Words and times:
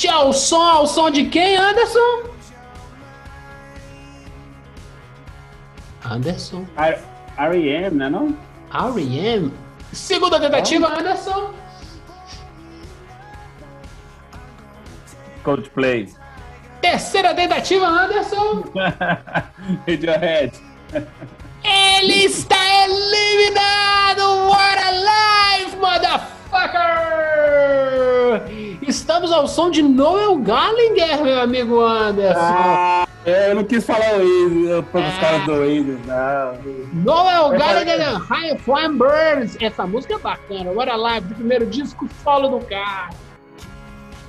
Cast! 0.00 0.08
Ao 0.08 0.32
som, 0.32 0.62
ao 0.62 0.86
som 0.86 1.10
de 1.10 1.26
quem, 1.26 1.56
Anderson? 1.56 2.30
Anderson. 6.04 6.66
R.E.M., 7.36 7.96
né 7.96 8.08
não? 8.08 8.36
R.E.M. 8.72 9.52
Segunda 9.92 10.40
tentativa, 10.40 10.86
Anderson. 10.88 11.52
Coldplay. 15.42 16.08
Terceira 16.80 17.34
tentativa, 17.34 17.86
Anderson. 17.86 18.64
Radiohead. 19.86 20.58
Ele 21.62 22.24
está 22.24 22.56
eliminado! 22.84 24.48
What 24.48 24.78
a 24.78 24.90
life, 24.92 25.76
motherfucker! 25.76 27.20
Estamos 28.90 29.30
ao 29.30 29.46
som 29.46 29.70
de 29.70 29.84
Noel 29.84 30.36
Gallagher, 30.38 31.22
meu 31.22 31.40
amigo 31.40 31.80
Anderson. 31.80 32.40
Ah, 32.40 33.06
eu 33.24 33.54
não 33.54 33.62
quis 33.62 33.86
falar 33.86 34.16
o 34.18 34.82
para 34.82 35.08
os 35.08 35.18
caras 35.18 35.44
do 35.44 35.52
Oasis, 35.52 35.98
não. 36.06 37.04
Noel 37.04 37.50
Gallagher 37.50 38.16
High 38.16 38.58
Flying 38.58 38.98
Birds. 38.98 39.56
Essa 39.60 39.86
música 39.86 40.14
é 40.14 40.18
bacana. 40.18 40.72
What 40.72 40.90
a 40.90 40.96
life, 40.96 41.28
do 41.28 41.36
primeiro 41.36 41.66
disco 41.66 42.08
solo 42.24 42.58
do 42.58 42.66
cara. 42.66 43.10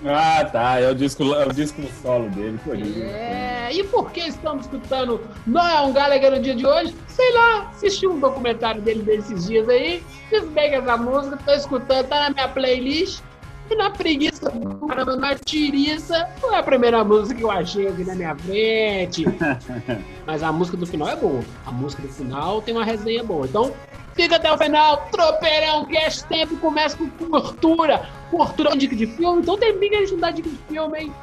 Ah, 0.06 0.46
tá. 0.46 0.80
É 0.80 0.92
o 0.92 0.94
disco, 0.94 1.24
é 1.34 1.48
o 1.48 1.52
disco 1.52 1.82
solo 2.04 2.30
dele, 2.30 2.60
isso. 2.76 3.02
É, 3.02 3.70
e 3.74 3.84
por 3.86 4.12
que 4.12 4.20
estamos 4.20 4.66
escutando 4.66 5.22
Noel 5.48 5.92
Gallagher 5.92 6.34
no 6.34 6.40
dia 6.40 6.54
de 6.54 6.68
hoje? 6.68 6.96
Sei 7.08 7.34
lá, 7.34 7.72
assisti 7.72 8.06
um 8.06 8.20
documentário 8.20 8.80
dele 8.80 9.02
desses 9.02 9.48
dias 9.48 9.68
aí, 9.68 10.04
fiz 10.30 10.44
bem 10.50 10.76
essa 10.76 10.98
música, 10.98 11.40
tô 11.44 11.52
escutando, 11.52 12.08
tá 12.08 12.20
na 12.20 12.30
minha 12.30 12.48
playlist. 12.48 13.24
E 13.72 13.76
na 13.76 13.90
preguiça, 13.90 14.52
caramba, 14.86 15.16
na 15.16 15.34
tiriça, 15.34 16.30
foi 16.42 16.54
a 16.56 16.62
primeira 16.62 17.06
música 17.06 17.36
que 17.36 17.42
eu 17.46 17.50
achei 17.50 17.88
aqui 17.88 18.04
na 18.04 18.16
minha 18.16 18.36
frente. 18.36 19.24
Mas 20.28 20.44
a 20.44 20.52
música 20.52 20.76
do 20.76 20.86
final 20.86 21.08
é 21.08 21.16
boa. 21.16 21.42
A 21.66 21.72
música 21.72 22.02
do 22.02 22.10
final 22.10 22.62
tem 22.62 22.76
uma 22.76 22.84
resenha 22.84 23.24
boa. 23.24 23.46
Então, 23.46 23.74
fica 24.14 24.36
até 24.36 24.52
o 24.52 24.58
final. 24.58 25.08
Tropeirão, 25.10 25.86
cast 25.86 26.26
tempo 26.26 26.58
começa 26.58 26.98
com 26.98 27.10
curtura. 27.10 28.10
Curtura 28.30 28.74
é 28.74 28.76
dica 28.76 28.94
de 28.94 29.08
filme, 29.08 29.42
então 29.42 29.58
tem 29.58 29.80
bem 29.80 29.90
que 29.90 29.96
a 29.96 30.00
gente 30.00 30.12
não 30.12 30.20
dá 30.20 30.32
dica 30.32 30.50
de 30.50 30.58
filme, 30.68 31.00
hein? 31.00 31.14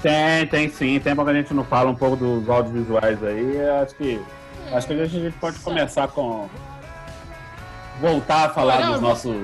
Tem, 0.00 0.46
tem 0.46 0.70
sim. 0.70 0.98
Tempo 0.98 1.22
que 1.22 1.30
a 1.30 1.34
gente 1.34 1.52
não 1.52 1.62
fala 1.62 1.90
um 1.90 1.94
pouco 1.94 2.16
dos 2.16 2.48
audiovisuais 2.48 3.22
aí. 3.22 3.60
Acho 3.82 3.94
que, 3.96 4.18
acho 4.72 4.86
que 4.86 4.92
a 4.94 5.04
gente 5.04 5.36
pode 5.36 5.58
começar 5.58 6.08
com. 6.08 6.48
Voltar 8.00 8.46
a 8.46 8.48
falar 8.48 8.80
Não, 8.80 8.92
dos 8.92 9.00
nossos. 9.02 9.36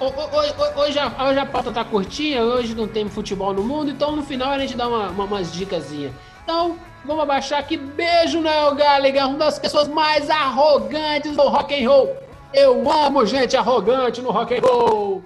Hoje, 0.00 0.54
hoje, 0.76 0.98
a, 0.98 1.24
hoje 1.28 1.38
a 1.38 1.44
pauta 1.46 1.70
tá 1.70 1.84
curtinha, 1.84 2.42
hoje 2.42 2.74
não 2.74 2.88
tem 2.88 3.06
futebol 3.08 3.52
no 3.52 3.62
mundo, 3.62 3.90
então 3.90 4.16
no 4.16 4.22
final 4.22 4.48
a 4.50 4.58
gente 4.58 4.74
dá 4.74 4.88
uma, 4.88 5.10
uma, 5.10 5.24
umas 5.24 5.52
dicasinhas. 5.52 6.12
Então, 6.42 6.76
vamos 7.04 7.22
abaixar 7.22 7.58
aqui. 7.60 7.76
Beijo, 7.76 8.40
Noel 8.40 8.74
Gallagher, 8.74 9.26
uma 9.28 9.36
das 9.36 9.58
pessoas 9.58 9.88
mais 9.88 10.30
arrogantes 10.30 11.36
do 11.36 11.42
rock 11.42 11.74
and 11.74 11.88
roll. 11.88 12.16
Eu 12.54 12.90
amo 12.90 13.26
gente 13.26 13.54
arrogante 13.56 14.22
no 14.22 14.30
rock 14.30 14.54
and 14.56 14.60
roll. 14.62 15.22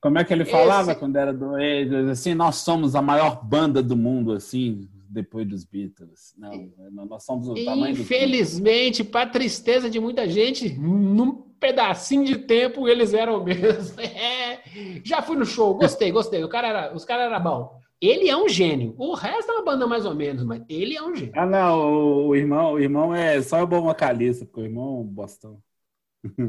Como 0.00 0.18
é 0.18 0.24
que 0.24 0.32
ele 0.32 0.44
falava 0.44 0.90
Esse- 0.90 1.00
quando 1.00 1.16
era 1.16 1.32
do 1.32 1.52
Oasis? 1.52 2.08
Assim, 2.10 2.34
nós 2.34 2.56
somos 2.56 2.94
a 2.96 3.00
maior 3.02 3.40
banda 3.42 3.82
do 3.82 3.96
mundo, 3.96 4.32
assim, 4.32 4.88
depois 5.08 5.46
dos 5.46 5.64
Beatles. 5.64 6.34
Não, 6.36 7.06
nós 7.06 7.24
somos 7.24 7.48
o 7.48 7.54
tamanho. 7.54 7.92
Infelizmente, 7.92 9.04
para 9.04 9.28
tristeza 9.28 9.88
de 9.88 10.00
muita 10.00 10.28
gente, 10.28 10.78
num 10.78 11.46
pedacinho 11.58 12.24
de 12.24 12.36
tempo 12.38 12.88
eles 12.88 13.14
eram 13.14 13.42
mesmo. 13.42 13.96
É. 14.06 14.60
Já 15.04 15.22
fui 15.22 15.36
no 15.36 15.46
show, 15.46 15.74
gostei, 15.74 16.10
gostei. 16.12 16.44
O 16.44 16.48
cara 16.48 16.68
era, 16.68 16.94
os 16.94 17.04
caras 17.04 17.32
eram 17.32 17.42
bons. 17.42 17.70
Ele 18.00 18.28
é 18.28 18.36
um 18.36 18.48
gênio. 18.48 18.94
O 18.98 19.14
resto 19.14 19.50
é 19.50 19.54
uma 19.54 19.64
banda 19.64 19.86
mais 19.86 20.04
ou 20.04 20.14
menos, 20.14 20.44
mas 20.44 20.62
ele 20.68 20.96
é 20.96 21.02
um 21.02 21.14
gênio. 21.14 21.32
Ah, 21.34 21.46
não, 21.46 21.78
o, 21.78 22.26
o 22.28 22.36
irmão, 22.36 22.74
o 22.74 22.78
irmão 22.78 23.14
é 23.14 23.40
só 23.40 23.62
o 23.62 23.66
bom 23.66 23.82
vocalista, 23.82 24.44
porque 24.44 24.60
o 24.60 24.64
irmão 24.64 24.84
é 24.84 25.00
um 25.00 25.04
bostão. 25.04 25.58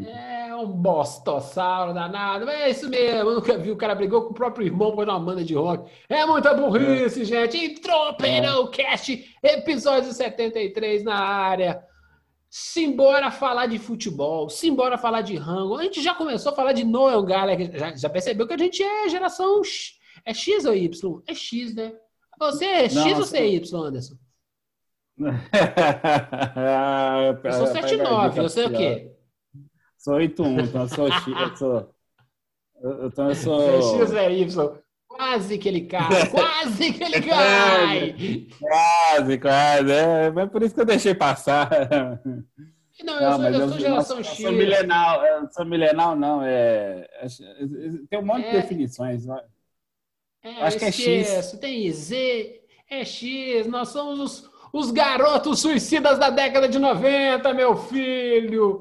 É 0.08 0.56
um 0.56 0.68
bostossauro 0.68 1.94
danado. 1.94 2.50
É 2.50 2.70
isso 2.70 2.90
mesmo. 2.90 3.30
Eu 3.30 3.36
nunca 3.36 3.58
vi. 3.58 3.72
O 3.72 3.78
cara 3.78 3.96
brigou 3.96 4.24
com 4.24 4.32
o 4.32 4.34
próprio 4.34 4.66
irmão 4.66 4.96
por 4.96 5.08
uma 5.08 5.20
banda 5.20 5.44
de 5.44 5.54
rock. 5.54 5.90
É 6.10 6.26
muita 6.26 6.54
burrice, 6.54 7.26
gente. 7.26 7.58
E 7.58 7.80
Tropeirão 7.80 8.70
Cast, 8.72 9.36
episódio 9.44 10.12
73 10.12 11.04
na 11.04 11.16
área. 11.16 11.84
Simbora 12.50 13.30
falar 13.30 13.68
de 13.68 13.78
futebol, 13.78 14.50
simbora 14.50 14.98
falar 14.98 15.22
de 15.22 15.36
rango. 15.36 15.78
A 15.78 15.84
gente 15.84 16.02
já 16.02 16.16
começou 16.16 16.52
a 16.52 16.56
falar 16.56 16.72
de 16.72 16.84
Noel 16.84 17.22
Gallagher. 17.24 17.78
Já, 17.78 17.96
já 17.96 18.09
percebeu 18.09 18.48
que 18.48 18.54
a 18.54 18.58
gente 18.58 18.82
é 18.82 19.09
geração 19.09 19.64
X. 19.64 19.98
É 20.26 20.34
X 20.34 20.66
ou 20.66 20.74
Y? 20.74 21.22
É 21.28 21.34
X, 21.34 21.76
né? 21.76 21.94
Você 22.40 22.66
é 22.66 22.84
X 22.84 22.96
Não, 22.96 23.09
ou 23.09 23.16
você 23.16 23.38
é 23.38 23.48
Y, 23.48 23.84
Anderson? 23.84 24.16
Eu 27.44 27.52
sou 27.52 27.68
79, 27.68 28.42
você 28.42 28.62
é 28.62 28.68
o 28.68 28.72
quê? 28.72 29.12
Sou 30.07 30.16
81, 30.16 30.59
então 30.62 30.81
eu 30.84 30.88
sou 30.88 31.12
X, 31.12 31.28
eu 31.28 31.57
sou. 31.57 31.94
eu- 32.81 33.07
Então 33.07 33.28
eu 33.28 33.35
sou. 33.35 33.62
É 33.62 33.81
X 34.06 34.13
é 34.13 34.31
Y? 34.40 34.78
Quase 35.06 35.57
que 35.57 35.68
ele 35.68 35.81
cai, 35.81 36.07
quase 36.31 36.94
que 36.94 37.03
ele 37.03 37.22
cai. 37.22 38.47
Quase, 38.57 39.38
quase. 39.38 39.91
É, 39.91 40.31
mas 40.31 40.50
por 40.50 40.63
isso 40.63 40.73
que 40.73 40.79
eu 40.79 40.85
deixei 40.85 41.13
passar. 41.13 41.69
Não, 43.03 43.16
eu 43.16 43.22
Não, 43.29 43.35
sou, 43.35 43.46
eu 43.47 43.53
eu, 43.59 43.69
sou 43.69 43.79
geração 43.79 44.23
X. 44.23 44.38
sou 44.38 44.51
milenal, 44.53 45.25
eu 45.25 45.50
sou 45.51 45.66
milenal, 45.66 46.16
não. 46.16 46.41
É, 46.41 47.06
é- 47.22 47.28
tem 48.09 48.19
um 48.19 48.25
monte 48.25 48.46
É. 48.46 48.51
de 48.51 48.62
definições. 48.62 49.25
É, 50.41 50.63
Acho 50.63 50.78
que 50.79 50.85
é 50.85 50.91
X. 50.94 51.51
Tem 51.59 51.91
Z, 51.91 52.62
é 52.90 53.03
X. 53.03 53.67
Nós 53.67 53.90
somos 53.90 54.19
os, 54.22 54.50
os 54.72 54.90
garotos 54.91 55.59
suicidas 55.59 56.17
da 56.17 56.29
década 56.29 56.69
de 56.69 56.79
90, 56.79 57.53
meu 57.53 57.75
filho. 57.75 58.79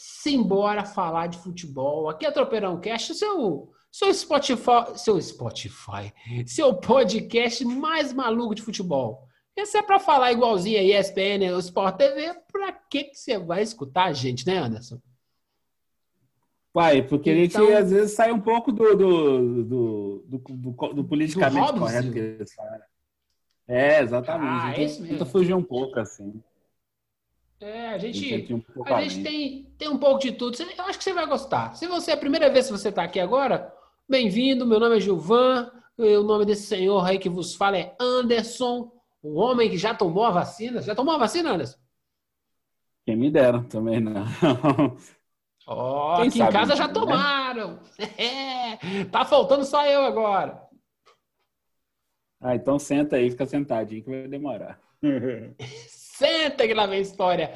Simbora 0.00 0.84
falar 0.84 1.26
de 1.26 1.38
futebol. 1.38 2.08
Aqui 2.08 2.24
é 2.24 2.30
Tropeirão 2.30 2.78
Cast, 2.78 3.16
seu, 3.16 3.68
seu 3.90 4.14
Spotify, 4.14 4.96
seu 4.96 5.20
Spotify, 5.20 6.12
seu 6.46 6.72
podcast 6.76 7.64
mais 7.64 8.12
maluco 8.12 8.54
de 8.54 8.62
futebol. 8.62 9.26
Esse 9.56 9.76
é 9.76 9.82
para 9.82 9.98
falar 9.98 10.30
igualzinho 10.30 10.78
a 10.78 10.82
ESPN 10.84 11.52
ou 11.52 11.58
Sport 11.58 11.96
TV, 11.96 12.32
pra 12.52 12.70
que 12.72 13.04
que 13.04 13.16
você 13.16 13.38
vai 13.40 13.60
escutar 13.60 14.04
a 14.04 14.12
gente, 14.12 14.46
né, 14.46 14.58
Anderson? 14.58 15.00
Pai, 16.72 17.02
porque 17.02 17.30
a 17.30 17.34
gente 17.34 17.56
Então- 17.56 17.76
às 17.76 17.90
vezes 17.90 18.14
sai 18.14 18.30
um 18.30 18.38
pouco 18.40 18.70
do, 18.70 18.94
do, 18.94 19.64
do, 19.64 20.24
do, 20.28 20.38
do- 20.38 20.92
do 20.94 21.04
politicamente 21.04 21.72
Do 21.72 21.78
correto 21.80 22.12
que 22.12 22.18
eles 22.20 22.54
falam. 22.54 22.80
É, 23.66 24.00
exatamente. 24.00 24.62
Ah, 24.64 24.80
é 24.80 24.84
isso 24.84 24.98
tenta 25.02 25.10
mesmo. 25.12 25.26
fugir 25.26 25.54
um 25.54 25.62
pouco, 25.64 25.98
assim. 25.98 26.40
É, 27.60 27.88
a 27.88 27.94
A 27.94 27.98
gente 27.98 28.18
gente, 28.20 28.46
tenta 28.46 28.52
ir 28.52 28.80
um 28.80 28.94
A 28.94 29.02
gente 29.02 29.22
tem, 29.22 29.64
tem 29.76 29.88
um 29.88 29.98
pouco 29.98 30.20
de 30.20 30.32
tudo. 30.32 30.56
Eu 30.76 30.84
acho 30.84 30.98
que 30.98 31.04
você 31.04 31.12
vai 31.12 31.26
gostar. 31.26 31.74
Se 31.74 31.86
você 31.86 32.12
é 32.12 32.14
a 32.14 32.18
primeira 32.18 32.48
vez 32.50 32.66
que 32.66 32.72
você 32.72 32.88
está 32.88 33.02
aqui 33.02 33.18
agora, 33.18 33.74
bem-vindo. 34.08 34.64
Meu 34.66 34.78
nome 34.78 34.96
é 34.96 35.00
Gilvan. 35.00 35.72
O 35.96 36.22
nome 36.22 36.44
desse 36.44 36.66
senhor 36.66 37.04
aí 37.04 37.18
que 37.18 37.28
vos 37.28 37.56
fala 37.56 37.76
é 37.76 37.96
Anderson, 38.00 38.92
o 39.20 39.34
homem 39.40 39.68
que 39.68 39.76
já 39.76 39.92
tomou 39.92 40.24
a 40.24 40.30
vacina. 40.30 40.80
Já 40.80 40.94
tomou 40.94 41.14
a 41.14 41.18
vacina, 41.18 41.50
Anderson? 41.50 41.78
Quem 43.04 43.16
me 43.16 43.28
dera 43.30 43.64
também, 43.64 43.98
não. 44.00 44.24
Ó, 45.66 46.16
Quem 46.16 46.28
aqui 46.28 46.40
em 46.40 46.48
casa 46.50 46.76
já 46.76 46.86
né? 46.86 46.92
tomaram. 46.92 47.80
É, 48.16 49.04
tá 49.06 49.24
faltando 49.24 49.64
só 49.64 49.84
eu 49.84 50.02
agora. 50.02 50.62
Ah, 52.40 52.54
então 52.54 52.78
senta 52.78 53.16
aí, 53.16 53.30
fica 53.30 53.46
sentadinho 53.46 54.04
que 54.04 54.10
vai 54.10 54.28
demorar. 54.28 54.78
Senta 56.18 56.66
que 56.66 56.74
lá 56.74 56.84
vem 56.84 57.00
história. 57.00 57.52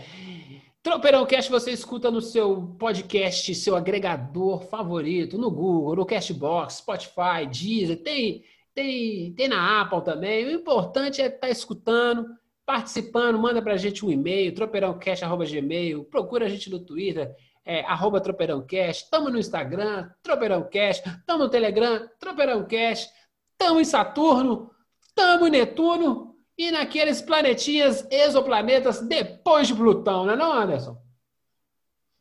Tropeirão 0.85 1.27
Cast 1.27 1.51
você 1.51 1.73
escuta 1.73 2.13
no 2.13 2.21
seu 2.21 2.77
podcast, 2.79 3.53
seu 3.57 3.75
agregador 3.75 4.61
favorito, 4.69 5.37
no 5.37 5.51
Google, 5.51 5.97
no 5.97 6.07
Castbox, 6.07 6.75
Spotify, 6.75 7.45
Deezer, 7.51 8.01
tem, 8.05 8.45
tem, 8.73 9.33
tem 9.33 9.49
na 9.49 9.81
Apple 9.81 10.05
também. 10.05 10.47
O 10.47 10.51
importante 10.53 11.21
é 11.21 11.27
estar 11.27 11.51
escutando 11.51 12.25
participando, 12.65 13.37
manda 13.37 13.61
pra 13.61 13.77
gente 13.77 14.07
um 14.07 14.13
e-mail, 14.13 14.55
tropeirãocast.gmail, 14.55 16.05
procura 16.05 16.47
a 16.47 16.49
gente 16.49 16.71
no 16.71 16.79
Twitter, 16.79 17.35
é, 17.65 17.81
arroba 17.81 18.21
tropeirãocast, 18.21 19.11
tamo 19.11 19.29
no 19.29 19.41
Instagram, 19.41 20.09
tropeirãocast, 20.23 21.03
tamo 21.27 21.43
no 21.43 21.51
Telegram, 21.51 22.09
tropeirãocast, 22.21 23.11
tamo 23.59 23.81
em 23.81 23.85
Saturno, 23.85 24.71
tamo 25.17 25.49
em 25.49 25.51
Netuno 25.51 26.32
e 26.69 26.71
naqueles 26.71 27.21
planetinhas, 27.21 28.07
exoplanetas 28.11 29.01
depois 29.01 29.67
de 29.67 29.75
Plutão, 29.75 30.25
não 30.25 30.33
é 30.33 30.37
não, 30.37 30.53
Anderson? 30.53 30.97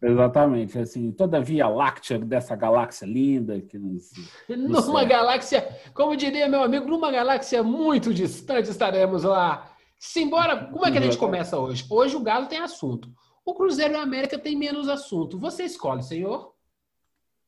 Exatamente, 0.02 0.80
assim, 0.80 1.12
toda 1.12 1.38
a 1.38 1.42
Via 1.42 1.68
Láctea 1.68 2.18
dessa 2.18 2.56
galáxia 2.56 3.06
linda 3.06 3.62
que 3.62 3.78
nos, 3.78 4.12
nos 4.50 4.88
Numa 4.88 5.04
galáxia, 5.04 5.68
como 5.94 6.16
diria 6.16 6.48
meu 6.48 6.64
amigo, 6.64 6.88
numa 6.88 7.12
galáxia 7.12 7.62
muito 7.62 8.12
distante 8.12 8.68
estaremos 8.68 9.24
lá. 9.24 9.72
Simbora, 10.00 10.66
como 10.66 10.88
é 10.88 10.92
que 10.92 10.98
a 10.98 11.02
gente 11.02 11.20
começa 11.20 11.60
hoje? 11.60 11.86
Hoje 11.88 12.16
o 12.16 12.22
Galo 12.22 12.48
tem 12.48 12.58
assunto. 12.58 13.12
O 13.46 13.54
Cruzeiro 13.54 13.94
da 13.94 14.02
América 14.02 14.40
tem 14.40 14.56
menos 14.56 14.90
assunto. 14.90 15.38
Você 15.38 15.66
escolhe, 15.66 16.02
senhor? 16.02 16.56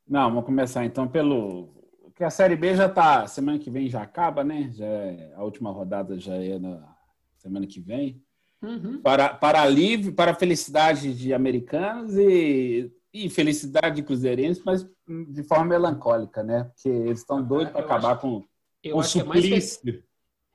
Não, 0.08 0.30
vamos 0.30 0.46
começar 0.46 0.86
então 0.86 1.08
pelo. 1.08 1.74
Que 2.16 2.24
a 2.24 2.30
Série 2.30 2.56
B 2.56 2.76
já 2.76 2.88
tá. 2.88 3.28
Semana 3.28 3.60
que 3.60 3.70
vem 3.70 3.90
já 3.90 4.02
acaba, 4.02 4.44
né? 4.44 4.70
Já 4.74 4.86
é... 4.86 5.34
A 5.36 5.44
última 5.44 5.72
rodada 5.72 6.20
já 6.20 6.36
é 6.36 6.60
na 6.60 6.96
semana 7.38 7.66
que 7.66 7.80
vem. 7.80 8.22
Uhum. 8.62 9.02
Para, 9.02 9.30
para 9.30 9.62
alívio, 9.62 10.14
para 10.14 10.34
felicidade 10.34 11.14
de 11.14 11.34
americanos 11.34 12.16
e, 12.16 12.92
e 13.14 13.30
felicidade 13.30 13.98
de 13.98 14.04
cruzeirenses, 14.04 14.64
mas 14.66 14.88
de 15.08 15.44
forma 15.44 15.66
melancólica, 15.66 16.42
né? 16.42 16.64
Porque 16.64 16.88
eles 16.88 17.20
estão 17.20 17.44
doidos 17.44 17.74
para 17.74 17.82
acabar 17.82 18.14
acho, 18.14 18.22
com 18.22 18.44
eu 18.82 18.96
o 18.96 19.00
acho 19.02 19.20
suplício. 19.20 19.82
Que 19.82 19.90
é 19.90 19.94
mais 19.94 20.04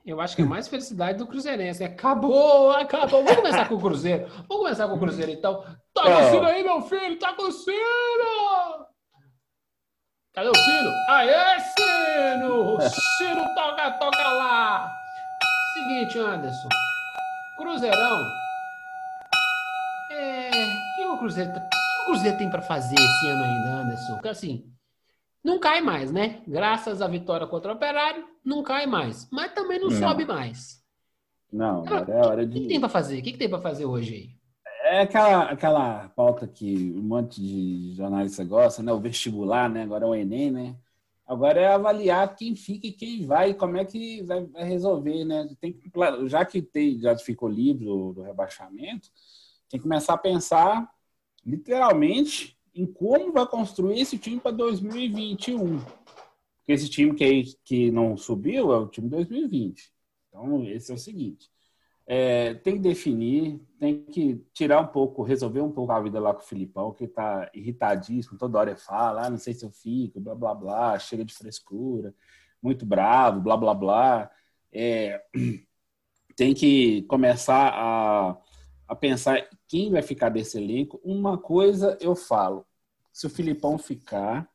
eu 0.08 0.22
acho 0.22 0.36
que 0.36 0.40
é 0.40 0.44
mais 0.46 0.66
felicidade 0.68 1.18
do 1.18 1.26
Cruzeirense. 1.26 1.84
Acabou, 1.84 2.70
acabou. 2.70 3.22
Vamos 3.22 3.36
começar 3.36 3.68
com 3.68 3.74
o 3.74 3.80
Cruzeiro. 3.80 4.26
Vamos 4.48 4.64
começar 4.64 4.88
com 4.88 4.94
o 4.94 4.98
Cruzeiro, 4.98 5.30
então. 5.30 5.62
Tá 5.92 6.02
com 6.02 6.24
o 6.24 6.30
sino 6.30 6.46
aí, 6.46 6.64
meu 6.64 6.80
filho? 6.80 7.18
Tá 7.18 7.34
com 7.34 7.42
o 7.42 7.52
sino! 7.52 8.37
Cadê 10.38 10.50
o 10.50 10.54
sino? 10.54 10.94
Aê, 11.08 11.58
sino! 11.58 12.76
O 12.76 12.80
sino 12.80 13.54
toca, 13.56 13.90
toca 13.98 14.28
lá! 14.34 14.88
Seguinte, 15.74 16.16
Anderson. 16.16 16.68
Cruzeirão. 17.56 18.24
É. 20.12 20.48
O 20.48 20.94
que 20.94 21.06
o 21.06 21.18
Cruzeiro, 21.18 21.52
tá, 21.52 21.58
que 21.58 22.02
o 22.02 22.06
Cruzeiro 22.06 22.38
tem 22.38 22.48
para 22.48 22.62
fazer 22.62 22.94
esse 22.94 23.26
ano 23.26 23.42
ainda, 23.42 23.68
Anderson? 23.82 24.12
Porque 24.12 24.28
assim, 24.28 24.64
não 25.42 25.58
cai 25.58 25.80
mais, 25.80 26.12
né? 26.12 26.40
Graças 26.46 27.02
à 27.02 27.08
vitória 27.08 27.48
contra 27.48 27.72
o 27.72 27.74
Operário, 27.74 28.24
não 28.44 28.62
cai 28.62 28.86
mais. 28.86 29.28
Mas 29.32 29.50
também 29.50 29.80
não, 29.80 29.88
não. 29.88 29.98
sobe 29.98 30.24
mais. 30.24 30.80
Não, 31.52 31.80
agora 31.80 32.12
é 32.12 32.24
hora 32.24 32.46
de. 32.46 32.56
O 32.56 32.62
que, 32.62 32.68
tem 32.68 32.78
para 32.78 32.88
fazer? 32.88 33.18
O 33.18 33.22
que, 33.24 33.36
tem 33.36 33.50
para 33.50 33.60
fazer 33.60 33.86
hoje 33.86 34.14
aí? 34.14 34.37
É 34.90 35.00
aquela, 35.00 35.42
aquela 35.50 36.08
pauta 36.08 36.48
que 36.48 36.92
um 36.96 37.02
monte 37.02 37.42
de 37.42 37.94
jornalista 37.94 38.42
gosta, 38.42 38.82
né? 38.82 38.90
O 38.90 38.98
vestibular, 38.98 39.68
né? 39.68 39.82
Agora 39.82 40.06
é 40.06 40.08
o 40.08 40.14
Enem, 40.14 40.50
né? 40.50 40.76
Agora 41.26 41.60
é 41.60 41.66
avaliar 41.66 42.34
quem 42.34 42.56
fica 42.56 42.86
e 42.86 42.92
quem 42.92 43.26
vai, 43.26 43.52
como 43.52 43.76
é 43.76 43.84
que 43.84 44.22
vai, 44.22 44.48
resolver, 44.64 45.26
né? 45.26 45.46
Tem 45.60 45.74
que, 45.74 45.90
já 46.26 46.42
que 46.42 46.62
tem, 46.62 46.98
já 46.98 47.14
ficou 47.18 47.50
livre 47.50 47.84
do, 47.84 48.14
do 48.14 48.22
rebaixamento, 48.22 49.10
tem 49.68 49.78
que 49.78 49.82
começar 49.82 50.14
a 50.14 50.18
pensar 50.18 50.90
literalmente 51.44 52.58
em 52.74 52.86
como 52.86 53.30
vai 53.30 53.46
construir 53.46 54.00
esse 54.00 54.16
time 54.16 54.40
para 54.40 54.52
2021. 54.52 55.80
Porque 55.80 56.72
esse 56.72 56.88
time 56.88 57.14
que, 57.14 57.42
que 57.62 57.90
não 57.90 58.16
subiu 58.16 58.72
é 58.72 58.78
o 58.78 58.88
time 58.88 59.10
2020. 59.10 59.92
Então, 60.28 60.64
esse 60.64 60.90
é 60.90 60.94
o 60.94 60.98
seguinte: 60.98 61.50
é, 62.10 62.54
tem 62.54 62.76
que 62.76 62.80
definir, 62.80 63.60
tem 63.78 64.02
que 64.02 64.42
tirar 64.54 64.80
um 64.80 64.86
pouco, 64.86 65.22
resolver 65.22 65.60
um 65.60 65.70
pouco 65.70 65.92
a 65.92 66.00
vida 66.00 66.18
lá 66.18 66.32
com 66.32 66.40
o 66.40 66.46
Filipão, 66.46 66.90
que 66.90 67.04
está 67.04 67.50
irritadíssimo, 67.52 68.38
toda 68.38 68.58
hora 68.58 68.70
ele 68.70 68.78
fala, 68.80 69.26
ah, 69.26 69.30
não 69.30 69.36
sei 69.36 69.52
se 69.52 69.62
eu 69.62 69.70
fico, 69.70 70.18
blá 70.18 70.34
blá 70.34 70.54
blá, 70.54 70.98
chega 70.98 71.22
de 71.22 71.34
frescura, 71.34 72.14
muito 72.62 72.86
bravo, 72.86 73.42
blá 73.42 73.58
blá 73.58 73.74
blá. 73.74 74.30
É, 74.72 75.22
tem 76.34 76.54
que 76.54 77.02
começar 77.02 77.74
a, 77.74 78.38
a 78.88 78.96
pensar 78.96 79.46
quem 79.68 79.90
vai 79.90 80.00
ficar 80.00 80.30
desse 80.30 80.56
elenco. 80.56 80.98
Uma 81.04 81.36
coisa 81.36 81.98
eu 82.00 82.16
falo: 82.16 82.66
se 83.12 83.26
o 83.26 83.30
Filipão 83.30 83.76
ficar, 83.76 84.48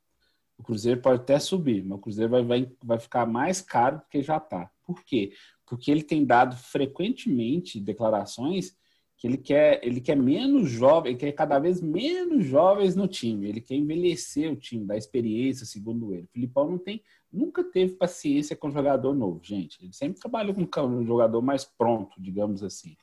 o 0.58 0.64
Cruzeiro 0.64 1.02
pode 1.02 1.22
até 1.22 1.38
subir, 1.38 1.84
mas 1.84 2.00
o 2.00 2.02
Cruzeiro 2.02 2.32
vai, 2.32 2.44
vai, 2.44 2.72
vai 2.84 3.00
ficar 3.00 3.28
mais 3.28 3.62
caro 3.62 3.98
do 3.98 4.06
que 4.10 4.24
já 4.24 4.38
está. 4.38 4.72
Por 4.84 5.04
quê? 5.04 5.34
Porque 5.66 5.92
ele 5.92 6.04
tem 6.04 6.26
dado 6.26 6.56
frequentemente 6.56 7.80
declarações 7.80 8.76
que 9.18 9.28
ele 9.28 9.38
quer, 9.38 9.80
ele 9.84 10.02
quer 10.02 10.18
menos 10.18 10.70
jovens, 10.70 11.12
ele 11.12 11.20
quer 11.20 11.32
cada 11.32 11.58
vez 11.58 11.80
menos 11.82 12.46
jovens 12.46 12.94
no 12.96 13.08
time, 13.08 13.48
ele 13.48 13.62
quer 13.62 13.76
envelhecer 13.76 14.52
o 14.52 14.56
time, 14.56 14.86
dar 14.86 14.98
experiência, 14.98 15.66
segundo 15.66 16.14
ele. 16.14 16.26
O 16.26 16.30
Filipão 16.30 16.70
não 16.70 16.78
tem, 16.78 17.02
nunca 17.32 17.64
teve 17.64 17.96
paciência 17.96 18.56
com 18.56 18.70
jogador 18.70 19.14
novo, 19.14 19.40
gente. 19.42 19.82
Ele 19.82 19.94
sempre 19.94 20.20
trabalhou 20.20 20.54
com 20.54 20.82
um 20.82 21.06
jogador 21.06 21.42
mais 21.42 21.64
pronto, 21.64 22.22
digamos 22.22 22.64
assim. 22.64 22.98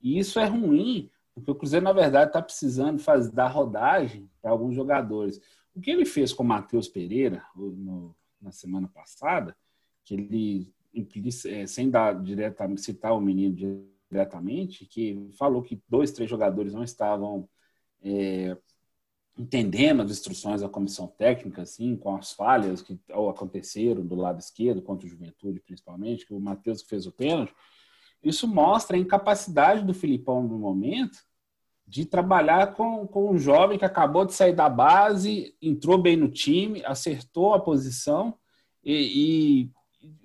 E 0.00 0.18
isso 0.18 0.38
é 0.38 0.46
ruim, 0.46 1.10
porque 1.34 1.50
o 1.50 1.54
Cruzeiro, 1.54 1.84
na 1.84 1.92
verdade, 1.92 2.28
está 2.28 2.40
precisando 2.40 3.00
fazer, 3.00 3.32
dar 3.32 3.48
rodagem 3.48 4.30
para 4.40 4.52
alguns 4.52 4.74
jogadores. 4.74 5.40
O 5.74 5.80
que 5.80 5.90
ele 5.90 6.04
fez 6.04 6.32
com 6.32 6.42
o 6.42 6.46
Matheus 6.46 6.88
Pereira 6.88 7.42
no, 7.56 8.14
na 8.40 8.52
semana 8.52 8.88
passada, 8.88 9.56
que 10.04 10.14
ele 10.14 10.72
é, 11.46 11.66
sem 11.66 11.90
dar 11.90 12.20
diretamente, 12.22 12.82
citar 12.82 13.12
o 13.12 13.20
menino 13.20 13.84
diretamente, 14.10 14.86
que 14.86 15.30
falou 15.38 15.62
que 15.62 15.82
dois, 15.88 16.12
três 16.12 16.28
jogadores 16.28 16.74
não 16.74 16.82
estavam 16.82 17.48
é, 18.02 18.56
entendendo 19.38 20.02
as 20.02 20.10
instruções 20.10 20.60
da 20.60 20.68
comissão 20.68 21.06
técnica, 21.06 21.62
assim, 21.62 21.96
com 21.96 22.14
as 22.14 22.32
falhas 22.32 22.82
que 22.82 22.98
aconteceram 23.30 24.04
do 24.04 24.14
lado 24.14 24.38
esquerdo, 24.38 24.82
contra 24.82 25.06
o 25.06 25.10
Juventude 25.10 25.60
principalmente, 25.60 26.26
que 26.26 26.34
o 26.34 26.40
Matheus 26.40 26.82
fez 26.82 27.06
o 27.06 27.12
pênalti, 27.12 27.54
isso 28.22 28.46
mostra 28.46 28.96
a 28.96 29.00
incapacidade 29.00 29.84
do 29.84 29.94
Filipão 29.94 30.42
no 30.42 30.58
momento 30.58 31.18
de 31.86 32.04
trabalhar 32.04 32.74
com, 32.74 33.06
com 33.06 33.32
um 33.32 33.38
jovem 33.38 33.78
que 33.78 33.84
acabou 33.84 34.24
de 34.24 34.34
sair 34.34 34.54
da 34.54 34.68
base, 34.68 35.56
entrou 35.60 35.98
bem 35.98 36.16
no 36.16 36.30
time, 36.30 36.84
acertou 36.84 37.54
a 37.54 37.60
posição 37.60 38.38
e, 38.84 39.64
e 39.64 39.70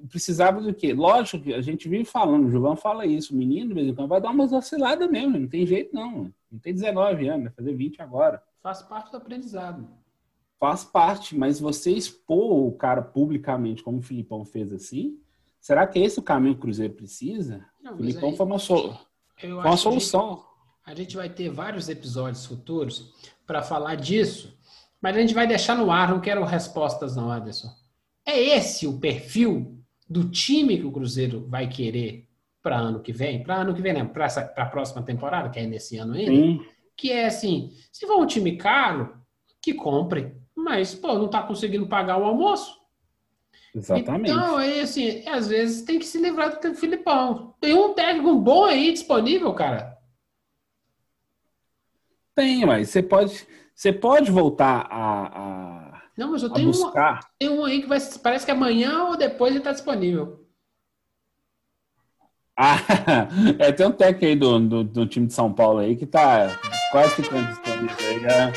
precisava 0.10 0.62
do 0.62 0.74
quê? 0.74 0.94
Lógico 0.94 1.44
que 1.44 1.54
a 1.54 1.62
gente 1.62 1.90
vive 1.90 2.06
falando, 2.06 2.48
o 2.48 2.52
João 2.52 2.76
fala 2.76 3.06
isso, 3.06 3.34
o 3.34 3.38
menino, 3.38 3.70
de 3.70 3.74
vez 3.74 3.88
em 3.88 3.96
quando, 3.96 4.10
vai 4.10 4.22
dar 4.22 4.32
umas 4.32 4.54
osciladas 4.54 5.10
mesmo, 5.10 5.38
não 5.38 5.48
tem 5.48 5.66
jeito 5.66 5.94
não. 5.94 6.34
Não 6.52 6.60
tem 6.60 6.74
19 6.74 7.28
anos, 7.28 7.44
vai 7.46 7.54
fazer 7.54 7.74
20 7.74 8.02
agora. 8.02 8.42
Faz 8.62 8.82
parte 8.82 9.12
do 9.12 9.18
aprendizado. 9.18 9.88
Faz 10.58 10.86
parte, 10.86 11.38
mas 11.38 11.60
você 11.60 11.92
expor 11.92 12.68
o 12.68 12.72
cara 12.72 13.02
publicamente, 13.02 13.84
como 13.84 14.00
o 14.00 14.02
Filipão 14.02 14.46
fez 14.46 14.72
assim, 14.72 15.20
será 15.60 15.86
que 15.86 16.00
é 16.00 16.04
esse 16.04 16.20
o 16.20 16.24
caminho 16.24 16.54
que 16.54 16.60
o 16.60 16.62
Cruzeiro 16.62 16.94
precisa? 16.94 17.66
Não, 17.84 17.94
o 17.94 17.98
Filipão 17.98 18.30
aí, 18.30 18.38
foi 18.38 18.46
uma, 18.46 18.60
so... 18.60 18.98
foi 19.38 19.52
uma 19.52 19.78
solução. 19.78 20.46
A 20.86 20.92
gente, 20.92 21.00
a 21.00 21.04
gente 21.04 21.16
vai 21.18 21.30
ter 21.30 21.50
vários 21.50 21.90
episódios 21.90 22.46
futuros 22.46 23.14
para 23.46 23.62
falar 23.62 23.96
disso, 23.96 24.58
mas 25.02 25.18
a 25.18 25.20
gente 25.20 25.34
vai 25.34 25.46
deixar 25.46 25.76
no 25.76 25.92
ar, 25.92 26.10
não 26.10 26.22
quero 26.22 26.44
respostas 26.46 27.16
não, 27.16 27.30
Anderson. 27.30 27.70
É 28.26 28.40
esse 28.40 28.88
o 28.88 29.00
perfil 29.00 29.80
do 30.10 30.30
time 30.30 30.78
que 30.78 30.86
o 30.86 30.92
Cruzeiro 30.92 31.48
vai 31.48 31.68
querer 31.68 32.28
para 32.62 32.78
ano 32.78 33.00
que 33.00 33.14
vem? 33.14 33.44
Para 33.44 33.58
ano 33.58 33.74
que 33.76 33.82
vem, 33.82 33.94
né? 33.94 34.04
Para 34.04 34.26
a 34.58 34.66
próxima 34.66 35.04
temporada, 35.04 35.50
que 35.50 35.60
é 35.60 35.68
nesse 35.68 35.98
ano 35.98 36.14
ainda. 36.14 36.32
Sim. 36.32 36.66
Que 36.98 37.12
é 37.12 37.26
assim: 37.26 37.72
se 37.92 38.08
for 38.08 38.20
um 38.20 38.26
time 38.26 38.58
caro, 38.58 39.16
que 39.62 39.74
compre. 39.74 40.36
Mas, 40.56 40.96
pô, 40.96 41.14
não 41.14 41.26
está 41.26 41.44
conseguindo 41.44 41.88
pagar 41.88 42.18
o 42.18 42.24
almoço. 42.24 42.80
Exatamente. 43.76 44.32
Então, 44.32 44.56
aí, 44.56 44.80
assim, 44.80 45.28
às 45.28 45.48
vezes 45.48 45.84
tem 45.84 46.00
que 46.00 46.06
se 46.06 46.18
livrar 46.18 46.60
do 46.60 46.76
Filipão. 46.76 47.54
Tem 47.60 47.74
um 47.74 47.94
técnico 47.94 48.34
bom 48.36 48.64
aí 48.64 48.92
disponível, 48.92 49.54
cara. 49.54 49.98
Tem, 52.34 52.66
mas 52.66 52.90
você 52.90 53.04
pode, 53.04 53.48
você 53.74 53.94
pode 53.94 54.32
voltar 54.32 54.88
a, 54.90 55.28
a 55.28 55.85
não, 56.18 56.32
mas 56.32 56.44
eu 56.44 56.50
tenho 56.50 56.70
um, 56.70 56.92
tem 57.38 57.50
um 57.50 57.66
aí 57.66 57.82
que 57.82 57.88
vai, 57.88 58.00
parece 58.24 58.46
que 58.46 58.52
amanhã 58.52 59.04
ou 59.06 59.18
depois 59.18 59.52
ele 59.52 59.60
está 59.60 59.72
disponível. 59.72 60.46
Ah, 62.58 62.78
é, 63.60 63.72
tem 63.74 63.86
um 63.86 63.92
técnico 63.92 64.26
aí 64.26 64.36
do, 64.36 64.60
do, 64.60 64.84
do, 64.84 65.06
time 65.06 65.28
de 65.28 65.34
São 65.34 65.52
Paulo 65.52 65.80
aí 65.80 65.96
que 65.98 66.06
tá 66.06 66.58
quase 66.90 67.16
que 67.16 67.22
disponível 67.22 67.96
aí. 68.00 68.20
Né? 68.22 68.54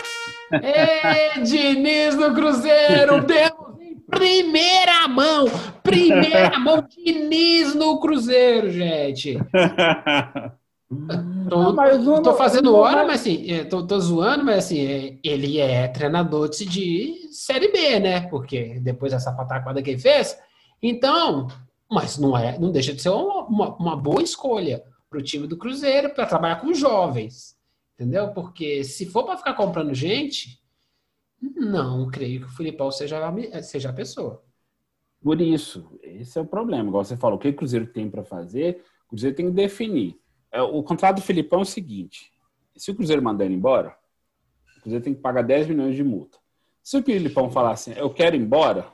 Ê, 0.63 1.41
Diniz 1.41 2.15
no 2.15 2.33
Cruzeiro, 2.33 3.21
Deus 3.27 3.81
em 3.81 3.99
primeira 3.99 5.09
mão, 5.09 5.47
primeira 5.83 6.59
mão, 6.61 6.87
Diniz 6.89 7.75
no 7.75 7.99
Cruzeiro, 7.99 8.71
gente. 8.71 9.37
Tô, 11.51 11.73
não, 11.73 12.23
tô 12.23 12.35
fazendo 12.35 12.73
não, 12.73 12.77
hora, 12.77 13.07
mas 13.07 13.21
assim, 13.21 13.51
é, 13.51 13.65
tô, 13.65 13.87
tô, 13.87 14.01
zoando, 14.01 14.43
mas 14.43 14.65
assim, 14.65 14.87
é, 14.87 15.19
ele 15.23 15.59
é 15.59 15.87
treinador 15.89 16.49
de 16.49 17.29
Série 17.31 17.71
B, 17.71 18.01
né? 18.01 18.23
Porque 18.29 18.81
depois 18.81 19.13
dessa 19.13 19.33
pataquada 19.33 19.83
que 19.83 19.91
ele 19.91 19.99
fez. 20.01 20.39
Então, 20.83 21.49
mas 21.91 22.17
não 22.17 22.37
é, 22.37 22.59
não 22.59 22.73
deixa 22.73 22.95
de 22.95 23.03
ser 23.03 23.11
uma, 23.11 23.45
uma, 23.45 23.77
uma 23.77 23.97
boa 23.97 24.23
escolha. 24.23 24.83
para 25.11 25.19
o 25.19 25.23
time 25.23 25.47
do 25.47 25.59
Cruzeiro 25.59 26.11
para 26.15 26.27
trabalhar 26.27 26.57
com 26.57 26.73
jovens. 26.73 27.55
Entendeu? 27.95 28.29
Porque 28.33 28.83
se 28.83 29.07
for 29.07 29.25
para 29.25 29.37
ficar 29.37 29.55
comprando 29.55 29.93
gente, 29.93 30.59
não 31.41 32.09
creio 32.11 32.41
que 32.41 32.47
o 32.47 32.57
Filipão 32.57 32.91
seja, 32.91 33.21
seja 33.63 33.91
a 33.91 33.93
pessoa. 33.93 34.43
Por 35.21 35.41
isso, 35.41 35.99
esse 36.03 36.39
é 36.39 36.41
o 36.41 36.47
problema. 36.47 36.89
Igual 36.89 37.05
você 37.05 37.17
falou, 37.17 37.37
o 37.37 37.41
que 37.41 37.49
o 37.49 37.55
Cruzeiro 37.55 37.87
tem 37.87 38.09
para 38.09 38.23
fazer, 38.23 38.83
o 39.07 39.09
Cruzeiro 39.11 39.37
tem 39.37 39.47
que 39.47 39.53
definir. 39.53 40.19
É, 40.53 40.63
o 40.63 40.83
contrato 40.83 41.17
do 41.17 41.23
Filipão 41.23 41.61
é 41.61 41.63
o 41.63 41.67
seguinte: 41.67 42.33
se 42.77 42.91
o 42.91 42.95
Cruzeiro 42.95 43.23
mandar 43.23 43.45
ele 43.45 43.55
embora, 43.55 43.97
o 44.79 44.81
Cruzeiro 44.83 45.05
tem 45.05 45.15
que 45.15 45.21
pagar 45.21 45.43
10 45.43 45.69
milhões 45.69 45.95
de 45.95 46.05
multa. 46.05 46.39
Se 46.83 46.97
o 46.97 47.03
Filipão 47.03 47.51
falar 47.51 47.73
assim, 47.73 47.93
eu 47.93 48.09
quero 48.11 48.35
ir 48.35 48.41
embora, 48.41 48.91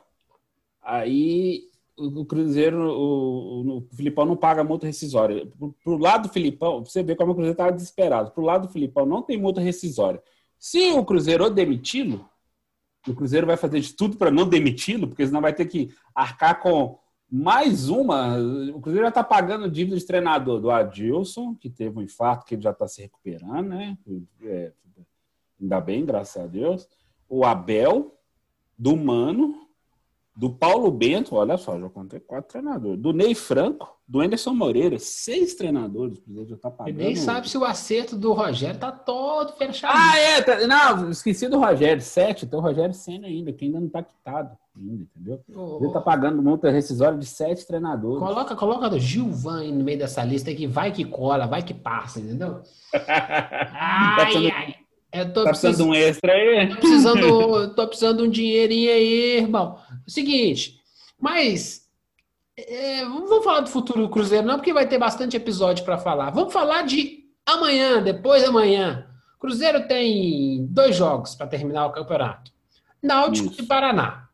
aí 0.82 1.68
o 1.96 2.24
Cruzeiro, 2.24 2.90
o, 2.90 3.78
o, 3.78 3.88
Filipão 3.94 4.26
não 4.26 4.36
paga 4.36 4.64
multa 4.64 4.86
rescisória. 4.86 5.46
Pro, 5.82 5.96
lado 5.96 6.28
do 6.28 6.32
Filipão, 6.32 6.84
você 6.84 7.02
vê 7.02 7.14
como 7.14 7.32
o 7.32 7.34
Cruzeiro 7.34 7.54
estava 7.54 7.72
desesperado. 7.72 8.32
Pro 8.32 8.42
lado 8.42 8.66
do 8.66 8.72
Filipão 8.72 9.06
não 9.06 9.22
tem 9.22 9.38
multa 9.38 9.60
rescisória. 9.60 10.20
Se 10.58 10.90
o 10.92 11.04
Cruzeiro 11.04 11.48
demiti-lo, 11.50 12.28
o 13.06 13.14
Cruzeiro 13.14 13.46
vai 13.46 13.56
fazer 13.56 13.80
de 13.80 13.92
tudo 13.92 14.16
para 14.16 14.30
não 14.30 14.48
demiti-lo, 14.48 15.06
porque 15.06 15.26
senão 15.26 15.40
vai 15.40 15.52
ter 15.52 15.66
que 15.66 15.94
arcar 16.14 16.60
com 16.60 16.98
mais 17.36 17.88
uma. 17.88 18.38
O 18.72 18.80
Cruzeiro 18.80 19.06
já 19.06 19.08
está 19.08 19.24
pagando 19.24 19.68
dívida 19.68 19.96
de 19.96 20.06
treinador 20.06 20.60
do 20.60 20.70
Adilson, 20.70 21.52
que 21.56 21.68
teve 21.68 21.98
um 21.98 22.02
infarto, 22.02 22.46
que 22.46 22.54
ele 22.54 22.62
já 22.62 22.70
está 22.70 22.86
se 22.86 23.02
recuperando, 23.02 23.70
né? 23.70 23.98
É, 24.40 24.72
ainda 25.60 25.80
bem, 25.80 26.06
graças 26.06 26.40
a 26.40 26.46
Deus. 26.46 26.88
O 27.28 27.44
Abel, 27.44 28.16
do 28.78 28.96
Mano, 28.96 29.63
do 30.36 30.50
Paulo 30.50 30.90
Bento, 30.90 31.36
olha 31.36 31.56
só, 31.56 31.78
já 31.78 31.88
contei 31.88 32.18
quatro 32.18 32.50
treinadores. 32.50 33.00
Do 33.00 33.12
Ney 33.12 33.36
Franco, 33.36 33.96
do 34.06 34.20
Anderson 34.20 34.52
Moreira, 34.52 34.98
seis 34.98 35.54
treinadores. 35.54 36.18
O 36.26 36.44
já 36.44 36.56
tá 36.56 36.70
pagando. 36.70 37.00
E 37.00 37.04
nem 37.04 37.14
sabe 37.14 37.48
se 37.48 37.56
o 37.56 37.64
acerto 37.64 38.16
do 38.16 38.32
Rogério 38.32 38.78
tá 38.78 38.90
todo 38.90 39.56
fechado. 39.56 39.94
Ah, 39.96 40.18
é. 40.18 40.42
Tá, 40.42 40.66
não, 40.66 41.10
esqueci 41.10 41.46
do 41.46 41.60
Rogério. 41.60 42.02
Sete, 42.02 42.46
tem 42.46 42.58
o 42.58 42.62
Rogério 42.62 42.92
Senna 42.92 43.28
ainda, 43.28 43.52
que 43.52 43.64
ainda 43.64 43.78
não 43.80 43.88
tá 43.88 44.02
quitado. 44.02 44.58
Ainda, 44.76 45.04
entendeu? 45.04 45.40
Oh, 45.54 45.78
Ele 45.80 45.92
tá 45.92 46.00
pagando 46.00 46.42
multa 46.42 46.68
rescisória 46.68 47.16
de 47.16 47.26
sete 47.26 47.64
treinadores. 47.64 48.18
Coloca, 48.18 48.56
coloca 48.56 48.90
do 48.90 48.98
Gilvan 48.98 49.70
no 49.70 49.84
meio 49.84 49.98
dessa 49.98 50.24
lista 50.24 50.52
que 50.52 50.66
vai 50.66 50.90
que 50.90 51.04
cola, 51.04 51.46
vai 51.46 51.62
que 51.62 51.72
passa, 51.72 52.18
entendeu? 52.18 52.60
ai, 52.92 54.50
ai. 54.50 54.83
Eu 55.14 55.32
tô 55.32 55.44
tá 55.44 55.50
precisando 55.50 55.76
de 55.76 55.82
um 55.84 55.94
extra 55.94 56.32
aí? 56.32 56.68
Tô 56.68 56.76
precisando, 56.76 57.74
tô 57.74 57.86
precisando 57.86 58.22
de 58.22 58.28
um 58.28 58.30
dinheirinho 58.30 58.90
aí, 58.90 59.36
irmão. 59.38 59.78
É 60.04 60.10
seguinte, 60.10 60.80
mas 61.20 61.88
é, 62.56 63.04
vamos 63.04 63.44
falar 63.44 63.60
do 63.60 63.70
futuro 63.70 64.02
do 64.02 64.08
Cruzeiro, 64.08 64.44
não, 64.44 64.56
porque 64.56 64.72
vai 64.72 64.88
ter 64.88 64.98
bastante 64.98 65.36
episódio 65.36 65.84
para 65.84 65.98
falar. 65.98 66.30
Vamos 66.30 66.52
falar 66.52 66.82
de 66.82 67.24
amanhã, 67.46 68.02
depois 68.02 68.42
de 68.42 68.48
amanhã. 68.48 69.06
Cruzeiro 69.38 69.86
tem 69.86 70.66
dois 70.66 70.96
jogos 70.96 71.36
para 71.36 71.46
terminar 71.46 71.86
o 71.86 71.92
campeonato: 71.92 72.50
Náutico 73.00 73.52
Isso. 73.52 73.62
e 73.62 73.66
Paraná. 73.66 74.28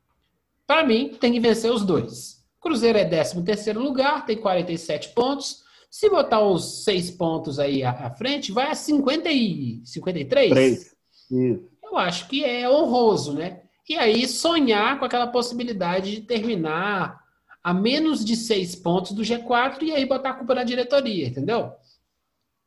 Para 0.67 0.83
mim, 0.85 1.17
tem 1.21 1.33
que 1.33 1.41
vencer 1.41 1.71
os 1.71 1.85
dois. 1.85 2.43
Cruzeiro 2.59 2.99
é 2.99 3.05
13 3.05 3.43
terceiro 3.43 3.83
lugar, 3.83 4.25
tem 4.25 4.37
47 4.37 5.11
pontos. 5.11 5.63
Se 5.91 6.09
botar 6.09 6.41
os 6.41 6.85
seis 6.85 7.11
pontos 7.11 7.59
aí 7.59 7.83
à, 7.83 8.11
frente, 8.11 8.53
vai 8.53 8.71
a 8.71 8.75
50 8.75 9.29
e 9.29 9.83
53? 9.85 10.51
3. 10.51 10.97
Isso. 11.31 11.69
Eu 11.83 11.99
acho 11.99 12.29
que 12.29 12.45
é 12.45 12.71
honroso, 12.71 13.35
né? 13.35 13.63
E 13.89 13.97
aí 13.97 14.29
sonhar 14.29 15.01
com 15.01 15.05
aquela 15.05 15.27
possibilidade 15.27 16.13
de 16.13 16.21
terminar 16.21 17.21
a 17.63 17.75
menos 17.75 18.25
de 18.25 18.37
seis 18.37 18.77
pontos 18.77 19.11
do 19.13 19.23
G4 19.23 19.83
e 19.83 19.93
aí 19.93 20.07
botar 20.07 20.31
a 20.31 20.35
culpa 20.35 20.55
na 20.55 20.63
diretoria, 20.63 21.27
entendeu? 21.27 21.73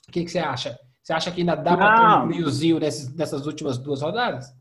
O 0.08 0.12
que, 0.12 0.26
que 0.26 0.30
você 0.30 0.40
acha? 0.40 0.78
Você 1.02 1.14
acha 1.14 1.32
que 1.32 1.40
ainda 1.42 1.56
dá 1.56 1.78
para 1.78 1.96
ter 1.96 2.24
um 2.24 2.28
briozinho 2.28 2.80
nessas, 2.80 3.14
nessas 3.16 3.46
últimas 3.46 3.78
duas 3.78 4.02
rodadas? 4.02 4.54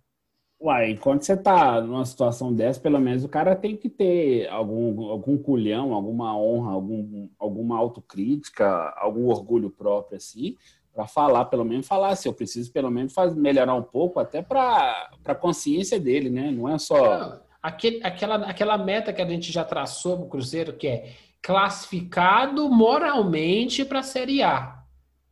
Uai, 0.62 0.96
quando 0.96 1.22
você 1.22 1.36
tá 1.36 1.80
numa 1.80 2.04
situação 2.04 2.54
dessa, 2.54 2.80
pelo 2.80 3.00
menos 3.00 3.24
o 3.24 3.28
cara 3.28 3.56
tem 3.56 3.76
que 3.76 3.88
ter 3.88 4.48
algum, 4.48 5.10
algum 5.10 5.36
culhão, 5.36 5.92
alguma 5.92 6.38
honra, 6.38 6.70
algum, 6.70 7.28
alguma 7.36 7.76
autocrítica, 7.76 8.94
algum 8.96 9.26
orgulho 9.26 9.68
próprio, 9.70 10.18
assim, 10.18 10.56
para 10.94 11.08
falar, 11.08 11.46
pelo 11.46 11.64
menos 11.64 11.88
falar 11.88 12.10
assim, 12.10 12.28
eu 12.28 12.32
preciso 12.32 12.72
pelo 12.72 12.92
menos 12.92 13.12
fazer, 13.12 13.34
melhorar 13.40 13.74
um 13.74 13.82
pouco, 13.82 14.20
até 14.20 14.40
para 14.40 15.10
a 15.24 15.34
consciência 15.34 15.98
dele, 15.98 16.30
né? 16.30 16.52
Não 16.52 16.68
é 16.68 16.78
só. 16.78 17.40
aquele, 17.60 18.00
aquela, 18.04 18.36
aquela 18.46 18.78
meta 18.78 19.12
que 19.12 19.20
a 19.20 19.28
gente 19.28 19.50
já 19.50 19.64
traçou 19.64 20.16
para 20.18 20.26
o 20.26 20.28
Cruzeiro, 20.28 20.74
que 20.74 20.86
é 20.86 21.12
classificado 21.42 22.68
moralmente 22.68 23.84
para 23.84 23.98
a 23.98 24.04
Série 24.04 24.44
A. 24.44 24.80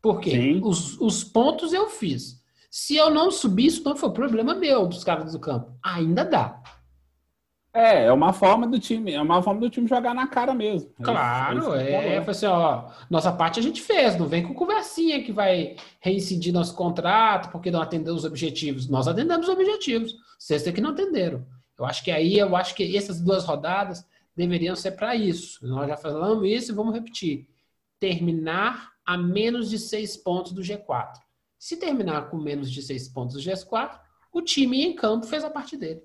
Por 0.03 0.21
quê? 0.21 0.59
Os, 0.61 1.01
os 1.01 1.23
pontos 1.23 1.73
eu 1.73 1.89
fiz. 1.89 2.40
Se 2.71 2.97
eu 2.97 3.11
não 3.11 3.33
subir, 3.33 3.67
isso 3.67 3.83
não 3.85 3.97
foi 3.97 4.13
problema 4.13 4.55
meu 4.55 4.87
dos 4.87 5.03
caras 5.03 5.33
do 5.33 5.41
campo. 5.41 5.77
Ainda 5.83 6.25
dá. 6.25 6.63
É, 7.73 8.05
é 8.07 8.13
uma 8.13 8.33
forma 8.33 8.67
do 8.67 8.81
time, 8.81 9.13
é 9.13 9.23
uma 9.23 9.43
forma 9.43 9.61
do 9.61 9.71
time 9.71 9.87
jogar 9.87 10.15
na 10.15 10.27
cara 10.27 10.55
mesmo. 10.55 10.91
É 10.99 11.03
claro, 11.03 11.75
é. 11.75 11.91
é, 11.91 12.15
é 12.15 12.19
assim, 12.19 12.47
ó, 12.47 12.91
nossa 13.09 13.31
parte 13.33 13.61
a 13.61 13.63
gente 13.63 13.81
fez, 13.81 14.17
não 14.17 14.27
vem 14.27 14.43
com 14.43 14.55
conversinha 14.55 15.23
que 15.23 15.31
vai 15.31 15.77
reincidir 16.01 16.53
nosso 16.53 16.75
contrato 16.75 17.51
porque 17.51 17.71
não 17.71 17.81
atendeu 17.81 18.15
os 18.15 18.25
objetivos. 18.25 18.89
Nós 18.89 19.07
atendemos 19.07 19.49
os 19.49 19.53
objetivos. 19.53 20.15
Vocês 20.39 20.67
é 20.67 20.73
que 20.73 20.81
não 20.81 20.91
atenderam. 20.91 21.47
Eu 21.79 21.87
acho 21.87 22.05
que 22.05 22.11
aí, 22.11 22.39
eu 22.39 22.55
acho 22.57 22.75
que 22.75 22.97
essas 22.97 23.21
duas 23.21 23.45
rodadas 23.45 24.05
deveriam 24.37 24.75
ser 24.75 24.93
para 24.93 25.15
isso. 25.15 25.65
Nós 25.67 25.89
já 25.89 25.97
falamos 25.97 26.45
isso 26.49 26.73
e 26.73 26.75
vamos 26.75 26.95
repetir. 26.95 27.49
Terminar 27.99 28.91
a 29.05 29.17
menos 29.17 29.71
de 29.71 29.79
seis 29.79 30.17
pontos 30.17 30.53
do 30.53 30.61
G4. 30.61 31.15
Se 31.61 31.77
terminar 31.77 32.31
com 32.31 32.39
menos 32.39 32.71
de 32.71 32.81
seis 32.81 33.07
pontos 33.07 33.35
do 33.35 33.43
G4, 33.43 34.01
o 34.33 34.41
time 34.41 34.83
em 34.83 34.95
campo 34.95 35.27
fez 35.27 35.45
a 35.45 35.51
parte 35.51 35.77
dele. 35.77 36.03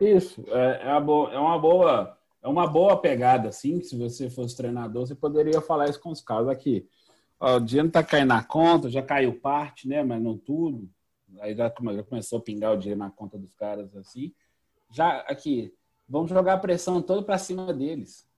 Isso, 0.00 0.44
é, 0.46 0.96
é, 0.96 1.00
boa, 1.00 1.32
é, 1.32 1.38
uma 1.38 1.58
boa 1.58 2.16
é 2.40 2.46
uma 2.46 2.64
boa 2.64 2.96
pegada, 2.96 3.48
assim, 3.48 3.82
se 3.82 3.98
você 3.98 4.30
fosse 4.30 4.56
treinador, 4.56 5.04
você 5.04 5.16
poderia 5.16 5.60
falar 5.60 5.88
isso 5.88 6.00
com 6.00 6.10
os 6.10 6.20
caras 6.20 6.46
aqui. 6.46 6.88
Ó, 7.40 7.56
o 7.56 7.60
dinheiro 7.60 7.90
tá 7.90 8.04
caindo 8.04 8.28
na 8.28 8.44
conta, 8.44 8.88
já 8.88 9.02
caiu 9.02 9.40
parte, 9.40 9.88
né? 9.88 10.04
Mas 10.04 10.22
não 10.22 10.38
tudo. 10.38 10.88
Aí 11.40 11.56
já, 11.56 11.64
já 11.64 12.02
começou 12.04 12.38
a 12.38 12.42
pingar 12.42 12.72
o 12.72 12.78
dinheiro 12.78 13.00
na 13.00 13.10
conta 13.10 13.36
dos 13.36 13.52
caras 13.52 13.96
assim. 13.96 14.32
Já 14.92 15.22
aqui, 15.22 15.74
vamos 16.08 16.30
jogar 16.30 16.52
a 16.52 16.58
pressão 16.58 17.02
toda 17.02 17.20
para 17.20 17.36
cima 17.36 17.74
deles. 17.74 18.28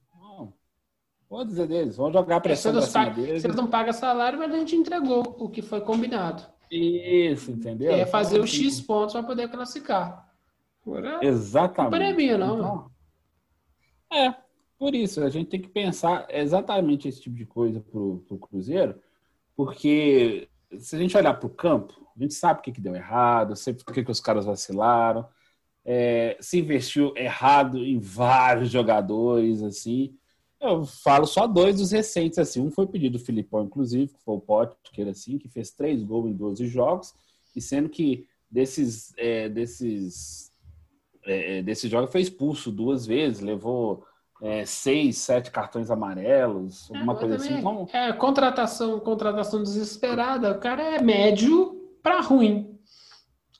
Vou 1.28 1.44
dizer 1.44 1.66
deles, 1.66 1.97
vão 1.97 2.11
jogar 2.11 2.37
a 2.37 2.40
pressão 2.40 2.73
pra 2.73 2.82
cima 2.82 3.11
deles. 3.11 3.42
Você 3.42 3.49
não 3.49 3.66
paga 3.66 3.92
salário, 3.92 4.38
mas 4.38 4.52
a 4.52 4.58
gente 4.58 4.75
entregou 4.75 5.37
o 5.38 5.49
que 5.49 5.61
foi 5.61 5.80
combinado. 5.80 6.42
Isso, 6.70 7.50
entendeu? 7.50 7.92
É 7.92 8.06
fazer 8.06 8.37
então, 8.37 8.44
os 8.44 8.50
X 8.50 8.75
assim, 8.75 8.82
pontos 8.85 9.12
para 9.12 9.23
poder 9.23 9.49
classificar. 9.49 10.26
Agora, 10.87 11.18
Exatamente. 11.23 11.99
Não 11.99 12.06
é 12.06 12.12
minha, 12.12 12.38
não. 12.38 12.56
Então, 12.56 12.90
é, 14.11 14.35
por 14.78 14.94
isso, 14.94 15.23
a 15.23 15.28
gente 15.28 15.50
tem 15.50 15.61
que 15.61 15.68
pensar 15.68 16.26
exatamente 16.30 17.08
esse 17.08 17.20
tipo 17.20 17.37
de 17.37 17.44
coisa 17.44 17.80
para 17.80 17.99
o 17.99 18.38
Cruzeiro, 18.40 18.99
porque 19.54 20.49
se 20.78 20.97
a 20.97 20.99
gente 20.99 21.16
olhar 21.16 21.35
para 21.35 21.47
o 21.47 21.50
campo, 21.50 21.94
a 22.16 22.23
gente 22.23 22.32
sabe 22.32 22.61
o 22.61 22.62
que, 22.62 22.73
que 22.73 22.80
deu 22.80 22.94
errado, 22.94 23.54
sabe 23.54 23.82
por 23.85 23.92
que, 23.92 24.04
que 24.04 24.11
os 24.11 24.20
caras 24.20 24.47
vacilaram, 24.47 25.26
é, 25.85 26.37
se 26.40 26.58
investiu 26.58 27.12
errado 27.16 27.78
em 27.78 27.99
vários 27.99 28.70
jogadores, 28.70 29.62
assim, 29.62 30.14
eu 30.60 30.84
falo 30.84 31.26
só 31.26 31.46
dois 31.46 31.76
dos 31.76 31.92
recentes, 31.92 32.38
assim. 32.38 32.60
Um 32.60 32.70
foi 32.70 32.86
pedido 32.86 33.18
do 33.18 33.24
Filipão, 33.24 33.64
inclusive, 33.64 34.08
que 34.08 34.20
foi 34.24 34.34
o 34.34 34.40
Pote, 34.40 34.76
que 34.92 35.00
era 35.00 35.10
assim, 35.10 35.38
que 35.38 35.48
fez 35.48 35.70
três 35.70 36.02
gols 36.02 36.28
em 36.28 36.34
12 36.34 36.66
jogos, 36.66 37.14
e 37.54 37.60
sendo 37.60 37.88
que 37.88 38.26
desses, 38.50 39.12
é, 39.16 39.48
desses, 39.48 40.52
é, 41.24 41.62
desses 41.62 41.90
jogos 41.90 42.10
foi 42.10 42.20
expulso 42.20 42.72
duas 42.72 43.06
vezes, 43.06 43.40
levou 43.40 44.04
é, 44.42 44.64
seis, 44.64 45.18
sete 45.18 45.50
cartões 45.50 45.90
amarelos, 45.90 46.90
alguma 46.90 47.12
é, 47.12 47.16
coisa 47.16 47.36
assim. 47.36 47.62
Como... 47.62 47.88
É, 47.92 48.12
contratação, 48.12 49.00
contratação 49.00 49.62
desesperada. 49.62 50.52
O 50.52 50.58
cara 50.58 50.82
é 50.82 51.02
médio 51.02 51.74
para 52.02 52.20
ruim. 52.20 52.78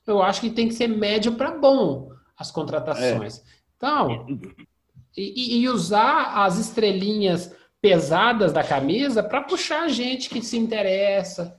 Eu 0.07 0.23
acho 0.23 0.41
que 0.41 0.51
tem 0.51 0.69
que 0.69 0.75
ser 0.75 0.89
médio 0.89 1.35
para 1.35 1.51
bom 1.51 2.11
as 2.37 2.51
contratações. 2.51 3.39
É. 3.39 3.43
Então, 3.77 4.27
e, 5.19 5.61
e 5.61 5.69
usar 5.69 6.45
as 6.45 6.59
estrelinhas 6.59 7.55
pesadas 7.81 8.53
da 8.53 8.63
camisa 8.63 9.23
para 9.23 9.43
puxar 9.43 9.89
gente 9.89 10.29
que 10.29 10.43
se 10.43 10.57
interessa, 10.57 11.57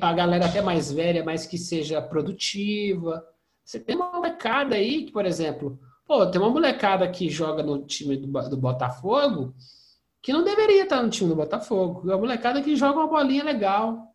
a 0.00 0.12
galera 0.12 0.46
até 0.46 0.62
mais 0.62 0.92
velha, 0.92 1.24
mas 1.24 1.46
que 1.46 1.58
seja 1.58 2.00
produtiva. 2.00 3.24
Você 3.64 3.80
tem 3.80 3.96
uma 3.96 4.12
molecada 4.12 4.74
aí 4.76 5.04
que, 5.04 5.12
por 5.12 5.26
exemplo, 5.26 5.78
pô, 6.06 6.26
tem 6.26 6.40
uma 6.40 6.50
molecada 6.50 7.08
que 7.08 7.28
joga 7.28 7.62
no 7.62 7.84
time 7.84 8.16
do, 8.16 8.26
do 8.48 8.56
Botafogo 8.56 9.54
que 10.22 10.32
não 10.32 10.44
deveria 10.44 10.82
estar 10.82 11.02
no 11.02 11.10
time 11.10 11.30
do 11.30 11.36
Botafogo. 11.36 12.02
É 12.10 12.14
uma 12.14 12.20
molecada 12.20 12.62
que 12.62 12.76
joga 12.76 12.98
uma 12.98 13.08
bolinha 13.08 13.42
legal. 13.42 14.06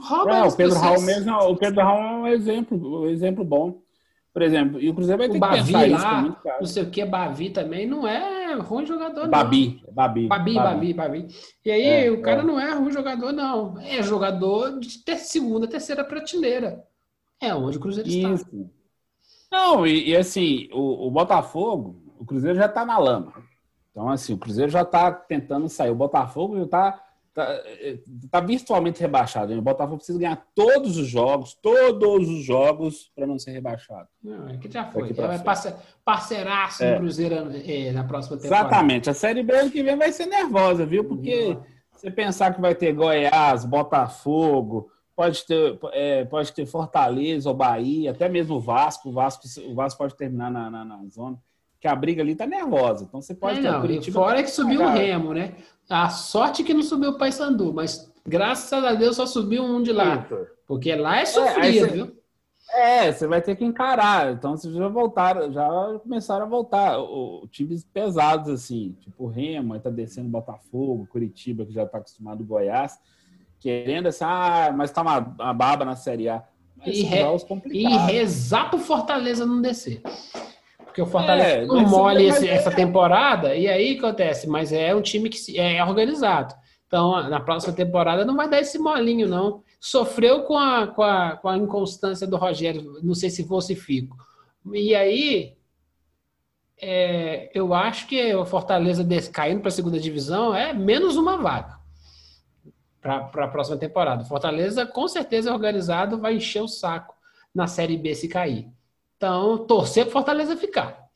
Rouba 0.00 0.36
é, 0.36 0.42
o 0.44 0.54
Pedro 0.54 0.78
Raul 0.78 1.02
mesmo, 1.02 1.32
o 1.32 1.56
Pedro 1.56 1.82
Raul 1.82 2.00
é 2.00 2.12
um 2.12 2.26
exemplo, 2.28 3.02
um 3.02 3.06
exemplo 3.08 3.44
bom. 3.44 3.82
Por 4.32 4.42
exemplo, 4.42 4.80
e 4.80 4.88
o 4.88 4.94
Cruzeiro 4.94 5.18
vai 5.18 5.28
ter 5.28 5.32
o 5.32 5.34
que 5.34 5.40
Bavi 5.40 5.72
pensar 5.72 5.90
lá, 5.90 6.28
isso. 6.28 6.58
Não 6.60 6.66
sei 6.66 6.82
o 6.82 6.90
que, 6.90 7.04
Bavi 7.04 7.50
também 7.50 7.86
não 7.86 8.06
é 8.06 8.38
é 8.50 8.54
ruim 8.54 8.86
jogador, 8.86 9.22
não. 9.22 9.30
Babi, 9.30 9.82
Babi. 9.92 10.26
Babi, 10.26 10.54
Babi, 10.54 10.94
Babi. 10.94 11.28
E 11.64 11.70
aí, 11.70 12.06
é, 12.06 12.10
o 12.10 12.22
cara 12.22 12.40
é. 12.40 12.44
não 12.44 12.58
é 12.58 12.72
ruim 12.72 12.90
jogador, 12.90 13.32
não. 13.32 13.78
É 13.80 14.02
jogador 14.02 14.80
de 14.80 14.98
ter 15.04 15.16
segunda, 15.16 15.68
terceira 15.68 16.04
prateleira. 16.04 16.84
É 17.40 17.54
onde 17.54 17.76
o 17.76 17.80
Cruzeiro 17.80 18.08
Isso. 18.08 18.32
está. 18.32 18.56
Não, 19.50 19.86
e, 19.86 20.10
e 20.10 20.16
assim, 20.16 20.68
o, 20.72 21.06
o, 21.06 21.10
Botafogo, 21.10 22.02
o 22.18 22.24
Cruzeiro 22.24 22.58
já 22.58 22.66
está 22.66 22.84
na 22.84 22.98
lama. 22.98 23.32
Então, 23.90 24.08
assim, 24.08 24.32
o 24.34 24.38
Cruzeiro 24.38 24.70
já 24.70 24.82
está 24.82 25.10
tentando 25.12 25.68
sair. 25.68 25.90
O 25.90 25.94
Botafogo 25.94 26.56
já 26.56 26.64
está 26.64 27.07
tá, 27.38 27.62
tá 28.30 28.40
virtualmente 28.40 29.00
rebaixado. 29.00 29.52
O 29.52 29.62
Botafogo 29.62 29.98
precisa 29.98 30.18
ganhar 30.18 30.44
todos 30.54 30.96
os 30.96 31.06
jogos, 31.06 31.54
todos 31.54 32.28
os 32.28 32.44
jogos, 32.44 33.12
para 33.14 33.26
não 33.26 33.38
ser 33.38 33.52
rebaixado. 33.52 34.08
Não, 34.22 34.48
é 34.48 34.56
que 34.56 34.68
já 34.68 34.84
foi. 34.86 35.10
É 35.10 35.38
parce, 35.38 35.72
parceiraço 36.04 36.82
é. 36.82 36.94
no 36.94 37.00
Cruzeiro 37.00 37.50
é, 37.64 37.92
na 37.92 38.02
próxima 38.02 38.36
temporada. 38.36 38.68
Exatamente. 38.68 39.08
A 39.08 39.14
Série 39.14 39.44
B 39.44 39.52
ano 39.54 39.70
que 39.70 39.82
vem 39.82 39.96
vai 39.96 40.10
ser 40.10 40.26
nervosa, 40.26 40.84
viu? 40.84 41.04
Porque 41.04 41.54
não. 41.54 41.62
você 41.92 42.10
pensar 42.10 42.52
que 42.52 42.60
vai 42.60 42.74
ter 42.74 42.92
Goiás, 42.92 43.64
Botafogo, 43.64 44.90
pode 45.14 45.46
ter, 45.46 45.78
é, 45.92 46.24
pode 46.24 46.52
ter 46.52 46.66
Fortaleza 46.66 47.48
ou 47.48 47.54
Bahia, 47.54 48.10
até 48.10 48.28
mesmo 48.28 48.56
o 48.56 48.60
Vasco. 48.60 49.10
O 49.10 49.12
Vasco, 49.12 49.46
o 49.64 49.74
Vasco 49.74 49.98
pode 49.98 50.16
terminar 50.16 50.50
na, 50.50 50.68
na, 50.68 50.84
na 50.84 51.06
zona 51.08 51.38
que 51.80 51.86
a 51.86 51.94
briga 51.94 52.22
ali 52.22 52.34
tá 52.34 52.46
nervosa. 52.46 53.04
Então 53.04 53.22
você 53.22 53.34
pode 53.34 53.60
é, 53.60 53.62
ter 53.62 53.70
não, 53.70 53.80
Curitiba. 53.80 54.20
Fora 54.20 54.42
que 54.42 54.50
subiu 54.50 54.82
o 54.82 54.88
Remo, 54.88 55.32
né? 55.32 55.54
A 55.88 56.10
sorte 56.10 56.62
que 56.62 56.74
não 56.74 56.82
subiu 56.82 57.10
o 57.10 57.18
Paysandu, 57.18 57.72
mas 57.72 58.12
graças 58.26 58.84
a 58.84 58.94
Deus 58.94 59.16
só 59.16 59.26
subiu 59.26 59.62
um 59.62 59.82
de 59.82 59.92
lá. 59.92 60.28
Porque 60.66 60.94
lá 60.94 61.20
é 61.20 61.24
sofrido, 61.24 61.86
é, 61.86 61.88
viu? 61.88 62.18
É, 62.70 63.10
você 63.10 63.26
vai 63.26 63.40
ter 63.40 63.56
que 63.56 63.64
encarar. 63.64 64.32
Então, 64.32 64.56
vocês 64.56 64.74
já 64.74 64.88
voltaram, 64.88 65.50
já 65.50 65.66
começaram 66.02 66.44
a 66.44 66.48
voltar. 66.48 66.98
O, 66.98 67.48
times 67.50 67.84
pesados, 67.84 68.50
assim, 68.50 68.94
tipo 69.00 69.24
o 69.24 69.28
Remo, 69.28 69.72
aí 69.72 69.80
tá 69.80 69.88
descendo 69.88 70.28
Botafogo, 70.28 71.08
Curitiba, 71.10 71.64
que 71.64 71.72
já 71.72 71.86
tá 71.86 71.98
acostumado 71.98 72.44
Goiás, 72.44 72.98
querendo 73.58 74.08
assim, 74.08 74.24
ah, 74.24 74.72
mas 74.76 74.90
tá 74.90 75.00
uma, 75.00 75.18
uma 75.18 75.54
baba 75.54 75.84
na 75.86 75.96
Série 75.96 76.28
A. 76.28 76.44
Mas 76.76 76.96
e, 76.96 77.02
re, 77.02 77.24
e 77.72 77.86
rezar 77.88 78.70
pro 78.70 78.78
Fortaleza 78.78 79.46
não 79.46 79.62
descer. 79.62 80.02
Porque 80.98 81.02
o 81.02 81.06
Fortaleza 81.06 81.48
é, 81.48 81.66
não 81.66 81.86
mole 81.86 82.26
esse, 82.26 82.48
essa 82.48 82.72
temporada, 82.72 83.54
e 83.54 83.68
aí 83.68 83.96
acontece, 83.96 84.48
mas 84.48 84.72
é 84.72 84.92
um 84.92 85.00
time 85.00 85.28
que 85.28 85.56
é 85.56 85.84
organizado. 85.84 86.52
Então, 86.88 87.28
na 87.28 87.38
próxima 87.38 87.72
temporada 87.72 88.24
não 88.24 88.34
vai 88.34 88.48
dar 88.50 88.58
esse 88.58 88.78
molinho, 88.80 89.28
não. 89.28 89.62
Sofreu 89.78 90.42
com 90.42 90.58
a, 90.58 90.88
com 90.88 91.02
a, 91.02 91.36
com 91.36 91.48
a 91.48 91.56
inconstância 91.56 92.26
do 92.26 92.36
Rogério, 92.36 92.98
não 93.00 93.14
sei 93.14 93.30
se 93.30 93.46
falsifico. 93.46 94.16
E 94.74 94.92
aí, 94.92 95.54
é, 96.80 97.48
eu 97.54 97.72
acho 97.72 98.08
que 98.08 98.34
o 98.34 98.44
Fortaleza 98.44 99.06
caindo 99.32 99.60
para 99.60 99.68
a 99.68 99.72
segunda 99.72 100.00
divisão 100.00 100.52
é 100.52 100.72
menos 100.72 101.16
uma 101.16 101.36
vaga 101.36 101.78
para 103.00 103.44
a 103.44 103.48
próxima 103.48 103.76
temporada. 103.76 104.24
Fortaleza, 104.24 104.84
com 104.84 105.06
certeza, 105.06 105.52
organizado, 105.52 106.18
vai 106.18 106.34
encher 106.34 106.60
o 106.60 106.66
saco 106.66 107.14
na 107.54 107.68
Série 107.68 107.96
B 107.96 108.16
se 108.16 108.26
cair. 108.26 108.68
Então, 109.18 109.58
torcer 109.58 110.04
para 110.04 110.12
Fortaleza 110.12 110.56
ficar. 110.56 111.08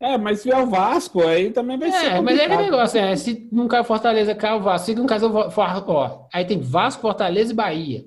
É, 0.00 0.18
mas 0.18 0.40
se 0.40 0.50
é 0.50 0.56
o 0.58 0.66
Vasco, 0.66 1.22
aí 1.22 1.50
também 1.50 1.78
vai 1.78 1.90
é, 1.90 1.92
ser. 1.92 2.06
É, 2.06 2.20
mas 2.20 2.38
é 2.38 2.46
aquele 2.46 2.62
negócio, 2.62 2.98
é, 2.98 3.14
se 3.14 3.46
não 3.52 3.68
cai 3.68 3.80
o 3.80 3.84
Fortaleza, 3.84 4.34
cai 4.34 4.56
o 4.56 4.60
Vasco. 4.60 4.86
Se 4.86 4.94
não 4.94 5.06
cai 5.06 5.22
o 5.22 5.50
Vasco, 5.50 5.92
ó, 5.92 6.26
aí 6.32 6.44
tem 6.44 6.58
Vasco, 6.60 7.02
Fortaleza 7.02 7.52
e 7.52 7.54
Bahia. 7.54 8.04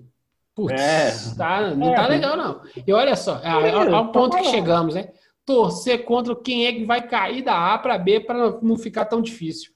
Putz, 0.56 0.74
é. 0.74 1.36
tá, 1.38 1.76
não 1.76 1.94
é, 1.94 1.96
tá 1.96 2.08
legal, 2.08 2.36
não. 2.36 2.62
E 2.86 2.92
olha 2.92 3.16
só, 3.16 3.40
é, 3.44 3.50
é, 3.50 3.70
é 3.70 3.94
ao 3.94 4.12
ponto 4.12 4.36
que 4.38 4.46
chegamos, 4.46 4.96
né? 4.96 5.10
Torcer 5.46 6.04
contra 6.04 6.36
quem 6.36 6.66
é 6.66 6.74
que 6.74 6.84
vai 6.84 7.08
cair 7.08 7.44
da 7.44 7.74
A 7.74 7.78
para 7.78 7.98
B 7.98 8.20
para 8.20 8.60
não 8.62 8.78
ficar 8.78 9.06
tão 9.06 9.22
difícil. 9.22 9.72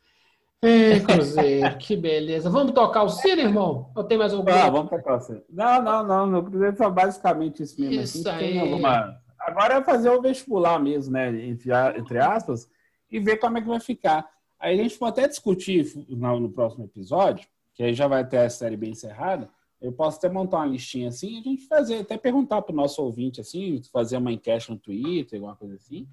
Ei, 0.63 1.00
Cruzeiro, 1.00 1.75
que 1.80 1.98
beleza. 1.98 2.48
Vamos 2.48 2.74
tocar 2.74 3.01
o 3.01 3.10
sino, 3.10 3.41
irmão? 3.41 3.91
Ou 3.96 4.03
tem 4.03 4.15
mais 4.15 4.32
algum? 4.32 4.51
Ah, 4.51 4.70
vamos 4.70 4.91
tocar 4.91 5.15
o 5.15 5.20
sino. 5.20 5.41
Não, 5.50 5.82
não, 5.82 6.06
não. 6.06 6.27
No 6.27 6.44
Cruzeiro 6.44 6.77
só 6.77 6.88
basicamente 6.89 7.63
isso 7.63 7.82
mesmo. 7.82 8.03
Isso 8.03 8.30
assim, 8.30 8.46
aí. 8.46 8.60
Alguma... 8.60 9.20
Agora 9.39 9.75
é 9.75 9.84
fazer 9.84 10.12
o 10.12 10.22
vestibular 10.22 10.78
mesmo, 10.78 11.13
né? 11.13 11.30
Entre, 11.47 11.71
entre 11.97 12.19
aspas, 12.19 12.69
e 13.10 13.19
ver 13.19 13.38
como 13.38 13.58
é 13.58 13.62
que 13.62 13.67
vai 13.67 13.80
ficar. 13.80 14.30
Aí 14.60 14.80
a 14.80 14.84
gente 14.84 15.00
pode 15.00 15.19
até 15.19 15.28
discutir 15.28 15.91
no, 16.08 16.39
no 16.39 16.52
próximo 16.52 16.86
episódio, 16.86 17.47
que 17.74 17.82
aí 17.82 17.95
já 17.95 18.08
vai 18.08 18.24
ter 18.28 18.38
a 18.38 18.50
série 18.50 18.78
bem 18.78 18.91
encerrada. 18.91 19.50
Eu 19.82 19.91
posso 19.91 20.19
até 20.19 20.30
montar 20.30 20.58
uma 20.58 20.67
listinha 20.67 21.10
assim, 21.10 21.39
a 21.39 21.41
gente 21.41 21.65
fazer, 21.65 22.02
até 22.02 22.15
perguntar 22.15 22.62
para 22.62 22.71
o 22.71 22.76
nosso 22.76 23.02
ouvinte 23.02 23.41
assim, 23.41 23.82
fazer 23.91 24.17
uma 24.17 24.32
enquete 24.32 24.69
no 24.69 24.78
Twitter, 24.78 25.39
alguma 25.39 25.56
coisa 25.56 25.74
assim 25.74 26.08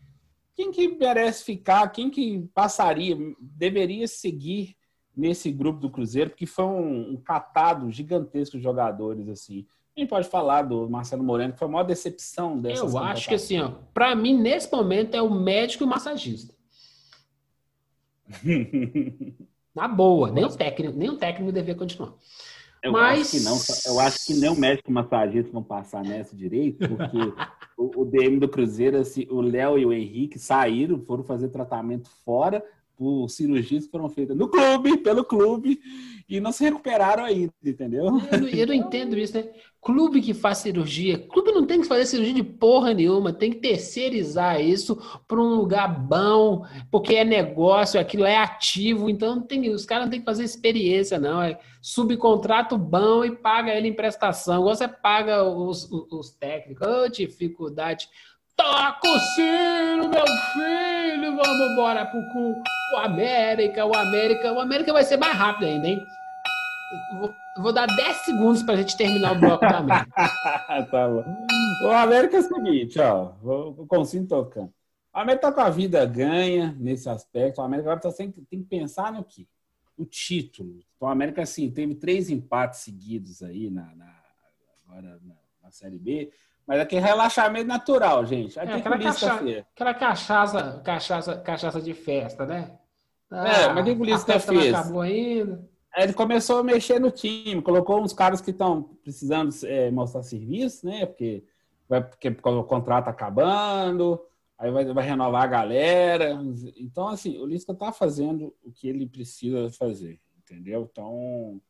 quem 0.58 0.72
que 0.72 0.88
merece 0.88 1.44
ficar, 1.44 1.86
quem 1.92 2.10
que 2.10 2.40
passaria, 2.52 3.16
deveria 3.40 4.08
seguir 4.08 4.74
nesse 5.16 5.52
grupo 5.52 5.78
do 5.78 5.88
Cruzeiro, 5.88 6.30
porque 6.30 6.46
foi 6.46 6.64
um, 6.64 7.12
um 7.12 7.16
catado 7.16 7.88
gigantesco 7.92 8.56
de 8.56 8.64
jogadores, 8.64 9.28
assim. 9.28 9.64
A 9.96 10.00
gente 10.00 10.08
pode 10.08 10.28
falar 10.28 10.62
do 10.62 10.90
Marcelo 10.90 11.22
Moreno, 11.22 11.52
que 11.52 11.60
foi 11.60 11.68
a 11.68 11.70
maior 11.70 11.84
decepção 11.84 12.60
dessa 12.60 12.84
Eu 12.84 12.98
acho 12.98 13.28
que 13.28 13.36
assim, 13.36 13.60
ó, 13.60 13.70
para 13.94 14.16
mim, 14.16 14.36
nesse 14.36 14.72
momento, 14.72 15.14
é 15.14 15.22
o 15.22 15.30
médico 15.30 15.84
e 15.84 15.86
o 15.86 15.88
massagista. 15.88 16.52
Na 19.72 19.86
boa, 19.86 20.28
nem 20.32 20.44
o 20.44 20.48
técnico, 20.48 20.98
nem 20.98 21.08
o 21.08 21.16
técnico 21.16 21.52
devia 21.52 21.76
continuar. 21.76 22.14
Eu 22.82 22.90
Mas... 22.90 23.20
acho 23.20 23.30
que 23.30 23.40
não. 23.44 23.94
Eu 23.94 24.00
acho 24.00 24.26
que 24.26 24.34
nem 24.34 24.50
o 24.50 24.56
médico 24.56 24.90
massagista 24.90 25.52
vão 25.52 25.62
passar 25.62 26.02
nessa 26.02 26.34
direito, 26.34 26.78
porque 26.88 27.18
o, 27.78 28.04
DM 28.04 28.40
do 28.40 28.48
Cruzeiro, 28.48 28.98
assim, 28.98 29.26
o 29.30 29.40
Léo 29.40 29.78
e 29.78 29.86
o 29.86 29.92
Henrique 29.92 30.38
saíram, 30.38 31.00
foram 31.00 31.22
fazer 31.22 31.48
tratamento 31.48 32.10
fora 32.24 32.62
por 32.98 33.28
cirurgias 33.28 33.84
que 33.84 33.90
foram 33.92 34.08
feitas 34.08 34.36
no 34.36 34.48
clube, 34.48 34.98
pelo 34.98 35.24
clube, 35.24 35.80
e 36.28 36.40
não 36.40 36.50
se 36.50 36.64
recuperaram 36.64 37.24
ainda, 37.24 37.52
entendeu? 37.64 38.06
Eu 38.06 38.40
não, 38.40 38.48
eu 38.48 38.66
não 38.66 38.74
entendo 38.74 39.16
isso, 39.16 39.34
né? 39.34 39.48
Clube 39.80 40.20
que 40.20 40.34
faz 40.34 40.58
cirurgia, 40.58 41.16
clube 41.16 41.52
não 41.52 41.64
tem 41.64 41.80
que 41.80 41.86
fazer 41.86 42.04
cirurgia 42.04 42.34
de 42.34 42.42
porra 42.42 42.92
nenhuma, 42.92 43.32
tem 43.32 43.52
que 43.52 43.60
terceirizar 43.60 44.60
isso 44.60 44.96
para 45.28 45.40
um 45.40 45.54
lugar 45.54 45.88
bom, 45.88 46.66
porque 46.90 47.14
é 47.14 47.24
negócio, 47.24 48.00
aquilo 48.00 48.24
é 48.24 48.36
ativo, 48.36 49.08
então 49.08 49.40
tem, 49.40 49.70
os 49.70 49.86
caras 49.86 50.06
não 50.06 50.10
tem 50.10 50.18
que 50.18 50.26
fazer 50.26 50.42
experiência, 50.42 51.20
não. 51.20 51.40
É 51.40 51.58
subcontrato 51.80 52.76
bom 52.76 53.24
e 53.24 53.36
paga 53.36 53.72
ele 53.72 53.86
em 53.86 53.94
prestação, 53.94 54.64
você 54.64 54.88
paga 54.88 55.44
os, 55.44 55.90
os, 55.90 56.12
os 56.12 56.30
técnicos. 56.30 56.86
Oh, 56.86 57.08
dificuldade. 57.08 58.08
Toca 58.58 59.08
o 59.08 59.18
sino, 59.20 60.08
meu 60.08 60.26
filho, 60.52 61.36
vamos 61.36 61.72
embora 61.72 62.04
pro, 62.04 62.20
o 62.92 62.96
América, 62.96 63.86
o 63.86 63.94
América. 63.94 64.52
O 64.52 64.60
América 64.60 64.92
vai 64.92 65.04
ser 65.04 65.16
mais 65.16 65.36
rápido 65.36 65.66
ainda, 65.66 65.86
hein? 65.86 66.04
Vou, 67.20 67.34
vou 67.58 67.72
dar 67.72 67.86
10 67.86 68.16
segundos 68.16 68.62
para 68.64 68.74
a 68.74 68.76
gente 68.78 68.96
terminar 68.96 69.36
o 69.36 69.40
bloco 69.40 69.60
da 69.60 69.78
América. 69.78 70.10
tá 70.90 71.08
bom. 71.08 71.24
O 71.84 71.90
América 71.90 72.36
é 72.36 72.40
o 72.40 72.42
seguinte, 72.42 72.98
ó. 72.98 73.32
O 73.42 73.86
Consigo 73.86 74.26
tocando. 74.26 74.72
O 75.14 75.18
América 75.18 75.48
tá 75.48 75.52
com 75.52 75.60
a 75.60 75.70
vida 75.70 76.04
ganha 76.04 76.74
nesse 76.78 77.08
aspecto. 77.08 77.60
O 77.60 77.64
América 77.64 77.90
agora 77.90 78.00
tá 78.00 78.10
sempre, 78.10 78.42
tem 78.50 78.62
que 78.62 78.68
pensar 78.68 79.12
no 79.12 79.22
quê? 79.22 79.46
O 79.96 80.04
título. 80.04 80.80
Então, 80.96 81.08
o 81.08 81.10
América, 81.10 81.42
assim, 81.42 81.70
teve 81.70 81.94
três 81.94 82.28
empates 82.28 82.80
seguidos 82.80 83.42
aí 83.42 83.70
na, 83.70 83.94
na 83.94 84.18
agora 84.86 85.20
na, 85.22 85.34
na, 85.62 85.70
Série 85.70 85.98
B. 85.98 86.30
Mas 86.68 86.80
aqui 86.80 86.96
é 86.96 87.00
relaxamento 87.00 87.66
natural, 87.66 88.26
gente. 88.26 88.60
Aqui 88.60 88.72
é, 88.72 88.74
aquela, 88.74 88.98
cacha... 88.98 89.64
aquela 89.74 89.94
cachaça, 89.94 90.82
cachaça, 90.84 91.36
cachaça 91.38 91.80
de 91.80 91.94
festa, 91.94 92.44
né? 92.44 92.78
Ah, 93.30 93.48
é, 93.48 93.72
mas 93.72 93.82
o 93.82 93.84
que 93.86 94.02
o 94.02 94.04
Lisca 94.04 94.38
fez? 94.38 94.74
Acabou 94.74 95.00
ainda. 95.00 95.66
Ele 95.96 96.12
começou 96.12 96.58
a 96.58 96.62
mexer 96.62 96.98
no 97.00 97.10
time, 97.10 97.62
colocou 97.62 98.02
uns 98.02 98.12
caras 98.12 98.42
que 98.42 98.50
estão 98.50 98.82
precisando 99.02 99.50
é, 99.64 99.90
mostrar 99.90 100.22
serviço, 100.22 100.84
né? 100.84 101.06
Porque, 101.06 101.42
vai, 101.88 102.04
porque 102.04 102.28
o 102.28 102.64
contrato 102.64 103.06
tá 103.06 103.12
acabando, 103.12 104.20
aí 104.58 104.70
vai, 104.70 104.84
vai 104.92 105.04
renovar 105.06 105.44
a 105.44 105.46
galera. 105.46 106.38
Então, 106.76 107.08
assim, 107.08 107.38
o 107.38 107.46
Lisca 107.46 107.72
tá 107.72 107.90
fazendo 107.92 108.54
o 108.62 108.70
que 108.70 108.86
ele 108.86 109.06
precisa 109.06 109.70
fazer, 109.70 110.20
entendeu? 110.36 110.86
Então, 110.92 111.62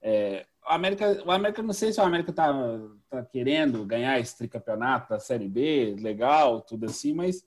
é, 0.00 0.46
o 0.66 0.72
América, 0.72 1.22
o 1.24 1.30
América, 1.30 1.62
não 1.62 1.72
sei 1.72 1.92
se 1.92 2.00
o 2.00 2.04
América 2.04 2.32
tá, 2.32 2.52
tá 3.08 3.24
querendo 3.24 3.84
ganhar 3.84 4.18
esse 4.18 4.36
tricampeonato 4.36 5.10
da 5.10 5.20
Série 5.20 5.48
B, 5.48 5.96
legal, 6.00 6.60
tudo 6.60 6.86
assim, 6.86 7.14
mas 7.14 7.46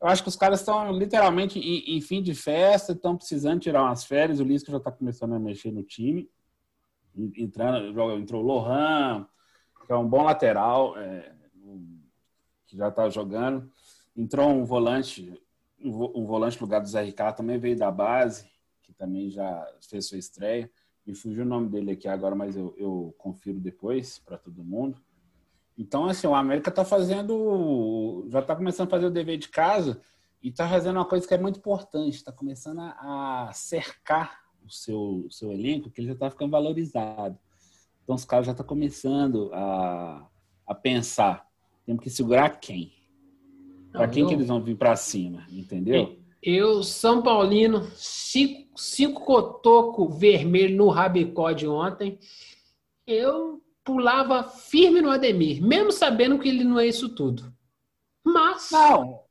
eu 0.00 0.08
acho 0.08 0.22
que 0.22 0.28
os 0.28 0.36
caras 0.36 0.60
estão 0.60 0.92
literalmente 0.92 1.58
em, 1.58 1.96
em, 1.96 2.00
fim 2.00 2.22
de 2.22 2.34
festa, 2.34 2.92
estão 2.92 3.16
precisando 3.16 3.60
tirar 3.60 3.82
umas 3.82 4.04
férias. 4.04 4.40
O 4.40 4.44
Lisca 4.44 4.70
já 4.70 4.78
está 4.78 4.90
começando 4.90 5.34
a 5.34 5.38
mexer 5.38 5.72
no 5.72 5.82
time. 5.82 6.30
Entrando, 7.16 7.98
entrou 8.12 8.42
o 8.42 8.46
Lohan, 8.46 9.26
que 9.86 9.92
é 9.92 9.96
um 9.96 10.06
bom 10.06 10.22
lateral, 10.22 10.98
é, 10.98 11.32
que 12.66 12.76
já 12.76 12.88
está 12.88 13.08
jogando. 13.08 13.70
Entrou 14.16 14.50
um 14.50 14.64
volante, 14.64 15.40
um 15.82 16.26
volante 16.26 16.60
no 16.60 16.66
lugar 16.66 16.80
do 16.80 16.88
Zé 16.88 17.02
Ricardo, 17.02 17.36
também 17.36 17.58
veio 17.58 17.78
da 17.78 17.90
base, 17.90 18.50
que 18.82 18.92
também 18.92 19.30
já 19.30 19.66
fez 19.88 20.06
sua 20.06 20.18
estreia. 20.18 20.70
Me 21.06 21.14
fugiu 21.14 21.44
o 21.44 21.48
nome 21.48 21.68
dele 21.68 21.92
aqui 21.92 22.08
agora, 22.08 22.34
mas 22.34 22.56
eu, 22.56 22.74
eu 22.78 23.14
confiro 23.18 23.60
depois 23.60 24.18
para 24.18 24.38
todo 24.38 24.64
mundo. 24.64 25.00
Então, 25.76 26.06
assim, 26.06 26.26
o 26.26 26.34
América 26.34 26.70
está 26.70 26.84
fazendo, 26.84 28.26
já 28.28 28.38
está 28.40 28.54
começando 28.54 28.86
a 28.86 28.90
fazer 28.90 29.06
o 29.06 29.10
dever 29.10 29.36
de 29.36 29.48
casa 29.48 30.00
e 30.42 30.48
está 30.48 30.68
fazendo 30.68 30.96
uma 30.96 31.04
coisa 31.04 31.26
que 31.26 31.34
é 31.34 31.38
muito 31.38 31.58
importante, 31.58 32.16
está 32.16 32.30
começando 32.30 32.80
a, 32.80 33.50
cercar 33.52 34.40
o 34.64 34.70
seu, 34.70 35.26
o 35.26 35.30
seu 35.30 35.52
elenco, 35.52 35.90
que 35.90 36.00
ele 36.00 36.08
já 36.08 36.14
está 36.14 36.30
ficando 36.30 36.52
valorizado. 36.52 37.38
Então 38.02 38.14
os 38.14 38.24
caras 38.24 38.46
já 38.46 38.52
estão 38.52 38.64
começando 38.64 39.50
a, 39.52 40.28
a 40.66 40.74
pensar, 40.74 41.46
temos 41.84 42.02
que 42.02 42.10
segurar 42.10 42.60
quem? 42.60 42.92
Para 43.90 44.08
quem 44.08 44.22
eu... 44.22 44.28
que 44.28 44.34
eles 44.34 44.48
vão 44.48 44.62
vir 44.62 44.76
para 44.76 44.94
cima, 44.96 45.46
entendeu? 45.50 46.18
Eu, 46.46 46.82
São 46.82 47.22
Paulino, 47.22 47.90
cinco, 47.96 48.78
cinco 48.78 49.22
cotoco 49.24 50.06
vermelho 50.10 50.76
no 50.76 50.88
rabicó 50.90 51.52
de 51.52 51.66
ontem, 51.66 52.18
eu 53.06 53.62
pulava 53.82 54.42
firme 54.42 55.00
no 55.00 55.10
Ademir, 55.10 55.62
mesmo 55.62 55.90
sabendo 55.90 56.38
que 56.38 56.48
ele 56.50 56.62
não 56.62 56.78
é 56.78 56.86
isso 56.86 57.08
tudo. 57.08 57.50
Mas, 58.22 58.68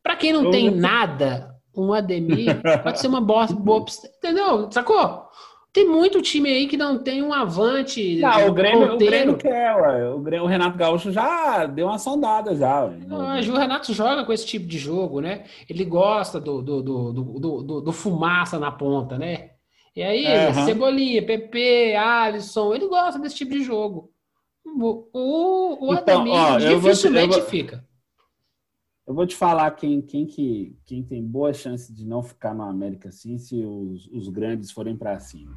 para 0.01 0.15
quem 0.15 0.33
não 0.33 0.49
tem 0.49 0.71
nada, 0.71 1.55
um 1.75 1.93
Ademir 1.93 2.59
pode 2.81 2.99
ser 2.99 3.07
uma 3.07 3.21
boa, 3.21 3.45
boa 3.45 3.85
entendeu? 4.17 4.71
Sacou? 4.71 5.27
Tem 5.73 5.87
muito 5.87 6.21
time 6.21 6.49
aí 6.49 6.67
que 6.67 6.77
não 6.77 6.99
tem 6.99 7.23
um 7.23 7.33
avante. 7.33 8.19
Não, 8.19 8.47
o 8.47 8.53
Grêmio, 8.53 8.93
o 8.93 8.97
Grêmio 8.97 9.35
quer, 9.35 9.75
ué. 9.75 10.09
O, 10.11 10.19
Grêmio, 10.19 10.45
o 10.45 10.47
Renato 10.47 10.77
Gaúcho 10.77 11.11
já 11.11 11.65
deu 11.65 11.87
uma 11.87 11.97
sondada 11.97 12.55
já. 12.55 12.85
Ué. 12.85 13.41
O 13.49 13.57
Renato 13.57 13.91
joga 13.91 14.23
com 14.23 14.31
esse 14.31 14.45
tipo 14.45 14.67
de 14.67 14.77
jogo, 14.77 15.19
né? 15.19 15.45
Ele 15.67 15.83
gosta 15.83 16.39
do, 16.39 16.61
do, 16.61 16.83
do, 16.83 17.13
do, 17.13 17.63
do, 17.63 17.81
do 17.81 17.91
fumaça 17.91 18.59
na 18.59 18.71
ponta, 18.71 19.17
né? 19.17 19.49
E 19.95 20.03
aí, 20.03 20.47
uhum. 20.47 20.65
Cebolinha, 20.65 21.25
PP, 21.25 21.95
Alisson, 21.95 22.75
ele 22.75 22.87
gosta 22.87 23.19
desse 23.19 23.35
tipo 23.35 23.53
de 23.53 23.63
jogo. 23.63 24.11
O, 24.63 25.07
o, 25.11 25.87
o 25.87 25.93
então, 25.95 26.21
Ademir 26.21 26.35
ó, 26.35 26.57
dificilmente 26.57 27.39
vou, 27.39 27.49
fica. 27.49 27.83
Eu 29.05 29.13
vou 29.13 29.27
te 29.27 29.35
falar 29.35 29.69
quem, 29.71 30.01
quem, 30.01 30.25
que, 30.25 30.77
quem 30.85 31.03
tem 31.03 31.21
boa 31.21 31.53
chance 31.53 31.93
de 31.93 32.05
não 32.05 32.23
ficar 32.23 32.53
no 32.53 32.63
América 32.63 33.09
assim 33.09 33.37
se 33.37 33.63
os, 33.63 34.07
os 34.07 34.29
grandes 34.29 34.71
forem 34.71 34.95
para 34.95 35.19
cima. 35.19 35.53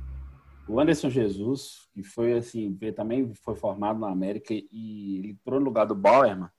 O 0.69 0.81
Anderson 0.81 1.09
Jesus, 1.09 1.89
que 1.93 2.03
foi 2.03 2.33
assim, 2.33 2.77
também 2.95 3.33
foi 3.37 3.55
formado 3.55 4.01
na 4.01 4.11
América 4.11 4.53
e 4.53 5.19
ele 5.19 5.31
entrou 5.31 5.61
no 5.61 5.67
lugar 5.67 5.87
do 5.87 5.95
Bauerman 5.95 6.51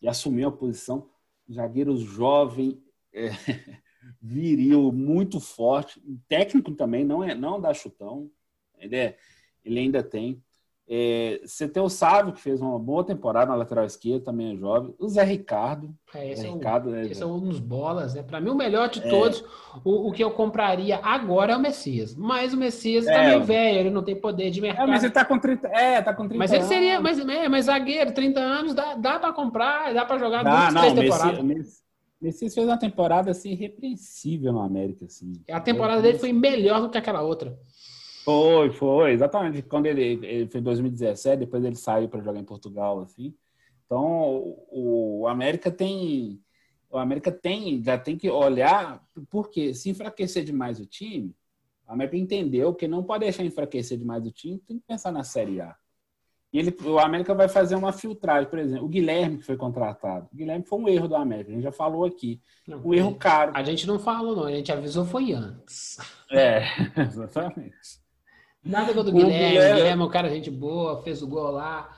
e 0.00 0.08
assumiu 0.08 0.48
a 0.48 0.52
posição 0.52 1.10
zagueiro 1.50 1.96
jovem, 1.96 2.80
é, 3.12 3.30
viril, 4.22 4.92
muito 4.92 5.40
forte, 5.40 6.00
técnico 6.28 6.72
também, 6.72 7.04
não 7.04 7.24
é 7.24 7.34
não 7.34 7.60
dá 7.60 7.74
chutão, 7.74 8.30
ele, 8.78 8.96
é, 8.96 9.18
ele 9.64 9.80
ainda 9.80 10.04
tem. 10.04 10.40
É, 10.88 11.40
você 11.44 11.68
tem 11.68 11.82
o 11.82 11.88
Sávio, 11.88 12.32
que 12.32 12.40
fez 12.40 12.60
uma 12.60 12.78
boa 12.78 13.04
temporada 13.04 13.50
na 13.50 13.56
lateral 13.56 13.84
esquerda, 13.84 14.26
também 14.26 14.52
é 14.52 14.56
jovem. 14.56 14.94
O 14.98 15.08
Zé 15.08 15.22
Ricardo. 15.22 15.94
É, 16.12 16.32
esse, 16.32 16.42
Zé 16.42 16.48
é, 16.48 16.52
Ricardo, 16.52 16.88
um, 16.88 16.92
né, 16.92 17.06
esse 17.06 17.22
é 17.22 17.26
um 17.26 17.40
dos 17.40 17.60
bolas, 17.60 18.14
né? 18.14 18.22
Para 18.22 18.40
mim, 18.40 18.50
o 18.50 18.54
melhor 18.54 18.88
de 18.88 19.00
é. 19.00 19.08
todos. 19.08 19.44
O, 19.84 20.08
o, 20.08 20.12
que 20.12 20.22
eu 20.22 20.32
compraria 20.32 20.98
agora 20.98 21.52
é 21.52 21.56
o 21.56 21.60
Messias. 21.60 22.14
Mas 22.14 22.52
o 22.52 22.56
Messias 22.56 23.06
é, 23.06 23.14
tá 23.14 23.22
meio 23.22 23.42
velho, 23.44 23.78
ele 23.78 23.90
não 23.90 24.02
tem 24.02 24.16
poder 24.16 24.50
de 24.50 24.60
mercado. 24.60 24.88
É, 24.88 24.90
mas 24.90 25.04
ele 25.04 25.12
tá 25.12 25.24
com 25.24 25.38
30. 25.38 25.68
É, 25.68 26.02
tá 26.02 26.12
com 26.12 26.28
30 26.28 26.38
Mas 26.38 26.52
ele 26.52 26.64
seria. 26.64 27.00
Mas, 27.00 27.18
é, 27.18 27.48
mas 27.48 27.66
zagueiro, 27.66 28.12
30 28.12 28.40
anos, 28.40 28.74
dá, 28.74 28.94
dá 28.94 29.18
para 29.18 29.32
comprar, 29.32 29.94
dá 29.94 30.04
para 30.04 30.18
jogar 30.18 30.42
dá, 30.42 30.50
duas, 30.50 30.74
não, 30.74 30.80
três 30.82 30.94
temporadas. 30.94 31.44
Messias, 31.44 31.82
Messias 32.20 32.54
fez 32.54 32.66
uma 32.66 32.78
temporada 32.78 33.30
assim, 33.30 33.50
irrepreensível 33.50 34.52
no 34.52 34.60
América. 34.60 35.06
Assim. 35.06 35.32
A 35.50 35.60
temporada 35.60 36.02
dele 36.02 36.18
foi 36.18 36.32
melhor 36.32 36.80
do 36.80 36.90
que 36.90 36.98
aquela 36.98 37.22
outra. 37.22 37.58
Foi, 38.24 38.70
foi, 38.70 39.12
exatamente. 39.12 39.62
Quando 39.62 39.86
ele, 39.86 40.02
ele 40.24 40.48
foi 40.48 40.60
em 40.60 40.64
2017, 40.64 41.40
depois 41.40 41.64
ele 41.64 41.76
saiu 41.76 42.08
para 42.08 42.22
jogar 42.22 42.38
em 42.38 42.44
Portugal, 42.44 43.00
assim. 43.00 43.34
Então, 43.84 44.36
o, 44.70 45.22
o, 45.22 45.28
América 45.28 45.70
tem, 45.70 46.40
o 46.88 46.96
América 46.96 47.32
tem, 47.32 47.82
já 47.82 47.98
tem 47.98 48.16
que 48.16 48.30
olhar, 48.30 49.04
porque 49.28 49.74
se 49.74 49.90
enfraquecer 49.90 50.44
demais 50.44 50.80
o 50.80 50.86
time, 50.86 51.34
o 51.86 51.92
América 51.92 52.16
entendeu 52.16 52.74
que 52.74 52.86
não 52.86 53.02
pode 53.02 53.24
deixar 53.24 53.44
enfraquecer 53.44 53.98
demais 53.98 54.24
o 54.24 54.30
time, 54.30 54.58
tem 54.58 54.78
que 54.78 54.84
pensar 54.86 55.10
na 55.10 55.24
Série 55.24 55.60
A. 55.60 55.76
E 56.52 56.58
ele, 56.58 56.76
o 56.84 56.98
América 56.98 57.34
vai 57.34 57.48
fazer 57.48 57.74
uma 57.74 57.92
filtragem, 57.92 58.48
por 58.48 58.58
exemplo, 58.58 58.84
o 58.84 58.88
Guilherme 58.88 59.38
que 59.38 59.44
foi 59.44 59.56
contratado. 59.56 60.28
O 60.32 60.36
Guilherme 60.36 60.64
foi 60.64 60.78
um 60.78 60.88
erro 60.88 61.08
do 61.08 61.16
América, 61.16 61.50
a 61.50 61.54
gente 61.54 61.64
já 61.64 61.72
falou 61.72 62.04
aqui. 62.04 62.40
Não, 62.68 62.78
um 62.86 62.94
erro 62.94 63.14
caro. 63.14 63.52
A 63.54 63.62
gente 63.62 63.86
não 63.86 63.98
falou, 63.98 64.36
não, 64.36 64.44
a 64.44 64.52
gente 64.52 64.70
avisou 64.70 65.04
foi 65.04 65.32
antes. 65.32 65.96
É, 66.30 66.62
exatamente. 67.00 68.01
Nada 68.64 68.94
contra 68.94 69.10
o 69.10 69.14
Guilherme. 69.14 69.48
Guilherme. 69.50 69.76
Guilherme 69.76 70.02
é 70.02 70.06
um 70.06 70.10
cara 70.10 70.28
gente 70.28 70.50
boa, 70.50 71.02
fez 71.02 71.22
o 71.22 71.26
gol 71.26 71.50
lá, 71.50 71.90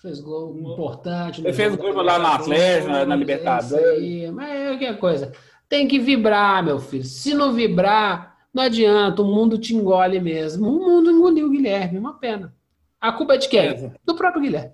fez 0.00 0.20
gol 0.20 0.56
importante. 0.58 1.40
Ele 1.40 1.52
fez 1.52 1.74
o 1.74 1.76
gol 1.78 1.92
lá 2.02 2.18
na 2.18 2.34
Atlético, 2.34 2.92
na, 2.92 3.06
na 3.06 3.16
Libertadores. 3.16 4.30
Mas 4.30 4.50
é 4.50 4.72
aquela 4.72 4.96
coisa. 4.96 5.32
Tem 5.68 5.88
que 5.88 5.98
vibrar, 5.98 6.64
meu 6.64 6.78
filho. 6.78 7.04
Se 7.04 7.32
não 7.32 7.52
vibrar, 7.52 8.36
não 8.52 8.64
adianta. 8.64 9.22
O 9.22 9.24
mundo 9.24 9.56
te 9.56 9.74
engole 9.74 10.20
mesmo. 10.20 10.68
O 10.68 10.78
mundo 10.78 11.10
engoliu 11.10 11.46
o 11.46 11.50
Guilherme. 11.50 11.98
Uma 11.98 12.18
pena. 12.18 12.54
A 13.00 13.12
culpa 13.12 13.34
é 13.34 13.38
de 13.38 13.48
quem? 13.48 13.68
É. 13.68 13.92
Do 14.04 14.14
próprio 14.14 14.42
Guilherme. 14.42 14.72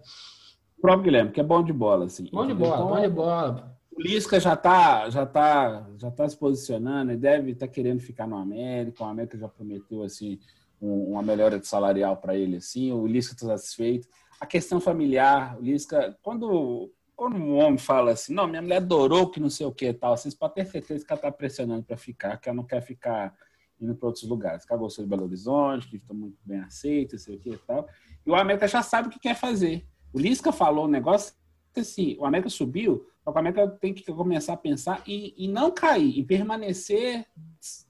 O 0.78 0.80
próprio 0.80 1.04
Guilherme, 1.04 1.30
que 1.30 1.40
é 1.40 1.44
bom 1.44 1.62
de 1.62 1.72
bola, 1.72 2.06
assim. 2.06 2.28
Bom 2.32 2.46
de 2.46 2.54
bola, 2.54 2.76
então, 2.76 2.88
bom 2.88 3.00
de 3.00 3.08
bola. 3.08 3.76
O 3.96 4.02
Lisca 4.02 4.38
já 4.40 4.52
está 4.54 5.08
já 5.08 5.24
tá, 5.24 5.86
já 5.96 6.10
tá 6.10 6.28
se 6.28 6.36
posicionando, 6.36 7.12
ele 7.12 7.18
deve 7.18 7.52
estar 7.52 7.66
tá 7.66 7.72
querendo 7.72 8.00
ficar 8.00 8.26
no 8.26 8.36
América. 8.36 9.04
O 9.04 9.06
América 9.06 9.38
já 9.38 9.48
prometeu 9.48 10.02
assim 10.02 10.38
uma 10.80 11.22
melhora 11.22 11.58
de 11.58 11.66
salarial 11.66 12.16
para 12.16 12.36
ele, 12.36 12.56
assim, 12.56 12.92
o 12.92 13.06
Lisca 13.06 13.34
está 13.34 13.56
satisfeito. 13.56 14.08
A 14.40 14.46
questão 14.46 14.80
familiar, 14.80 15.58
o 15.58 15.62
Lisca, 15.62 16.16
quando, 16.22 16.92
quando 17.14 17.36
um 17.36 17.56
homem 17.56 17.78
fala 17.78 18.12
assim, 18.12 18.34
não, 18.34 18.46
minha 18.46 18.60
mulher 18.60 18.76
adorou 18.76 19.30
que 19.30 19.40
não 19.40 19.48
sei 19.48 19.66
o 19.66 19.72
que 19.72 19.92
tal, 19.92 20.16
vocês 20.16 20.34
podem 20.34 20.64
ter 20.64 20.70
certeza 20.70 21.04
que 21.04 21.12
ela 21.12 21.18
está 21.18 21.32
pressionando 21.32 21.84
para 21.84 21.96
ficar, 21.96 22.36
que 22.38 22.48
ela 22.48 22.56
não 22.56 22.64
quer 22.64 22.82
ficar 22.82 23.34
indo 23.80 23.94
para 23.94 24.06
outros 24.06 24.28
lugares. 24.28 24.64
Que 24.64 24.72
ela 24.72 24.80
gostou 24.80 25.04
de 25.04 25.10
Belo 25.10 25.24
Horizonte, 25.24 25.88
que 25.88 25.96
está 25.96 26.12
muito 26.12 26.38
bem 26.44 26.60
aceita, 26.60 27.18
sei 27.18 27.36
o 27.36 27.40
que 27.40 27.50
e 27.50 27.58
tal. 27.58 27.88
E 28.24 28.30
o 28.30 28.34
América 28.34 28.68
já 28.68 28.82
sabe 28.82 29.08
o 29.08 29.10
que 29.10 29.18
quer 29.18 29.34
fazer. 29.34 29.86
O 30.12 30.18
Lisca 30.18 30.52
falou 30.52 30.86
um 30.86 30.90
negócio 30.90 31.34
assim, 31.76 32.16
o 32.18 32.24
América 32.24 32.48
subiu, 32.48 33.06
o 33.26 33.38
América 33.38 33.66
tem 33.66 33.92
que 33.92 34.04
começar 34.12 34.52
a 34.52 34.56
pensar 34.56 35.02
em, 35.06 35.34
em 35.36 35.48
não 35.48 35.70
cair, 35.70 36.18
em 36.18 36.24
permanecer 36.24 37.26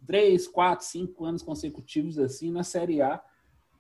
três, 0.07 0.49
quatro, 0.49 0.87
cinco 0.87 1.25
anos 1.25 1.43
consecutivos 1.43 2.19
assim 2.19 2.51
na 2.51 2.63
Série 2.63 3.03
A. 3.03 3.21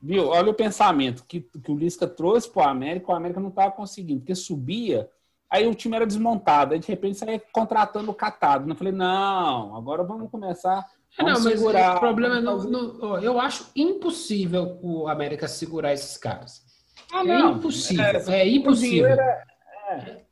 Viu? 0.00 0.28
Olha 0.28 0.50
o 0.50 0.54
pensamento 0.54 1.24
que, 1.24 1.40
que 1.40 1.72
o 1.72 1.76
Lisca 1.76 2.06
trouxe 2.06 2.50
para 2.50 2.66
o 2.66 2.68
América, 2.68 3.10
o 3.10 3.14
América 3.14 3.40
não 3.40 3.48
estava 3.48 3.72
conseguindo, 3.72 4.20
porque 4.20 4.34
subia, 4.34 5.08
aí 5.50 5.66
o 5.66 5.74
time 5.74 5.96
era 5.96 6.06
desmontado, 6.06 6.74
aí 6.74 6.78
de 6.78 6.86
repente 6.86 7.16
saía 7.16 7.42
contratando 7.50 8.10
o 8.10 8.14
catado. 8.14 8.68
Eu 8.68 8.76
falei, 8.76 8.92
não, 8.92 9.74
agora 9.74 10.04
vamos 10.04 10.30
começar. 10.30 10.84
Vamos 11.18 11.42
não, 11.42 11.50
segurar, 11.50 11.88
mas 11.88 11.96
o 11.96 12.00
problema 12.00 12.36
é 12.36 12.40
no, 12.42 13.18
eu 13.22 13.40
acho 13.40 13.70
impossível 13.74 14.78
o 14.82 15.08
América 15.08 15.48
segurar 15.48 15.94
esses 15.94 16.18
caras. 16.18 16.62
Ah, 17.10 17.26
é 17.26 17.40
impossível, 17.40 18.04
é, 18.04 18.40
é 18.40 18.48
impossível. 18.48 19.08
É, 19.08 19.55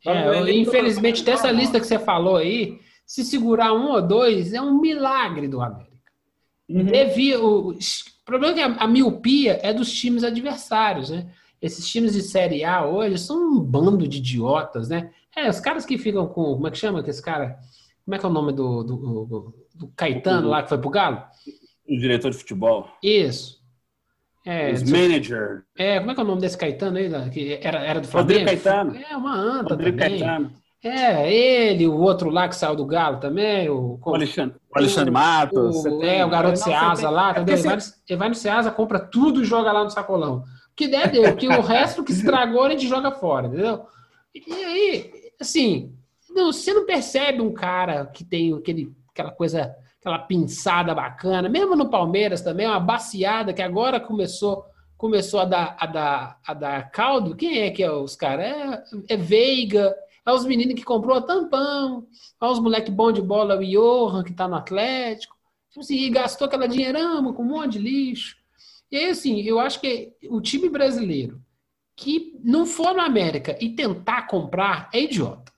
é, 0.06 0.52
infelizmente, 0.52 1.22
dessa 1.22 1.50
lista 1.50 1.78
que 1.78 1.86
você 1.86 1.98
falou 1.98 2.36
aí, 2.36 2.78
se 3.06 3.24
segurar 3.24 3.72
um 3.72 3.92
ou 3.92 4.02
dois, 4.02 4.52
é 4.52 4.60
um 4.60 4.80
milagre 4.80 5.46
do 5.46 5.60
América. 5.60 5.94
Uhum. 6.68 6.84
Devia, 6.84 7.40
o, 7.40 7.70
o, 7.70 7.78
problema 8.24 8.52
é 8.52 8.56
que 8.56 8.62
a, 8.62 8.84
a, 8.84 8.88
miopia 8.88 9.60
é 9.62 9.72
dos 9.72 9.92
times 9.92 10.24
adversários, 10.24 11.10
né? 11.10 11.30
Esses 11.60 11.86
times 11.88 12.12
de 12.12 12.22
Série 12.22 12.64
A 12.64 12.86
hoje 12.86 13.18
são 13.18 13.36
um 13.36 13.60
bando 13.60 14.08
de 14.08 14.18
idiotas, 14.18 14.88
né? 14.88 15.10
É, 15.36 15.48
os 15.48 15.60
caras 15.60 15.84
que 15.84 15.98
ficam 15.98 16.26
com. 16.26 16.54
Como 16.54 16.66
é 16.66 16.70
que 16.70 16.78
chama 16.78 17.02
esse 17.06 17.22
cara? 17.22 17.58
Como 18.04 18.14
é 18.14 18.18
que 18.18 18.26
é 18.26 18.28
o 18.28 18.32
nome 18.32 18.52
do, 18.52 18.82
do, 18.82 18.96
do, 18.96 19.54
do 19.74 19.88
Caetano 19.96 20.48
lá 20.48 20.62
que 20.62 20.68
foi 20.68 20.78
pro 20.78 20.90
Galo? 20.90 21.22
O 21.88 21.98
diretor 21.98 22.30
de 22.30 22.36
futebol. 22.36 22.88
Isso. 23.02 23.63
É, 24.44 24.72
Os 24.72 24.82
manager. 24.82 25.64
É, 25.76 25.98
como 25.98 26.10
é 26.10 26.14
que 26.14 26.20
é 26.20 26.24
o 26.24 26.26
nome 26.26 26.40
desse 26.40 26.58
Caetano 26.58 26.98
aí? 26.98 27.30
Que 27.30 27.58
era, 27.62 27.78
era 27.78 28.00
do 28.00 28.06
Flamengo? 28.06 28.40
Rodrigo 28.40 28.62
Caetano. 28.62 28.96
É, 28.96 29.16
uma 29.16 29.34
anta 29.34 29.70
Rodrigo 29.70 29.98
também. 29.98 30.18
Caetano. 30.18 30.52
É, 30.84 31.32
ele, 31.32 31.86
o 31.86 31.98
outro 31.98 32.28
lá 32.28 32.46
que 32.46 32.54
saiu 32.54 32.76
do 32.76 32.84
Galo 32.84 33.16
também. 33.16 33.70
O, 33.70 33.98
o 34.04 34.14
Alexandre, 34.14 34.56
o 34.70 34.78
Alexandre 34.78 35.10
Matos. 35.10 35.82
O, 35.86 36.02
é, 36.04 36.22
o 36.22 36.28
garoto 36.28 36.58
Ceasa 36.58 37.08
lá, 37.08 37.28
é 37.28 37.40
entendeu? 37.40 37.54
Ele 37.54 37.62
vai, 37.62 37.78
ele 38.06 38.18
vai 38.18 38.28
no 38.28 38.34
Ceasa, 38.34 38.70
compra 38.70 39.00
tudo 39.00 39.40
e 39.40 39.46
joga 39.46 39.72
lá 39.72 39.82
no 39.82 39.88
sacolão. 39.88 40.44
Que 40.76 40.86
der, 40.86 41.10
deu. 41.10 41.34
Que 41.36 41.48
o 41.48 41.62
resto 41.62 42.04
que 42.04 42.12
estragou 42.12 42.64
a 42.64 42.70
gente 42.70 42.86
joga 42.86 43.10
fora, 43.10 43.46
entendeu? 43.46 43.86
E 44.34 44.52
aí, 44.52 45.10
assim, 45.40 45.90
não, 46.28 46.52
você 46.52 46.74
não 46.74 46.84
percebe 46.84 47.40
um 47.40 47.54
cara 47.54 48.04
que 48.04 48.22
tem 48.22 48.52
aquele, 48.52 48.92
aquela 49.10 49.30
coisa 49.30 49.74
aquela 50.04 50.18
pinçada 50.18 50.94
bacana, 50.94 51.48
mesmo 51.48 51.74
no 51.74 51.88
Palmeiras 51.88 52.42
também, 52.42 52.66
uma 52.66 52.78
baciada 52.78 53.54
que 53.54 53.62
agora 53.62 53.98
começou 53.98 54.66
começou 54.98 55.40
a 55.40 55.44
dar, 55.44 55.76
a 55.78 55.86
dar, 55.86 56.40
a 56.46 56.54
dar 56.54 56.90
caldo. 56.90 57.34
Quem 57.34 57.60
é 57.60 57.70
que 57.70 57.82
é 57.82 57.90
os 57.90 58.14
caras? 58.14 58.46
É, 59.08 59.14
é 59.14 59.16
Veiga, 59.16 59.94
é 60.24 60.32
os 60.32 60.46
meninos 60.46 60.74
que 60.74 60.84
comprou 60.84 61.16
a 61.16 61.22
tampão, 61.22 62.06
é 62.40 62.46
os 62.46 62.58
moleque 62.58 62.90
bom 62.90 63.12
de 63.12 63.20
bola, 63.20 63.58
o 63.58 63.64
Johan, 63.64 64.22
que 64.22 64.32
tá 64.32 64.46
no 64.46 64.54
Atlético. 64.54 65.36
Tipo 65.68 65.80
assim, 65.80 65.96
e 65.96 66.10
gastou 66.10 66.46
aquela 66.46 66.68
dinheirama 66.68 67.32
com 67.32 67.42
um 67.42 67.48
monte 67.48 67.72
de 67.72 67.78
lixo. 67.80 68.36
E 68.90 68.96
aí, 68.96 69.10
assim, 69.10 69.40
eu 69.40 69.58
acho 69.58 69.80
que 69.80 70.12
o 70.30 70.40
time 70.40 70.68
brasileiro 70.68 71.42
que 71.96 72.38
não 72.42 72.64
for 72.64 72.94
no 72.94 73.00
América 73.00 73.56
e 73.60 73.70
tentar 73.70 74.22
comprar 74.22 74.88
é 74.92 75.00
idiota. 75.00 75.52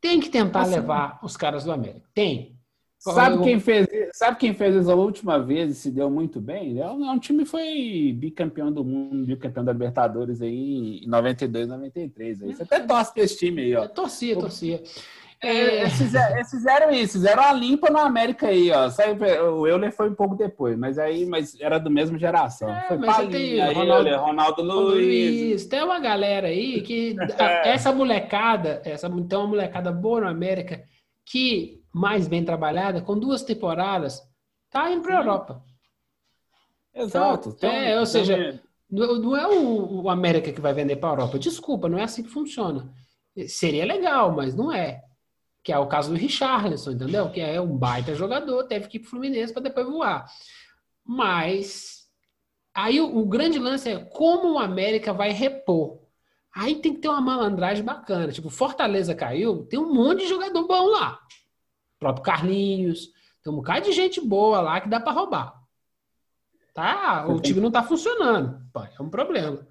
tem 0.00 0.18
que 0.18 0.30
tentar 0.30 0.62
assim, 0.62 0.74
levar 0.74 1.20
os 1.22 1.36
caras 1.36 1.64
do 1.64 1.72
América. 1.72 2.08
Tem. 2.14 2.51
Sabe, 3.02 3.34
eu... 3.34 3.42
quem 3.42 3.58
fez, 3.58 3.88
sabe 4.12 4.38
quem 4.38 4.54
fez 4.54 4.76
isso 4.76 4.90
a 4.90 4.94
última 4.94 5.36
vez 5.36 5.72
e 5.72 5.74
se 5.74 5.90
deu 5.90 6.08
muito 6.08 6.40
bem? 6.40 6.78
É 6.78 6.88
um, 6.88 7.04
é 7.04 7.10
um 7.10 7.18
time 7.18 7.44
foi 7.44 8.14
bicampeão 8.16 8.70
do 8.70 8.84
mundo, 8.84 9.26
bicampeão 9.26 9.64
da 9.64 9.72
Libertadores 9.72 10.40
aí 10.40 11.02
em 11.02 11.08
92, 11.08 11.66
93. 11.66 12.42
Aí. 12.42 12.54
Você 12.54 12.62
até 12.62 12.78
torce 12.78 13.12
pra 13.12 13.24
esse 13.24 13.36
time 13.36 13.62
aí, 13.62 13.74
ó. 13.74 13.82
Eu 13.82 13.88
torcia, 13.88 14.38
torcia. 14.38 14.80
É, 15.42 15.80
eles, 15.80 15.94
fizeram, 15.94 16.36
eles, 16.36 16.50
fizeram, 16.50 16.90
isso, 16.92 17.12
fizeram 17.14 17.42
a 17.42 17.52
limpa 17.52 17.90
no 17.90 17.98
América 17.98 18.46
aí, 18.46 18.70
ó. 18.70 18.88
O 19.50 19.66
Euler 19.66 19.90
foi 19.90 20.08
um 20.08 20.14
pouco 20.14 20.36
depois, 20.36 20.78
mas 20.78 20.96
aí 20.96 21.26
mas 21.26 21.60
era 21.60 21.78
do 21.78 21.90
mesmo 21.90 22.16
geração. 22.16 22.68
É, 22.68 22.86
foi 22.86 22.98
mas 22.98 23.28
tem 23.28 23.58
Ronaldo, 23.60 24.08
Euler, 24.08 24.20
Ronaldo 24.20 24.62
Luiz. 24.62 25.66
Tem 25.66 25.82
uma 25.82 25.98
galera 25.98 26.46
aí 26.46 26.80
que. 26.82 27.16
É. 27.36 27.70
essa 27.70 27.92
molecada, 27.92 28.80
essa, 28.84 29.08
então 29.08 29.40
uma 29.40 29.48
molecada 29.48 29.90
boa 29.90 30.20
no 30.20 30.28
América, 30.28 30.84
que 31.26 31.81
mais 31.92 32.26
bem 32.26 32.44
trabalhada, 32.44 33.02
com 33.02 33.18
duas 33.18 33.42
temporadas, 33.42 34.22
tá 34.70 34.90
indo 34.90 35.02
para 35.02 35.16
a 35.16 35.20
Europa. 35.20 35.64
Exato. 36.94 37.54
Então, 37.56 37.70
é, 37.70 37.98
ou 37.98 38.06
seja, 38.06 38.60
não 38.90 39.36
é 39.36 39.46
o, 39.46 40.02
o 40.02 40.10
América 40.10 40.52
que 40.52 40.60
vai 40.60 40.72
vender 40.72 40.96
para 40.96 41.10
a 41.10 41.12
Europa. 41.12 41.38
Desculpa, 41.38 41.88
não 41.88 41.98
é 41.98 42.04
assim 42.04 42.22
que 42.22 42.28
funciona. 42.28 42.92
Seria 43.46 43.84
legal, 43.84 44.32
mas 44.32 44.54
não 44.54 44.72
é 44.72 45.02
que 45.62 45.72
é 45.72 45.78
o 45.78 45.86
caso 45.86 46.10
do 46.10 46.16
Richarlison, 46.16 46.92
entendeu? 46.92 47.30
Que 47.30 47.40
é 47.40 47.60
um 47.60 47.76
baita 47.76 48.14
jogador, 48.14 48.64
teve 48.64 48.88
que 48.88 48.96
ir 48.96 49.00
pro 49.00 49.10
Fluminense 49.10 49.52
para 49.52 49.62
depois 49.62 49.86
voar. 49.86 50.26
Mas 51.04 52.08
aí 52.74 53.00
o, 53.00 53.18
o, 53.18 53.26
grande 53.26 53.58
lance 53.58 53.88
é 53.88 53.98
como 53.98 54.54
o 54.54 54.58
América 54.58 55.12
vai 55.12 55.30
repor. 55.30 56.00
Aí 56.54 56.76
tem 56.76 56.94
que 56.94 57.00
ter 57.00 57.08
uma 57.08 57.20
malandragem 57.20 57.84
bacana. 57.84 58.32
Tipo, 58.32 58.50
Fortaleza 58.50 59.14
caiu, 59.14 59.64
tem 59.66 59.78
um 59.78 59.94
monte 59.94 60.20
de 60.20 60.28
jogador 60.28 60.66
bom 60.66 60.86
lá. 60.86 61.18
Próprio 62.02 62.24
Carlinhos, 62.24 63.10
tem 63.44 63.52
um 63.52 63.56
bocado 63.56 63.86
de 63.86 63.92
gente 63.92 64.20
boa 64.20 64.60
lá 64.60 64.80
que 64.80 64.88
dá 64.88 64.98
para 64.98 65.12
roubar. 65.12 65.62
Tá? 66.74 67.28
O 67.28 67.40
time 67.40 67.60
não 67.60 67.70
tá 67.70 67.84
funcionando. 67.84 68.60
Pô, 68.72 68.80
é 68.80 69.00
um 69.02 69.08
problema. 69.08 69.64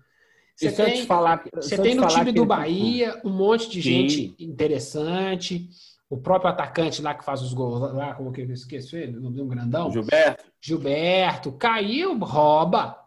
Você 0.56 0.72
tem, 0.72 1.06
falar, 1.06 1.44
você 1.54 1.78
tem 1.78 1.94
no 1.94 2.08
time 2.08 2.32
do 2.32 2.46
Bahia 2.46 3.20
um 3.26 3.30
monte 3.30 3.70
de 3.70 3.82
Sim. 3.82 4.08
gente 4.08 4.36
interessante. 4.39 5.67
O 6.10 6.17
próprio 6.17 6.52
atacante 6.52 7.02
lá 7.02 7.13
que 7.13 7.26
faz 7.26 7.41
os 7.41 7.54
gols 7.54 7.82
lá, 7.94 8.13
como 8.13 8.32
que 8.32 8.41
eu 8.41 8.52
esqueço 8.52 8.96
ele, 8.96 9.17
o 9.17 9.22
nome 9.22 9.36
de 9.36 9.41
um 9.41 9.48
grandão? 9.48 9.91
Gilberto. 9.91 10.46
Gilberto. 10.62 11.52
Caiu, 11.54 12.17
rouba. 12.17 12.98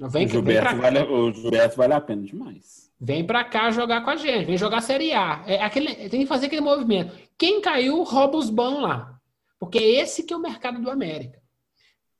Vem, 0.00 0.26
o, 0.26 0.28
Gilberto 0.28 0.70
vem 0.70 0.80
vale, 0.80 1.00
o 1.00 1.32
Gilberto 1.32 1.76
vale 1.76 1.92
a 1.94 2.00
pena 2.00 2.22
demais. 2.22 2.87
Vem 3.00 3.24
pra 3.24 3.44
cá 3.44 3.70
jogar 3.70 4.02
com 4.02 4.10
a 4.10 4.16
gente, 4.16 4.46
vem 4.46 4.58
jogar 4.58 4.80
Série 4.80 5.12
A. 5.12 5.44
É 5.46 5.62
aquele, 5.62 5.94
tem 6.08 6.20
que 6.20 6.26
fazer 6.26 6.46
aquele 6.46 6.60
movimento. 6.60 7.16
Quem 7.38 7.60
caiu, 7.60 8.02
rouba 8.02 8.36
os 8.36 8.50
bons 8.50 8.80
lá. 8.80 9.20
Porque 9.58 9.78
esse 9.78 10.24
que 10.24 10.32
é 10.32 10.36
o 10.36 10.40
mercado 10.40 10.80
do 10.80 10.90
América. 10.90 11.40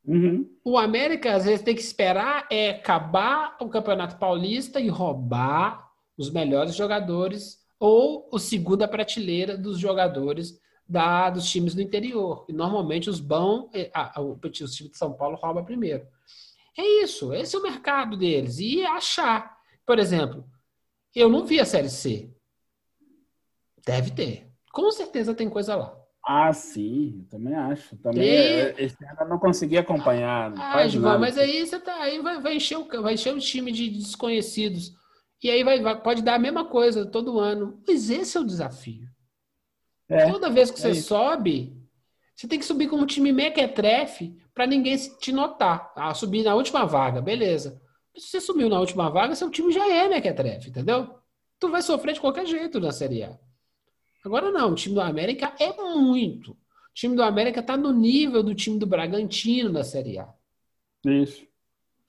Uhum. 0.04 0.48
O 0.64 0.78
América, 0.78 1.34
às 1.34 1.44
vezes, 1.44 1.62
tem 1.62 1.74
que 1.74 1.80
esperar 1.80 2.46
é 2.50 2.70
acabar 2.70 3.56
o 3.60 3.68
Campeonato 3.68 4.16
Paulista 4.16 4.80
e 4.80 4.88
roubar 4.88 5.88
os 6.16 6.30
melhores 6.30 6.74
jogadores 6.74 7.58
ou 7.78 8.28
o 8.32 8.38
segunda 8.38 8.88
prateleira 8.88 9.56
dos 9.56 9.78
jogadores 9.78 10.60
da, 10.88 11.28
dos 11.28 11.48
times 11.50 11.74
do 11.74 11.82
interior. 11.82 12.46
E 12.48 12.52
normalmente 12.52 13.10
os 13.10 13.20
bons, 13.20 13.68
é, 13.74 13.90
ah, 13.92 14.20
o, 14.20 14.32
o 14.32 14.48
time 14.48 14.88
de 14.88 14.96
São 14.96 15.12
Paulo 15.12 15.36
rouba 15.36 15.62
primeiro. 15.62 16.06
É 16.76 17.02
isso, 17.02 17.34
esse 17.34 17.54
é 17.54 17.58
o 17.58 17.62
mercado 17.62 18.16
deles. 18.16 18.58
E 18.58 18.84
achar. 18.84 19.58
Por 19.84 19.98
exemplo, 19.98 20.44
eu 21.14 21.28
não 21.28 21.44
vi 21.44 21.60
a 21.60 21.64
Série 21.64 21.88
C. 21.90 22.30
Deve 23.84 24.10
ter. 24.10 24.50
Com 24.72 24.90
certeza 24.90 25.34
tem 25.34 25.48
coisa 25.48 25.74
lá. 25.74 25.98
Ah, 26.24 26.52
sim, 26.52 27.26
também 27.30 27.54
acho. 27.54 27.96
Também 27.96 28.22
e... 28.22 28.26
É, 28.26 28.74
esse 28.78 29.02
ano 29.02 29.16
eu 29.20 29.28
não 29.28 29.38
consegui 29.38 29.78
acompanhar. 29.78 30.52
Ah, 30.58 30.86
Gilvan, 30.86 31.18
mas 31.18 31.38
aí 31.38 31.66
você 31.66 31.80
tá 31.80 32.02
aí 32.02 32.20
vai, 32.20 32.40
vai, 32.40 32.56
encher 32.56 32.76
o, 32.76 32.86
vai 33.02 33.14
encher 33.14 33.34
o 33.34 33.38
time 33.38 33.72
de 33.72 33.88
desconhecidos. 33.88 34.92
E 35.42 35.50
aí 35.50 35.64
vai, 35.64 35.80
vai, 35.80 36.00
pode 36.02 36.20
dar 36.20 36.34
a 36.34 36.38
mesma 36.38 36.66
coisa 36.66 37.06
todo 37.06 37.38
ano. 37.38 37.82
Mas 37.86 38.10
esse 38.10 38.36
é 38.36 38.40
o 38.40 38.44
desafio. 38.44 39.08
É, 40.08 40.30
Toda 40.30 40.50
vez 40.50 40.70
que 40.70 40.78
é 40.78 40.82
você 40.82 40.90
isso. 40.90 41.08
sobe, 41.08 41.74
você 42.34 42.46
tem 42.46 42.58
que 42.58 42.64
subir 42.64 42.88
como 42.88 43.06
time 43.06 43.32
mequetrefe 43.32 44.36
para 44.54 44.66
ninguém 44.66 44.96
te 45.18 45.32
notar. 45.32 45.92
Ah, 45.96 46.12
subir 46.12 46.42
na 46.42 46.54
última 46.54 46.84
vaga, 46.84 47.22
beleza. 47.22 47.80
Se 48.16 48.28
você 48.28 48.40
subiu 48.40 48.68
na 48.68 48.80
última 48.80 49.08
vaga, 49.10 49.34
seu 49.34 49.50
time 49.50 49.72
já 49.72 49.88
é 49.88 50.08
mequetrefe, 50.08 50.70
entendeu? 50.70 51.18
Tu 51.58 51.68
vai 51.68 51.82
sofrer 51.82 52.14
de 52.14 52.20
qualquer 52.20 52.46
jeito 52.46 52.80
na 52.80 52.92
Série 52.92 53.24
A. 53.24 53.38
Agora 54.24 54.50
não, 54.50 54.72
o 54.72 54.74
time 54.74 54.94
do 54.94 55.00
América 55.00 55.52
é 55.58 55.72
muito. 55.72 56.52
O 56.52 56.56
time 56.94 57.14
do 57.14 57.22
América 57.22 57.60
está 57.60 57.76
no 57.76 57.92
nível 57.92 58.42
do 58.42 58.54
time 58.54 58.78
do 58.78 58.86
Bragantino 58.86 59.70
na 59.70 59.84
Série 59.84 60.18
A. 60.18 60.28
Isso. 61.04 61.46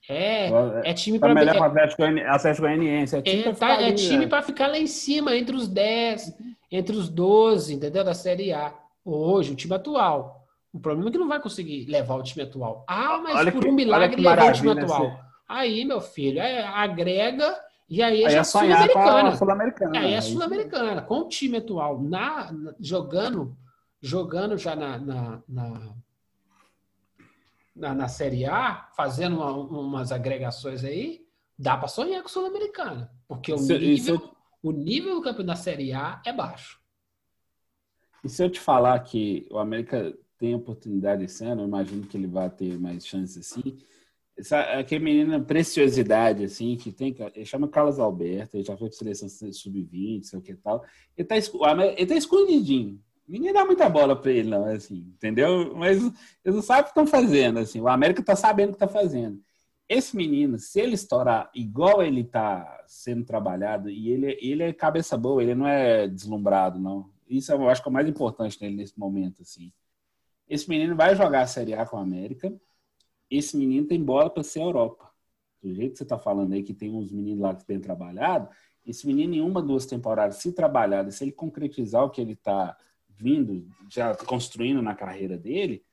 É, 0.08 0.50
é 0.86 0.94
time 0.94 1.20
tá 1.20 1.28
para 1.28 1.36
melhor 1.36 1.56
é, 1.56 1.60
Atlético, 1.60 2.04
Atlético 2.04 2.62
Goianiense. 2.66 3.16
É 3.16 3.22
time 3.22 3.44
é, 3.44 3.54
tá, 3.54 3.82
é 3.82 3.92
time 3.92 4.28
para 4.28 4.42
ficar 4.42 4.68
lá 4.68 4.78
em 4.78 4.88
cima, 4.88 5.36
entre 5.36 5.56
os 5.56 5.68
10, 5.68 6.34
entre 6.72 6.96
os 6.96 7.10
12, 7.10 7.76
entendeu? 7.76 8.04
Da 8.04 8.14
Série 8.14 8.52
A. 8.52 8.74
Hoje, 9.06 9.54
o 9.54 9.56
time 9.56 9.76
atual. 9.76 10.48
O 10.74 10.80
problema 10.80 11.10
é 11.10 11.12
que 11.12 11.18
não 11.18 11.28
vai 11.28 11.40
conseguir 11.40 11.86
levar 11.86 12.16
o 12.16 12.24
time 12.24 12.44
atual. 12.44 12.86
Ah, 12.88 13.20
mas 13.24 13.36
olha 13.36 13.52
por 13.52 13.62
que, 13.62 13.70
um 13.70 13.74
milagre 13.74 14.22
levou 14.22 14.50
o 14.50 14.54
time 14.54 14.72
atual. 14.72 15.29
Aí, 15.50 15.84
meu 15.84 16.00
filho, 16.00 16.40
é, 16.40 16.64
agrega 16.64 17.60
e 17.90 18.04
aí, 18.04 18.24
aí 18.24 18.36
é, 18.36 18.38
é 18.38 18.44
sul-americana. 18.44 19.36
Sul 19.36 19.48
aí 19.96 20.14
é 20.14 20.22
sul-americana. 20.22 21.02
Com 21.02 21.22
o 21.22 21.28
time 21.28 21.58
atual 21.58 22.00
na, 22.00 22.52
na, 22.52 22.76
jogando, 22.80 23.58
jogando 24.00 24.56
já 24.60 24.76
na, 24.76 25.00
na, 25.00 25.44
na, 25.50 25.96
na, 27.76 27.96
na 27.96 28.08
Série 28.08 28.46
A, 28.46 28.88
fazendo 28.96 29.38
uma, 29.38 29.52
umas 29.52 30.12
agregações 30.12 30.84
aí, 30.84 31.26
dá 31.58 31.76
para 31.76 31.88
sonhar 31.88 32.22
com 32.22 32.30
sul-americana. 32.30 33.12
Porque 33.28 33.52
o 33.52 33.58
nível, 33.58 34.36
o 34.62 34.72
nível 34.72 35.16
do 35.16 35.22
campeonato 35.24 35.58
da 35.58 35.64
Série 35.64 35.92
A 35.94 36.22
é 36.24 36.32
baixo. 36.32 36.80
E 38.24 38.30
se 38.30 38.44
eu 38.44 38.52
te 38.52 38.60
falar 38.60 39.00
que 39.00 39.48
o 39.50 39.58
América 39.58 40.16
tem 40.38 40.54
oportunidade 40.54 41.24
esse 41.24 41.44
ano, 41.44 41.64
eu 41.64 41.68
imagino 41.68 42.06
que 42.06 42.16
ele 42.16 42.28
vai 42.28 42.52
ter 42.52 42.80
mais 42.80 43.04
chances 43.04 43.52
assim 43.52 43.80
aquele 44.78 45.04
menino 45.04 45.44
preciosidade, 45.44 46.46
assim, 46.46 46.76
que 46.78 46.92
tem, 46.92 47.16
ele 47.36 47.46
chama 47.46 47.68
Carlos 47.68 48.00
Alberto, 48.00 48.58
ele 48.58 48.64
já 48.64 48.78
foi 48.78 48.90
de 48.90 48.96
seleção 48.96 49.28
sub-20, 49.30 50.24
sei 50.24 50.40
o 50.40 50.42
que 50.42 50.56
tal. 50.56 50.84
Ele 51.18 51.28
tá, 51.28 51.36
ele 51.36 52.06
tá 52.06 52.16
escondidinho. 52.16 53.00
Ninguém 53.28 53.54
dá 53.54 53.64
muita 53.64 53.88
bola 53.88 54.16
para 54.16 54.32
ele, 54.32 54.50
não, 54.50 54.66
assim, 54.66 55.14
entendeu? 55.16 55.76
Mas 55.76 55.98
eles 56.44 56.56
não 56.56 56.62
sabem 56.62 56.82
o 56.82 56.86
que 56.86 56.90
estão 56.90 57.06
fazendo, 57.06 57.60
assim. 57.60 57.80
O 57.80 57.88
América 57.88 58.24
tá 58.24 58.36
sabendo 58.36 58.70
o 58.70 58.74
que 58.74 58.80
tá 58.80 58.88
fazendo. 58.88 59.40
Esse 59.88 60.16
menino, 60.16 60.58
se 60.58 60.80
ele 60.80 60.96
estourar 60.96 61.50
igual 61.54 62.02
ele 62.02 62.24
tá 62.24 62.84
sendo 62.88 63.24
trabalhado, 63.26 63.90
e 63.90 64.10
ele, 64.10 64.38
ele 64.42 64.64
é 64.64 64.74
cabeça 64.74 65.18
boa, 65.18 65.44
ele 65.44 65.54
não 65.54 65.68
é 65.68 66.08
deslumbrado, 66.08 66.80
não. 66.80 67.10
Isso 67.28 67.52
eu 67.52 67.70
acho 67.70 67.82
que 67.84 67.88
é 67.88 67.92
o 67.92 67.94
mais 67.94 68.08
importante 68.08 68.60
nele 68.62 68.76
nesse 68.78 68.98
momento, 68.98 69.42
assim. 69.42 69.72
Esse 70.48 70.68
menino 70.68 70.96
vai 70.96 71.16
jogar 71.16 71.42
a 71.42 71.48
Série 71.48 71.74
A 71.76 71.86
com 71.86 71.98
a 71.98 72.02
América, 72.02 72.52
esse 73.30 73.56
menino 73.58 73.88
tem 73.88 74.04
bola 74.04 74.30
para 74.30 74.44
ser 74.44 74.60
a 74.60 74.64
Europa. 74.64 75.10
Do 75.62 75.74
jeito 75.74 75.92
que 75.92 75.98
você 75.98 76.04
está 76.04 76.18
falando 76.18 76.54
aí, 76.54 76.64
que 76.64 76.74
tem 76.74 76.94
uns 76.94 77.12
meninos 77.12 77.42
lá 77.42 77.54
que 77.54 77.66
têm 77.66 77.80
trabalhado, 77.80 78.50
esse 78.86 79.06
menino, 79.06 79.36
em 79.36 79.42
uma, 79.42 79.62
duas 79.62 79.86
temporadas, 79.86 80.38
se 80.38 80.52
trabalhar, 80.52 81.10
se 81.12 81.24
ele 81.24 81.32
concretizar 81.32 82.04
o 82.04 82.10
que 82.10 82.22
ele 82.22 82.34
está 82.34 82.76
vindo, 83.08 83.68
já 83.90 84.16
construindo 84.16 84.82
na 84.82 84.96
carreira 84.96 85.38
dele, 85.38 85.84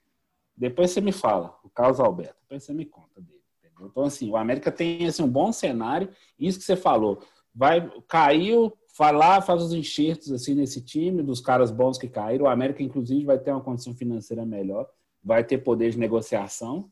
depois 0.57 0.91
você 0.91 1.01
me 1.01 1.13
fala, 1.13 1.59
o 1.63 1.69
Carlos 1.69 2.01
Alberto, 2.01 2.37
depois 2.43 2.63
você 2.63 2.73
me 2.73 2.87
conta 2.87 3.21
dele. 3.21 3.43
Entendeu? 3.59 3.89
Então, 3.89 4.05
assim, 4.05 4.31
o 4.31 4.37
América 4.37 4.73
tem 4.73 5.07
assim, 5.07 5.23
um 5.23 5.29
bom 5.29 5.53
cenário, 5.53 6.09
isso 6.39 6.59
que 6.59 6.65
você 6.65 6.77
falou, 6.77 7.21
vai, 7.55 7.91
caiu, 8.09 8.73
vai 8.97 9.13
lá, 9.13 9.43
faz 9.43 9.63
os 9.63 9.75
enxertos 9.75 10.33
assim 10.33 10.55
nesse 10.55 10.81
time, 10.81 11.23
dos 11.23 11.41
caras 11.41 11.71
bons 11.71 11.99
que 11.99 12.09
caíram, 12.09 12.47
o 12.47 12.49
América, 12.49 12.83
inclusive, 12.83 13.25
vai 13.25 13.39
ter 13.39 13.51
uma 13.51 13.61
condição 13.61 13.95
financeira 13.95 14.47
melhor, 14.47 14.89
vai 15.23 15.45
ter 15.45 15.59
poder 15.59 15.91
de 15.91 15.99
negociação, 15.99 16.91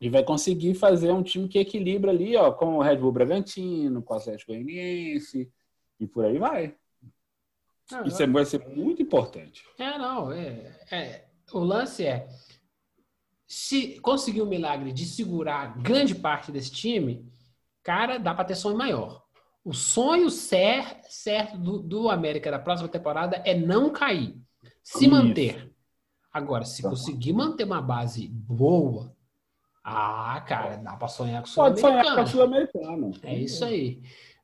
e 0.00 0.08
vai 0.08 0.22
conseguir 0.22 0.74
fazer 0.74 1.10
um 1.10 1.22
time 1.22 1.48
que 1.48 1.58
equilibra 1.58 2.10
ali, 2.10 2.36
ó, 2.36 2.52
com 2.52 2.76
o 2.76 2.82
Red 2.82 2.96
Bull 2.96 3.12
Bragantino, 3.12 4.02
com 4.02 4.14
o 4.14 4.16
Atlético 4.16 4.52
Goianiense 4.52 5.50
e 5.98 6.06
por 6.06 6.24
aí 6.24 6.38
vai. 6.38 6.74
Não, 7.90 8.04
Isso 8.04 8.24
não. 8.26 8.32
vai 8.32 8.44
ser 8.44 8.66
muito 8.68 9.02
importante. 9.02 9.64
É, 9.78 9.98
não. 9.98 10.30
É, 10.30 10.78
é, 10.90 11.24
o 11.52 11.58
lance 11.58 12.04
é 12.04 12.28
se 13.46 13.98
conseguir 14.00 14.42
o 14.42 14.46
milagre 14.46 14.92
de 14.92 15.06
segurar 15.06 15.78
grande 15.80 16.14
parte 16.14 16.52
desse 16.52 16.70
time, 16.70 17.26
cara, 17.82 18.18
dá 18.18 18.34
para 18.34 18.44
ter 18.44 18.54
sonho 18.54 18.76
maior. 18.76 19.24
O 19.64 19.72
sonho 19.72 20.30
cer 20.30 21.00
certo 21.08 21.58
do, 21.58 21.78
do, 21.78 22.10
América 22.10 22.50
da 22.50 22.58
próxima 22.58 22.88
temporada 22.88 23.42
é 23.44 23.54
não 23.54 23.90
cair, 23.90 24.38
se 24.82 25.06
Isso. 25.06 25.10
manter. 25.10 25.72
Agora, 26.30 26.64
se 26.64 26.82
tá. 26.82 26.90
conseguir 26.90 27.32
manter 27.32 27.64
uma 27.64 27.80
base 27.80 28.28
boa, 28.28 29.16
ah, 29.90 30.40
cara, 30.40 30.76
dá 30.76 30.92
para 30.96 31.08
sonhar 31.08 31.42
com 31.42 31.48
o 31.48 31.50
Sul-Americano. 31.50 31.92
Pode 31.92 32.02
sonhar 32.02 32.16
com 32.16 32.22
o 32.22 32.26
Sul-Americano. 32.26 33.10
É 33.22 33.34
isso 33.36 33.64
aí. 33.64 34.00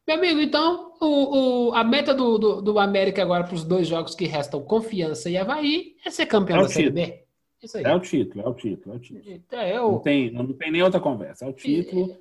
Meu 0.06 0.16
amigo, 0.16 0.40
então, 0.40 0.92
o, 1.00 1.68
o 1.68 1.74
a 1.74 1.82
meta 1.82 2.12
do, 2.14 2.36
do, 2.38 2.62
do 2.62 2.78
América 2.78 3.22
agora 3.22 3.44
para 3.44 3.54
os 3.54 3.64
dois 3.64 3.86
jogos 3.86 4.14
que 4.14 4.26
restam, 4.26 4.62
Confiança 4.62 5.30
e 5.30 5.36
Havaí, 5.36 5.94
é 6.04 6.10
ser 6.10 6.26
campeão 6.26 6.58
É 6.58 6.62
da 6.62 6.68
Série. 6.68 6.90
B. 6.90 7.24
Isso 7.62 7.78
aí. 7.78 7.84
É 7.84 7.94
o 7.94 8.00
título, 8.00 8.44
é 8.44 8.48
o 8.48 8.54
título, 8.54 8.94
é 8.94 8.98
o 8.98 9.00
título. 9.00 9.42
É, 9.52 9.74
Não 9.78 9.94
eu, 9.94 9.98
tem, 10.00 10.30
não 10.30 10.52
tem 10.52 10.70
nem 10.70 10.82
outra 10.82 11.00
conversa. 11.00 11.46
É 11.46 11.48
o 11.48 11.52
título. 11.54 12.16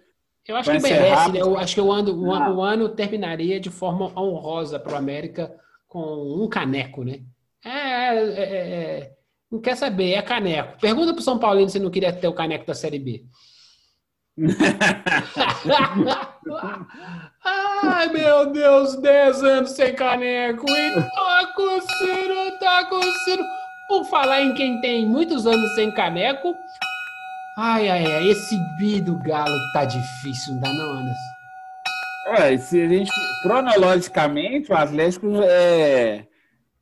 eu 0.47 0.55
acho 0.55 0.69
vai 0.69 0.77
que 0.77 0.83
merece, 0.83 1.31
né? 1.33 1.41
Eu 1.41 1.57
acho 1.57 1.75
que 1.75 1.81
o 1.81 1.91
ano, 1.91 2.13
o, 2.15 2.31
ano, 2.31 2.45
Ah. 2.45 2.53
o 2.53 2.61
ano 2.61 2.89
terminaria 2.89 3.59
de 3.59 3.69
forma 3.69 4.05
honrosa 4.17 4.79
para 4.79 4.93
o 4.93 4.95
América 4.95 5.53
com 5.87 5.99
um 6.41 6.47
caneco, 6.47 7.03
né? 7.03 7.21
É, 7.65 7.69
é, 7.69 8.15
é, 8.15 8.43
é, 8.43 9.11
não 9.53 9.61
quer 9.61 9.77
saber, 9.77 10.13
é 10.13 10.21
caneco. 10.23 10.79
Pergunta 10.79 11.13
pro 11.13 11.21
São 11.21 11.37
Paulino 11.37 11.69
se 11.69 11.77
não 11.77 11.91
queria 11.91 12.11
ter 12.11 12.27
o 12.27 12.33
caneco 12.33 12.65
da 12.65 12.73
Série 12.73 12.97
B. 12.97 13.23
Ai, 17.45 18.09
meu 18.09 18.51
Deus, 18.51 18.95
10 18.95 19.43
anos 19.43 19.69
sem 19.71 19.93
caneco. 19.93 20.65
E 20.67 20.93
tá 20.95 21.53
coceiro, 21.55 22.57
tá 22.59 22.85
coceiro. 22.85 23.43
Por 23.87 24.05
falar 24.05 24.41
em 24.41 24.55
quem 24.55 24.81
tem 24.81 25.05
muitos 25.05 25.45
anos 25.45 25.75
sem 25.75 25.93
caneco. 25.93 26.55
Ai, 27.55 27.87
ai, 27.89 28.11
ai, 28.11 28.29
esse 28.29 28.57
bi 28.79 28.99
do 28.99 29.19
Galo 29.19 29.55
tá 29.73 29.85
difícil, 29.85 30.55
não 30.55 30.61
dá 30.61 30.73
não, 30.73 30.93
Anderson? 30.93 31.33
Ué, 32.29 32.57
se 32.57 32.81
a 32.81 32.87
gente, 32.87 33.11
cronologicamente, 33.43 34.71
o 34.71 34.75
Atlético 34.75 35.27
é, 35.43 36.25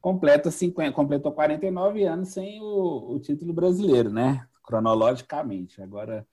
completa 0.01 0.49
50, 0.49 0.91
completou 0.91 1.31
49 1.31 2.03
anos 2.03 2.29
sem 2.29 2.59
o, 2.59 3.13
o 3.13 3.19
título 3.19 3.53
brasileiro, 3.53 4.09
né? 4.09 4.47
Cronologicamente. 4.63 5.81
Agora, 5.81 6.27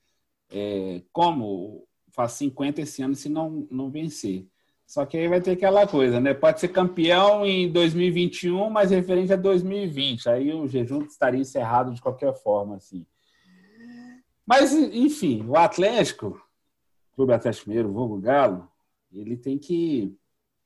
é, 0.51 1.03
como 1.13 1.87
faz 2.11 2.33
50 2.33 2.81
esse 2.81 3.01
ano 3.03 3.15
se 3.15 3.29
não, 3.29 3.67
não 3.71 3.89
vencer? 3.89 4.47
Só 4.85 5.05
que 5.05 5.15
aí 5.15 5.27
vai 5.27 5.39
ter 5.39 5.51
aquela 5.51 5.85
coisa, 5.87 6.19
né? 6.19 6.33
Pode 6.33 6.59
ser 6.59 6.69
campeão 6.69 7.45
em 7.45 7.71
2021, 7.71 8.71
mas 8.71 8.89
referente 8.89 9.31
a 9.31 9.35
2020. 9.35 10.27
Aí 10.27 10.51
o 10.51 10.67
jejum 10.67 11.03
estaria 11.03 11.39
encerrado 11.39 11.93
de 11.93 12.01
qualquer 12.01 12.33
forma, 12.33 12.77
assim. 12.77 13.05
Mas, 14.43 14.73
enfim, 14.73 15.45
o 15.47 15.55
Atlético, 15.55 16.41
Clube 17.13 17.33
Atlético 17.33 17.69
Mineiro, 17.69 17.93
vulgo 17.93 18.19
Galo, 18.19 18.67
ele 19.13 19.37
tem 19.37 19.59
que 19.59 20.17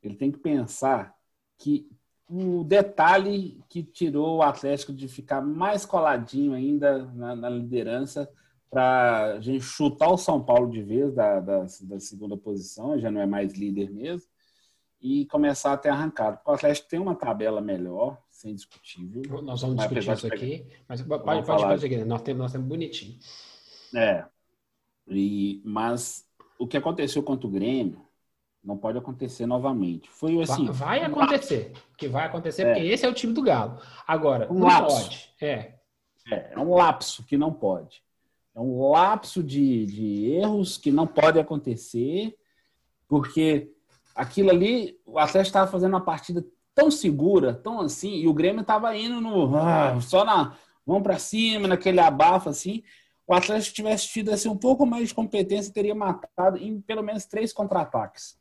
ele 0.01 0.15
tem 0.15 0.31
que 0.31 0.37
pensar 0.37 1.13
que 1.57 1.89
o 2.29 2.63
detalhe 2.63 3.61
que 3.69 3.83
tirou 3.83 4.37
o 4.37 4.41
Atlético 4.41 4.93
de 4.93 5.07
ficar 5.07 5.41
mais 5.41 5.85
coladinho 5.85 6.53
ainda 6.53 7.05
na, 7.13 7.35
na 7.35 7.49
liderança 7.49 8.29
para 8.69 9.33
a 9.33 9.39
gente 9.39 9.63
chutar 9.63 10.09
o 10.09 10.17
São 10.17 10.43
Paulo 10.43 10.71
de 10.71 10.81
vez 10.81 11.13
da, 11.13 11.39
da, 11.39 11.59
da, 11.59 11.99
segunda 11.99 12.35
posição, 12.35 12.97
já 12.97 13.11
não 13.11 13.21
é 13.21 13.25
mais 13.25 13.53
líder 13.53 13.91
mesmo, 13.91 14.27
e 14.99 15.27
começar 15.27 15.73
a 15.73 15.77
ter 15.77 15.89
arrancado. 15.89 16.37
Porque 16.37 16.49
o 16.49 16.53
Atlético 16.55 16.89
tem 16.89 16.99
uma 16.99 17.13
tabela 17.13 17.61
melhor, 17.61 18.17
sem 18.29 18.55
discutível. 18.55 19.41
Nós 19.43 19.61
vamos 19.61 19.77
discutir 19.77 20.11
isso 20.11 20.27
aqui, 20.27 20.65
mas 20.87 21.01
pode, 21.03 21.23
pode, 21.23 21.45
falar. 21.45 21.67
pode 21.67 21.81
seguir. 21.81 22.03
Nós 22.03 22.21
temos, 22.23 22.41
nós 22.41 22.51
temos 22.51 22.67
bonitinho. 22.67 23.19
É. 23.95 24.25
E, 25.07 25.61
mas 25.63 26.25
o 26.57 26.65
que 26.65 26.77
aconteceu 26.77 27.21
contra 27.21 27.45
o 27.45 27.51
Grêmio 27.51 28.01
não 28.63 28.77
pode 28.77 28.97
acontecer 28.97 29.45
novamente. 29.45 30.09
Foi 30.09 30.41
assim. 30.41 30.65
vai 30.71 31.03
acontecer. 31.03 31.73
Que 31.97 32.07
vai 32.07 32.25
acontecer, 32.25 32.63
É. 32.63 32.73
porque 32.73 32.87
esse 32.87 33.05
é 33.05 33.09
o 33.09 33.13
time 33.13 33.33
do 33.33 33.41
Galo. 33.41 33.79
Agora, 34.07 34.51
Um 34.51 34.59
não 34.59 34.67
lapso. 34.67 35.01
pode. 35.03 35.29
É. 35.41 35.73
É, 36.31 36.53
é 36.53 36.59
um 36.59 36.73
lapso 36.73 37.23
que 37.25 37.35
não 37.37 37.51
pode. 37.51 38.01
É 38.55 38.59
um 38.59 38.89
lapso 38.89 39.43
de, 39.43 39.85
de 39.85 40.31
erros 40.31 40.77
que 40.77 40.91
não 40.91 41.05
pode 41.05 41.39
acontecer, 41.39 42.37
porque 43.07 43.71
aquilo 44.15 44.49
ali, 44.51 44.97
o 45.05 45.17
Atlético 45.19 45.47
estava 45.47 45.69
fazendo 45.71 45.91
uma 45.93 46.01
partida 46.05 46.45
tão 46.73 46.89
segura, 46.89 47.53
tão 47.53 47.81
assim, 47.81 48.15
e 48.15 48.27
o 48.27 48.33
Grêmio 48.33 48.61
estava 48.61 48.95
indo 48.95 49.19
no. 49.19 49.55
ah, 49.57 49.99
só 50.01 50.23
na. 50.23 50.55
Vamos 50.85 51.03
para 51.03 51.17
cima, 51.19 51.67
naquele 51.67 51.99
abafo 51.99 52.49
assim. 52.49 52.83
O 53.25 53.33
Atlético 53.33 53.75
tivesse 53.75 54.07
tido 54.09 54.31
assim, 54.31 54.49
um 54.49 54.57
pouco 54.57 54.85
mais 54.85 55.09
de 55.09 55.15
competência, 55.15 55.73
teria 55.73 55.95
matado 55.95 56.57
em 56.57 56.79
pelo 56.81 57.01
menos 57.01 57.25
três 57.25 57.53
contra-ataques. 57.53 58.37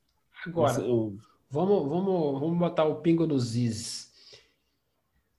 Agora, 0.46 0.80
O- 0.82 1.16
vamos, 1.50 1.88
vamos, 1.88 2.40
vamos 2.40 2.58
botar 2.58 2.84
o 2.84 2.96
pingo 2.96 3.26
nos 3.26 3.54
is. 3.56 4.10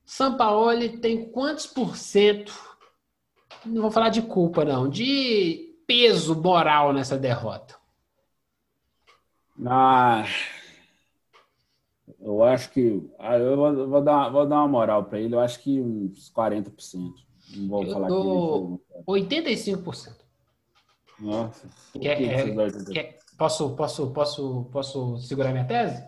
Sampaoli 0.06 0.98
tem 1.00 1.30
quantos 1.32 1.66
por 1.66 1.96
cento? 1.96 2.54
Não 3.66 3.82
vou 3.82 3.92
falar 3.92 4.10
de 4.10 4.22
culpa, 4.22 4.64
não. 4.66 4.90
De 4.90 5.76
peso 5.88 6.36
moral 6.40 6.94
nessa 6.94 7.18
derrota. 7.18 7.76
Ah, 9.66 10.26
eu 12.20 12.44
acho 12.44 12.72
que. 12.72 13.08
ah, 13.20 13.38
eu 13.38 13.56
vou, 13.56 13.88
vou 13.90 14.02
dar, 14.04 14.30
vou 14.30 14.46
dar 14.48 14.58
uma 14.58 14.68
moral 14.68 15.06
para 15.06 15.20
ele, 15.20 15.36
eu 15.36 15.40
acho 15.40 15.60
que 15.62 15.80
uns 15.80 16.30
40%. 16.32 17.14
Não 17.56 17.68
vou 17.68 17.84
Eu 17.84 17.92
falar 17.94 18.08
dou- 18.08 18.78
que 19.06 19.12
ele 19.12 19.26
85%. 19.28 20.24
Nossa. 21.20 21.70
que 21.94 22.08
é- 22.08 23.18
Posso, 23.38 23.76
posso, 23.76 24.12
posso, 24.12 24.70
posso 24.72 25.18
segurar 25.18 25.52
minha 25.52 25.66
tese? 25.66 26.04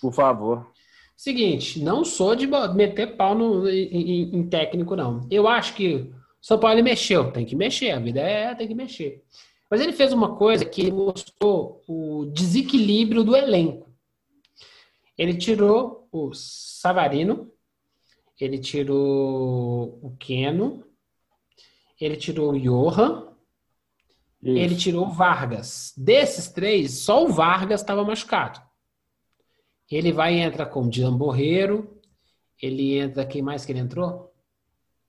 Por 0.00 0.12
favor. 0.12 0.70
Seguinte, 1.16 1.80
não 1.82 2.04
sou 2.04 2.36
de 2.36 2.46
meter 2.46 3.16
pau 3.16 3.34
no, 3.34 3.68
em, 3.68 4.36
em- 4.36 4.48
técnico, 4.48 4.94
não. 4.94 5.26
Eu 5.30 5.48
acho 5.48 5.74
que 5.74 5.94
o 5.94 6.14
São 6.40 6.58
Paulo 6.58 6.82
mexeu, 6.82 7.32
tem 7.32 7.44
que 7.44 7.56
mexer, 7.56 7.90
a 7.90 7.98
vida 7.98 8.20
é, 8.20 8.54
tem 8.54 8.68
que 8.68 8.74
mexer. 8.74 9.24
Mas 9.70 9.80
ele 9.80 9.92
fez 9.92 10.12
uma 10.12 10.36
coisa 10.36 10.64
que 10.64 10.90
mostrou 10.90 11.82
o 11.88 12.26
desequilíbrio 12.26 13.24
do 13.24 13.36
elenco. 13.36 13.88
Ele 15.16 15.34
tirou 15.36 16.08
o 16.12 16.32
Savarino, 16.32 17.50
ele 18.40 18.58
tirou 18.58 19.98
o 20.00 20.16
Keno, 20.18 20.84
ele 22.00 22.16
tirou 22.16 22.52
o 22.52 22.60
Johan, 22.60 23.26
ele 24.42 24.74
Isso. 24.74 24.80
tirou 24.80 25.06
o 25.06 25.10
Vargas. 25.10 25.92
Desses 25.96 26.48
três, 26.48 27.00
só 27.00 27.24
o 27.24 27.28
Vargas 27.28 27.80
estava 27.80 28.04
machucado. 28.04 28.60
Ele 29.90 30.12
vai 30.12 30.34
e 30.34 30.38
entra 30.38 30.66
com 30.66 30.82
o 30.82 31.12
Borreiro. 31.12 31.98
Ele 32.60 32.98
entra. 32.98 33.24
Quem 33.24 33.42
mais 33.42 33.64
que 33.64 33.72
ele 33.72 33.80
entrou? 33.80 34.28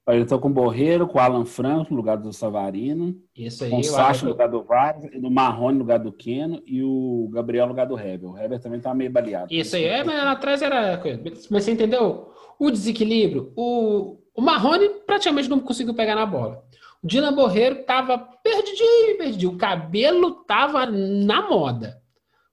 Ele 0.07 0.25
tô 0.25 0.39
com 0.39 0.47
o 0.47 0.53
Borreiro, 0.53 1.07
com 1.07 1.19
o 1.19 1.21
Alan 1.21 1.45
Franco 1.45 1.91
no 1.91 1.97
lugar 1.97 2.17
do 2.17 2.33
Savarino, 2.33 3.15
Isso 3.35 3.63
aí. 3.63 3.69
com 3.69 3.77
o 3.77 3.83
Sacha 3.83 4.25
no 4.25 4.31
lugar 4.31 4.49
do 4.49 4.63
Vargas, 4.63 5.11
o 5.13 5.29
Marrone 5.29 5.73
no 5.77 5.83
lugar 5.83 5.99
do 5.99 6.11
Keno 6.11 6.63
e 6.65 6.81
o 6.83 7.29
Gabriel 7.31 7.67
no 7.67 7.73
lugar 7.73 7.85
do 7.85 7.99
Heber. 7.99 8.31
O 8.31 8.37
Heber 8.37 8.59
também 8.59 8.79
tá 8.79 8.91
meio 8.93 9.11
baleado. 9.11 9.53
Isso 9.53 9.75
aí. 9.75 9.83
É, 9.83 10.03
mas 10.03 10.15
lá 10.15 10.31
atrás 10.31 10.63
era. 10.63 10.97
coisa. 10.97 11.21
Mas 11.51 11.63
você 11.63 11.71
entendeu? 11.71 12.31
O 12.57 12.71
desequilíbrio. 12.71 13.53
O, 13.55 14.17
o 14.33 14.41
Marrone 14.41 14.89
praticamente 15.05 15.47
não 15.47 15.59
conseguiu 15.59 15.93
pegar 15.93 16.15
na 16.15 16.25
bola. 16.25 16.63
O 17.03 17.07
Dilan 17.07 17.33
Borreiro 17.33 17.83
tava 17.85 18.17
perdidinho, 18.17 19.17
perdidinho. 19.17 19.51
O 19.53 19.57
cabelo 19.57 20.43
tava 20.45 20.85
na 20.85 21.47
moda. 21.47 22.01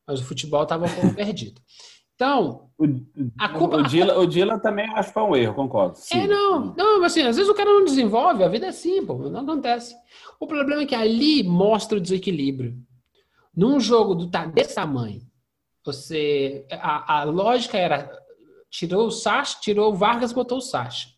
Mas 0.07 0.21
o 0.21 0.25
futebol 0.25 0.65
tava 0.65 0.87
um 0.87 0.95
pouco 0.95 1.15
perdido. 1.17 1.61
Então, 2.15 2.71
O, 2.79 2.85
A 3.39 3.49
culpa- 3.51 3.77
o, 3.79 3.83
Dila, 3.89 4.19
o 4.19 4.27
Dila 4.27 4.59
também 4.59 4.89
acho 4.95 5.09
que 5.09 5.15
foi 5.15 5.23
um 5.23 5.37
erro, 5.37 5.55
concordo. 5.55 5.97
Sim. 5.99 6.21
É, 6.21 6.27
não, 6.27 6.75
não, 6.75 7.01
mas 7.01 7.13
assim, 7.13 7.23
às 7.23 7.37
vezes 7.37 7.51
o 7.51 7.55
cara 7.55 7.71
não 7.71 7.85
desenvolve, 7.85 8.43
a 8.45 8.49
vida 8.49 8.67
é 8.67 8.69
assim, 8.71 9.05
pô, 9.05 9.15
não 9.29 9.41
acontece. 9.41 9.95
O 10.41 10.47
problema 10.47 10.83
é 10.83 10.87
que 10.87 10.95
ali 10.95 11.43
mostra 11.43 11.99
o 11.99 12.01
desequilíbrio. 12.01 12.77
Num 13.55 13.81
jogo 13.81 14.15
do, 14.15 14.27
desse 14.53 14.75
tamanho, 14.75 15.23
você. 15.85 16.67
A, 16.71 17.21
a 17.21 17.25
lógica 17.25 17.77
era: 17.79 18.11
tirou 18.71 19.07
o 19.07 19.11
Sacha, 19.11 19.59
tirou 19.61 19.93
o 19.93 19.95
Vargas, 19.97 20.33
botou 20.33 20.59
o 20.59 20.63
Sacha. 20.63 21.09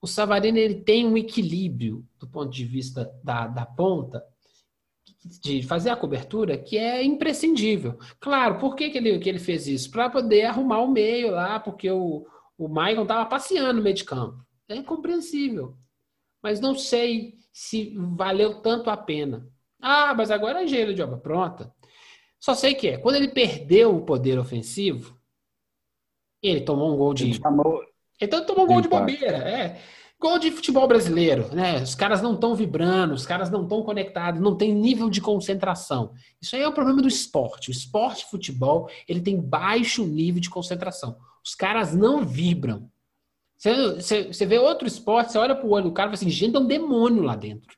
O 0.00 0.06
Savarino 0.06 0.58
ele 0.58 0.76
tem 0.76 1.06
um 1.06 1.16
equilíbrio 1.16 2.06
do 2.18 2.28
ponto 2.28 2.50
de 2.50 2.64
vista 2.64 3.12
da, 3.22 3.46
da 3.48 3.66
ponta, 3.66 4.22
de 5.42 5.62
fazer 5.62 5.90
a 5.90 5.96
cobertura, 5.96 6.56
que 6.56 6.78
é 6.78 7.02
imprescindível. 7.02 7.98
Claro, 8.20 8.58
por 8.58 8.76
que, 8.76 8.90
que, 8.90 8.98
ele, 8.98 9.18
que 9.18 9.28
ele 9.28 9.38
fez 9.38 9.66
isso? 9.66 9.90
Para 9.90 10.08
poder 10.08 10.44
arrumar 10.44 10.80
o 10.80 10.90
meio 10.90 11.30
lá, 11.30 11.58
porque 11.58 11.90
o, 11.90 12.26
o 12.56 12.68
Maicon 12.68 13.02
estava 13.02 13.26
passeando 13.26 13.74
no 13.74 13.82
meio 13.82 13.96
de 13.96 14.04
campo. 14.04 14.44
É 14.68 14.82
compreensível. 14.82 15.76
Mas 16.42 16.60
não 16.60 16.74
sei 16.74 17.34
se 17.52 17.92
valeu 18.16 18.60
tanto 18.60 18.90
a 18.90 18.96
pena. 18.96 19.48
Ah, 19.80 20.14
mas 20.14 20.30
agora 20.30 20.62
é 20.62 20.66
gelo 20.66 20.94
de 20.94 21.02
obra 21.02 21.16
pronta. 21.16 21.74
Só 22.38 22.54
sei 22.54 22.74
que 22.74 22.88
é. 22.88 22.98
Quando 22.98 23.16
ele 23.16 23.28
perdeu 23.28 23.96
o 23.96 24.04
poder 24.04 24.38
ofensivo, 24.38 25.18
ele 26.42 26.60
tomou 26.60 26.94
um 26.94 26.96
gol 26.96 27.12
Ele 27.18 27.32
de. 27.32 27.34
chamou, 27.34 27.82
Então 28.20 28.44
tomou 28.44 28.64
um 28.64 28.68
gol 28.68 28.80
de 28.80 28.88
bobeira. 28.88 29.36
É. 29.38 29.80
Gol 30.20 30.38
de 30.38 30.50
futebol 30.50 30.88
brasileiro, 30.88 31.54
né? 31.54 31.80
Os 31.80 31.94
caras 31.94 32.20
não 32.20 32.34
estão 32.34 32.52
vibrando, 32.52 33.14
os 33.14 33.24
caras 33.24 33.50
não 33.50 33.62
estão 33.62 33.84
conectados, 33.84 34.40
não 34.40 34.56
tem 34.56 34.74
nível 34.74 35.08
de 35.08 35.20
concentração. 35.20 36.12
Isso 36.42 36.56
aí 36.56 36.62
é 36.62 36.68
o 36.68 36.72
problema 36.72 37.00
do 37.00 37.06
esporte. 37.06 37.70
O 37.70 37.72
esporte 37.72 38.26
futebol, 38.26 38.90
ele 39.06 39.20
tem 39.20 39.40
baixo 39.40 40.04
nível 40.04 40.40
de 40.40 40.50
concentração. 40.50 41.16
Os 41.44 41.54
caras 41.54 41.94
não 41.94 42.24
vibram. 42.24 42.90
Você, 43.56 44.46
vê 44.46 44.58
outro 44.58 44.88
esporte, 44.88 45.32
você 45.32 45.38
olha 45.38 45.54
pro 45.54 45.70
olho 45.70 45.84
do 45.84 45.92
cara 45.92 46.08
e 46.08 46.10
fala 46.10 46.14
assim, 46.14 46.30
gente, 46.30 46.56
é 46.56 46.58
um 46.58 46.66
demônio 46.66 47.22
lá 47.22 47.36
dentro. 47.36 47.76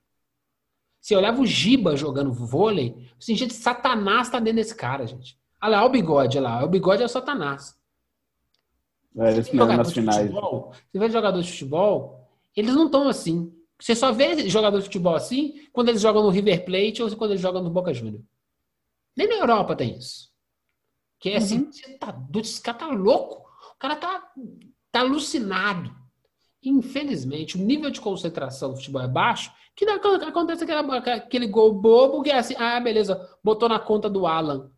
Você 1.01 1.17
olhava 1.17 1.41
o 1.41 1.47
Giba 1.47 1.97
jogando 1.97 2.33
vôlei, 2.33 2.95
assim, 3.19 3.35
gente, 3.35 3.55
Satanás 3.55 4.29
tá 4.29 4.39
dentro 4.39 4.57
desse 4.57 4.75
cara, 4.75 5.07
gente. 5.07 5.39
Olha 5.63 5.79
lá, 5.79 5.85
o 5.85 5.91
bigode, 5.91 6.39
olha 6.39 6.49
lá. 6.49 6.65
O 6.65 6.69
bigode 6.69 7.03
é 7.03 7.07
o 7.07 7.09
Satanás. 7.09 7.79
É, 9.17 9.35
nas 9.77 9.93
finais. 9.93 10.31
Futebol, 10.31 10.73
você 10.73 10.99
vê 10.99 11.11
jogadores 11.11 11.47
de 11.47 11.53
futebol, 11.53 12.29
eles 12.57 12.75
não 12.75 12.87
estão 12.87 13.09
assim. 13.09 13.53
Você 13.81 13.95
só 13.95 14.13
vê 14.13 14.49
jogadores 14.49 14.85
de 14.85 14.89
futebol 14.89 15.15
assim 15.15 15.69
quando 15.73 15.89
eles 15.89 16.01
jogam 16.01 16.23
no 16.23 16.29
River 16.31 16.65
Plate 16.65 17.03
ou 17.03 17.17
quando 17.17 17.33
eles 17.33 17.41
jogam 17.41 17.63
no 17.63 17.71
Boca 17.71 17.93
Juniors. 17.95 18.25
Nem 19.17 19.29
na 19.29 19.37
Europa 19.37 19.75
tem 19.75 19.97
isso. 19.97 20.31
Que 21.19 21.31
é 21.31 21.37
assim, 21.37 21.61
uhum. 21.61 21.73
você 21.73 21.99
tá, 21.99 22.17
esse 22.37 22.61
cara 22.63 22.79
tá 22.79 22.87
louco. 22.89 23.49
O 23.75 23.79
cara 23.79 23.97
tá, 23.97 24.33
tá 24.93 25.01
alucinado. 25.01 25.95
Infelizmente, 26.63 27.57
o 27.57 27.61
nível 27.61 27.91
de 27.91 28.01
concentração 28.01 28.71
do 28.71 28.77
futebol 28.77 29.03
é 29.03 29.09
baixo, 29.09 29.51
que 29.75 29.85
acontece 29.87 30.65
aquele, 30.65 31.11
aquele 31.11 31.47
gol 31.47 31.73
bobo 31.73 32.23
que 32.23 32.31
é 32.31 32.39
assim, 32.39 32.55
ah, 32.59 32.79
beleza, 32.79 33.19
botou 33.43 33.69
na 33.69 33.79
conta 33.79 34.11
do 34.11 34.27
Alan. 34.27 34.71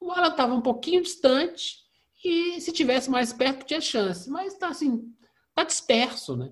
O 0.00 0.12
Alan 0.12 0.28
estava 0.28 0.54
um 0.54 0.60
pouquinho 0.60 1.02
distante 1.02 1.85
e 2.26 2.60
se 2.60 2.72
tivesse 2.72 3.10
mais 3.10 3.32
perto 3.32 3.64
tinha 3.64 3.80
chance. 3.80 4.28
Mas 4.30 4.56
tá 4.56 4.68
assim, 4.68 5.12
tá 5.54 5.64
disperso, 5.64 6.36
né? 6.36 6.50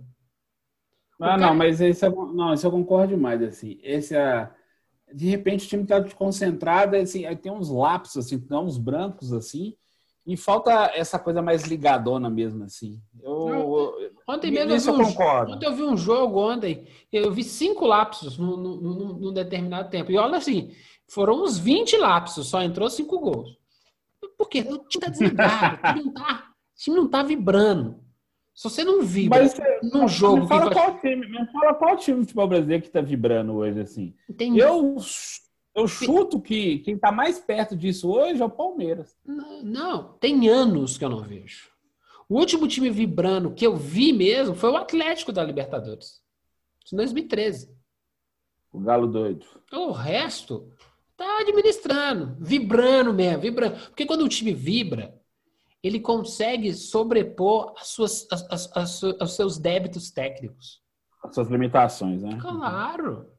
Ah, 1.21 1.27
cara... 1.27 1.37
não, 1.39 1.55
mas 1.55 1.81
esse 1.81 2.05
é, 2.05 2.11
não, 2.11 2.53
isso 2.53 2.67
eu 2.67 2.71
concordo 2.71 3.15
demais, 3.15 3.43
assim. 3.43 3.79
Esse 3.83 4.17
é 4.17 4.51
de 5.13 5.29
repente 5.29 5.67
o 5.67 5.69
time 5.69 5.83
está 5.85 6.01
desconcentrado, 6.01 6.97
assim, 6.97 7.25
aí 7.25 7.37
tem 7.37 7.53
uns 7.53 7.71
lapsos, 7.71 8.27
assim, 8.27 8.39
tem 8.39 8.59
uns 8.59 8.77
brancos, 8.77 9.33
assim, 9.33 9.77
e 10.27 10.37
falta 10.37 10.91
essa 10.95 11.19
coisa 11.19 11.43
mais 11.43 11.65
ligadona 11.65 12.29
mesmo, 12.31 12.65
assim. 12.65 13.01
Eu, 13.23 13.95
ontem 14.27 14.51
mesmo 14.51 14.73
eu, 14.73 14.81
vi 14.81 14.89
eu 14.89 15.07
concordo. 15.07 15.53
ontem 15.53 15.67
eu 15.67 15.75
vi 15.75 15.83
um 15.83 15.97
jogo, 15.97 16.41
ontem, 16.41 16.87
eu 17.13 17.31
vi 17.31 17.45
cinco 17.45 17.87
lapsos 17.87 18.39
num, 18.39 18.57
num, 18.57 19.13
num 19.19 19.33
determinado 19.33 19.91
tempo. 19.91 20.11
E 20.11 20.17
olha 20.17 20.39
assim, 20.39 20.75
foram 21.07 21.43
uns 21.43 21.59
20 21.59 21.97
lapsos, 21.99 22.49
só 22.49 22.63
entrou 22.63 22.89
cinco 22.89 23.21
gols. 23.21 23.57
Por 24.37 24.49
quê? 24.49 24.61
O 24.61 24.79
time 24.79 25.05
tá 25.05 25.11
desligado, 25.11 25.77
o 25.77 25.93
time 25.93 26.05
não 26.05 26.13
tá, 26.13 26.53
o 26.53 26.79
time 26.79 26.97
não 26.97 27.09
tá 27.09 27.23
vibrando. 27.23 28.05
Se 28.55 28.65
você 28.65 28.85
não 28.85 29.03
vibra 29.03 29.43
Mas, 29.43 29.55
num 29.93 30.07
jogo. 30.07 30.43
Me 30.43 30.49
fala, 30.49 30.73
qual 30.73 31.01
time, 31.01 31.27
me 31.27 31.47
fala 31.53 31.75
qual 31.75 31.97
time 31.97 32.19
de 32.19 32.27
futebol 32.27 32.47
brasileiro 32.47 32.85
que 32.85 32.91
tá 32.91 33.01
vibrando 33.01 33.53
hoje, 33.55 33.81
assim. 33.81 34.15
Entendi. 34.31 34.61
Eu, 34.61 34.97
eu 35.75 35.89
chuto 35.89 36.41
que 36.41 36.79
quem 36.79 36.97
tá 36.97 37.11
mais 37.11 37.41
perto 37.41 37.77
disso 37.77 38.09
hoje 38.11 38.41
é 38.41 38.45
o 38.45 38.51
Palmeiras. 38.51 39.17
Não, 39.25 39.63
não, 39.63 40.13
tem 40.19 40.49
anos 40.49 40.97
que 40.97 41.05
eu 41.05 41.09
não 41.09 41.23
vejo. 41.23 41.69
O 42.29 42.39
último 42.39 42.69
time 42.69 42.91
vibrando 42.91 43.53
que 43.53 43.67
eu 43.67 43.77
vi 43.77 44.13
mesmo 44.13 44.55
foi 44.55 44.71
o 44.71 44.77
Atlético 44.77 45.33
da 45.33 45.43
Libertadores. 45.43 46.23
Em 46.93 46.97
2013. 46.97 47.75
O 48.73 48.79
Galo 48.79 49.09
doido. 49.09 49.47
O 49.73 49.91
resto 49.91 50.73
tá 51.17 51.41
administrando, 51.41 52.37
vibrando 52.41 53.13
mesmo, 53.13 53.41
vibrando. 53.41 53.77
Porque 53.89 54.07
quando 54.07 54.25
o 54.25 54.29
time 54.29 54.53
vibra, 54.53 55.15
ele 55.83 56.01
consegue 56.01 56.73
sobrepor 56.73 57.75
as 57.79 57.89
suas, 57.89 58.27
as, 58.31 58.71
as, 58.75 59.03
os 59.03 59.33
seus 59.35 59.59
débitos 59.59 60.11
técnicos. 60.11 60.83
As 61.23 61.35
suas 61.35 61.49
limitações, 61.49 62.23
né? 62.23 62.39
Claro. 62.41 63.31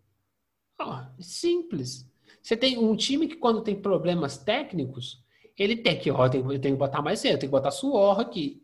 Oh, 0.80 1.22
simples. 1.22 2.10
Você 2.42 2.56
tem 2.56 2.78
um 2.78 2.96
time 2.96 3.28
que, 3.28 3.36
quando 3.36 3.64
tem 3.64 3.80
problemas 3.80 4.38
técnicos, 4.38 5.24
ele 5.58 5.76
tem 5.78 5.98
que, 5.98 6.12
ó, 6.12 6.30
tem, 6.30 6.44
tem 6.60 6.74
que 6.74 6.78
botar 6.78 7.02
mais 7.02 7.20
cedo, 7.20 7.40
tem 7.40 7.50
que 7.50 7.56
botar 7.56 7.72
suor 7.72 8.20
aqui. 8.20 8.64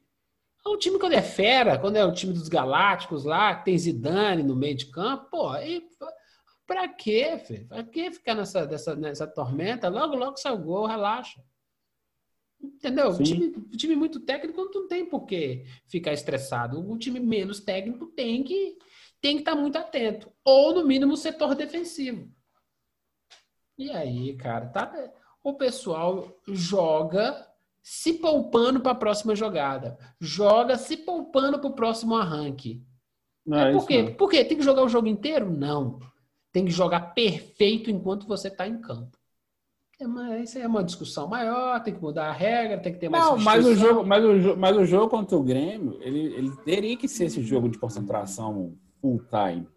O 0.64 0.78
time 0.78 1.00
quando 1.00 1.14
é 1.14 1.22
fera, 1.22 1.80
quando 1.80 1.96
é 1.96 2.06
o 2.06 2.14
time 2.14 2.34
dos 2.34 2.48
Galácticos 2.48 3.24
lá, 3.24 3.56
que 3.56 3.66
tem 3.66 3.78
Zidane 3.78 4.44
no 4.44 4.56
meio 4.56 4.76
de 4.76 4.86
campo, 4.88 5.32
pô, 5.32 5.56
e, 5.58 5.84
pra 6.72 6.88
quê, 6.88 7.38
filho? 7.38 7.68
Pra 7.68 7.84
que 7.84 8.12
ficar 8.12 8.34
nessa, 8.34 8.66
nessa, 8.66 8.96
nessa 8.96 9.28
tormenta? 9.28 9.90
Logo, 9.90 10.16
logo 10.16 10.38
sai 10.38 10.54
o 10.54 10.58
gol, 10.58 10.86
relaxa. 10.86 11.44
Entendeu? 12.62 13.10
O 13.10 13.22
time, 13.22 13.48
o 13.48 13.76
time, 13.76 13.96
muito 13.96 14.22
técnico 14.22 14.70
não 14.74 14.88
tem 14.88 15.06
por 15.06 15.26
que 15.26 15.66
ficar 15.88 16.14
estressado. 16.14 16.80
O 16.80 16.98
time 16.98 17.20
menos 17.20 17.60
técnico 17.60 18.06
tem 18.06 18.42
que 18.42 18.78
tem 19.20 19.36
que 19.36 19.42
estar 19.42 19.56
tá 19.56 19.60
muito 19.60 19.78
atento. 19.78 20.32
Ou, 20.46 20.74
no 20.74 20.86
mínimo, 20.86 21.14
o 21.14 21.18
setor 21.18 21.56
defensivo. 21.56 22.32
E 23.78 23.92
aí, 23.92 24.36
cara, 24.38 24.68
tá, 24.68 25.12
o 25.44 25.54
pessoal 25.54 26.40
joga 26.48 27.48
se 27.84 28.14
poupando 28.14 28.80
para 28.80 28.94
a 28.94 28.96
próxima 28.96 29.36
jogada. 29.36 29.98
Joga 30.20 30.78
se 30.78 30.96
poupando 30.96 31.60
para 31.60 31.70
o 31.70 31.74
próximo 31.74 32.16
arranque. 32.16 32.82
Não, 33.46 33.60
é, 33.60 33.72
por 33.74 33.88
quê? 33.88 34.16
Por 34.18 34.30
quê? 34.30 34.46
Tem 34.46 34.58
que 34.58 34.64
jogar 34.64 34.84
o 34.84 34.90
jogo 34.90 35.08
inteiro? 35.08 35.50
Não. 35.50 36.00
Tem 36.52 36.66
que 36.66 36.72
jogar 36.72 37.14
perfeito 37.14 37.90
enquanto 37.90 38.28
você 38.28 38.48
está 38.48 38.68
em 38.68 38.80
campo. 38.80 39.18
É, 40.00 40.08
mas 40.08 40.50
isso 40.50 40.60
é 40.60 40.68
uma 40.68 40.84
discussão 40.84 41.28
maior, 41.28 41.82
tem 41.84 41.94
que 41.94 42.02
mudar 42.02 42.30
a 42.30 42.32
regra, 42.32 42.80
tem 42.80 42.92
que 42.92 43.00
ter 43.00 43.08
mais 43.08 43.24
Não, 43.24 43.38
mas 43.38 43.66
o 43.66 43.76
jogo, 43.76 44.04
mas 44.04 44.24
o, 44.26 44.58
mas 44.58 44.76
o 44.76 44.86
jogo 44.86 45.10
contra 45.10 45.38
o 45.38 45.44
Grêmio, 45.44 46.00
ele, 46.02 46.34
ele 46.34 46.52
teria 46.66 46.98
que 46.98 47.08
ser 47.08 47.26
esse 47.26 47.42
jogo 47.44 47.70
de 47.70 47.78
concentração 47.78 48.76
full 49.00 49.22
time. 49.30 49.68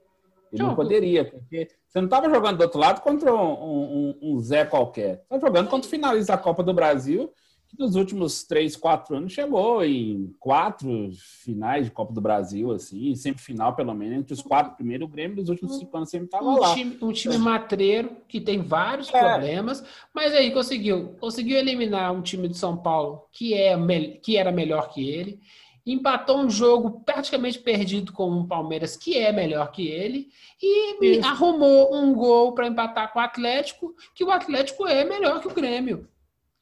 Ele 0.51 0.63
não, 0.63 0.75
poderia, 0.75 1.25
porque 1.29 1.69
você 1.87 1.99
não 1.99 2.07
estava 2.07 2.31
jogando 2.31 2.57
do 2.57 2.63
outro 2.63 2.79
lado 2.79 3.03
contra 3.03 3.35
um, 3.35 3.53
um, 3.53 4.19
um 4.23 4.41
Zé 4.41 4.65
qualquer. 4.65 5.21
Estava 5.23 5.47
jogando 5.47 5.69
contra 5.69 5.87
o 5.87 5.91
finalista 5.91 6.33
da 6.33 6.39
Copa 6.39 6.63
do 6.63 6.73
Brasil 6.73 7.31
nos 7.79 7.97
últimos 7.97 8.45
três, 8.45 8.77
quatro 8.77 9.17
anos 9.17 9.33
chegou 9.33 9.85
em 9.85 10.35
quatro 10.39 11.11
finais 11.43 11.87
de 11.87 11.91
Copa 11.91 12.13
do 12.13 12.21
Brasil, 12.21 12.73
assim, 12.73 13.15
sempre 13.15 13.43
final, 13.43 13.75
pelo 13.75 13.95
menos, 13.95 14.19
entre 14.19 14.33
os 14.33 14.43
quatro 14.43 14.75
primeiros, 14.75 15.07
o 15.07 15.11
Grêmio 15.11 15.37
dos 15.37 15.49
últimos 15.49 15.79
cinco 15.79 15.97
anos 15.97 16.11
sempre 16.11 16.27
estava 16.27 16.45
um 16.45 16.59
lá. 16.59 16.75
Time, 16.75 16.99
um 17.01 17.13
time 17.13 17.39
matreiro 17.39 18.17
que 18.29 18.41
tem 18.41 18.61
vários 18.61 19.13
é. 19.13 19.19
problemas, 19.19 19.85
mas 20.13 20.33
aí 20.35 20.51
conseguiu, 20.53 21.15
conseguiu 21.21 21.57
eliminar 21.59 22.13
um 22.13 22.23
time 22.23 22.49
de 22.49 22.57
São 22.57 22.77
Paulo 22.77 23.25
que, 23.33 23.55
é, 23.55 23.77
que 24.23 24.37
era 24.37 24.53
melhor 24.53 24.89
que 24.91 25.09
ele, 25.09 25.41
empatou 25.87 26.39
um 26.39 26.49
jogo 26.49 27.03
praticamente 27.05 27.59
perdido 27.59 28.13
com 28.13 28.31
o 28.31 28.41
um 28.41 28.47
Palmeiras 28.47 28.97
que 28.97 29.19
é 29.19 29.31
melhor 29.31 29.71
que 29.71 29.87
ele 29.87 30.31
e 30.63 31.19
Isso. 31.19 31.27
arrumou 31.27 31.95
um 31.95 32.15
gol 32.15 32.53
para 32.53 32.67
empatar 32.67 33.13
com 33.13 33.19
o 33.19 33.23
Atlético, 33.23 33.95
que 34.15 34.25
o 34.25 34.31
Atlético 34.31 34.87
é 34.87 35.05
melhor 35.05 35.41
que 35.41 35.49
o 35.49 35.55
Grêmio. 35.55 36.09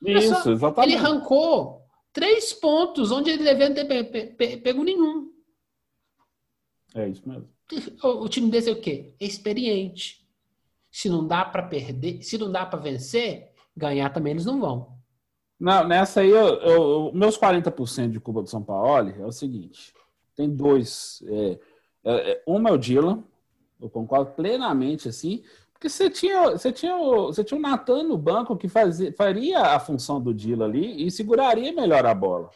Isso, 0.05 0.51
exatamente. 0.51 0.93
Ele 0.93 0.99
arrancou 0.99 1.83
três 2.13 2.53
pontos 2.53 3.11
onde 3.11 3.31
ele 3.31 3.45
devia 3.45 3.75
ter 3.75 3.85
pe 3.85 4.05
pe 4.05 4.27
pe 4.27 4.57
pego 4.59 4.85
nenhum. 4.85 5.31
É 6.95 7.09
isso 7.09 7.27
mesmo. 7.29 7.49
O, 8.03 8.25
o 8.25 8.29
time 8.29 8.51
desse 8.51 8.69
é 8.69 8.73
o 8.73 8.81
quê? 8.81 9.15
É 9.19 9.25
experiente. 9.25 10.27
Se 10.91 11.09
não 11.09 11.27
dá 11.27 11.45
para 11.45 11.63
perder, 11.63 12.23
se 12.23 12.37
não 12.37 12.53
dá 12.53 12.67
para 12.67 12.79
vencer, 12.79 13.51
ganhar 13.75 14.11
também 14.11 14.33
eles 14.33 14.45
não 14.45 14.61
vão. 14.61 14.93
Não, 15.59 15.87
nessa 15.87 16.21
aí, 16.21 16.31
eu, 16.31 16.55
eu, 16.61 17.13
meus 17.15 17.39
40% 17.39 18.11
de 18.11 18.21
culpa 18.21 18.43
do 18.43 18.49
São 18.49 18.63
Paulo 18.63 19.09
é 19.09 19.25
o 19.25 19.33
seguinte: 19.33 19.95
tem 20.35 20.51
dois. 20.51 21.23
É, 21.27 21.59
é, 22.05 22.33
é 22.33 22.43
uma 22.47 22.69
é 22.69 22.73
o 22.73 22.77
Dylan, 22.77 23.25
eu 23.81 23.89
concordo 23.89 24.33
plenamente 24.33 25.09
assim. 25.09 25.43
Porque 25.83 25.89
você 25.89 26.09
tinha, 26.09 26.51
você 26.51 26.71
tinha, 26.71 26.97
você 26.97 27.43
tinha 27.43 27.59
o 27.59 27.61
Natan 27.61 28.05
no 28.05 28.17
banco 28.17 28.57
que 28.57 28.69
fazia, 28.69 29.13
faria 29.15 29.59
a 29.59 29.81
função 29.81 30.21
do 30.21 30.33
Dila 30.33 30.65
ali 30.65 31.05
e 31.05 31.11
seguraria 31.11 31.73
melhor 31.73 32.07
a 32.07 32.15
bola. 32.15 32.51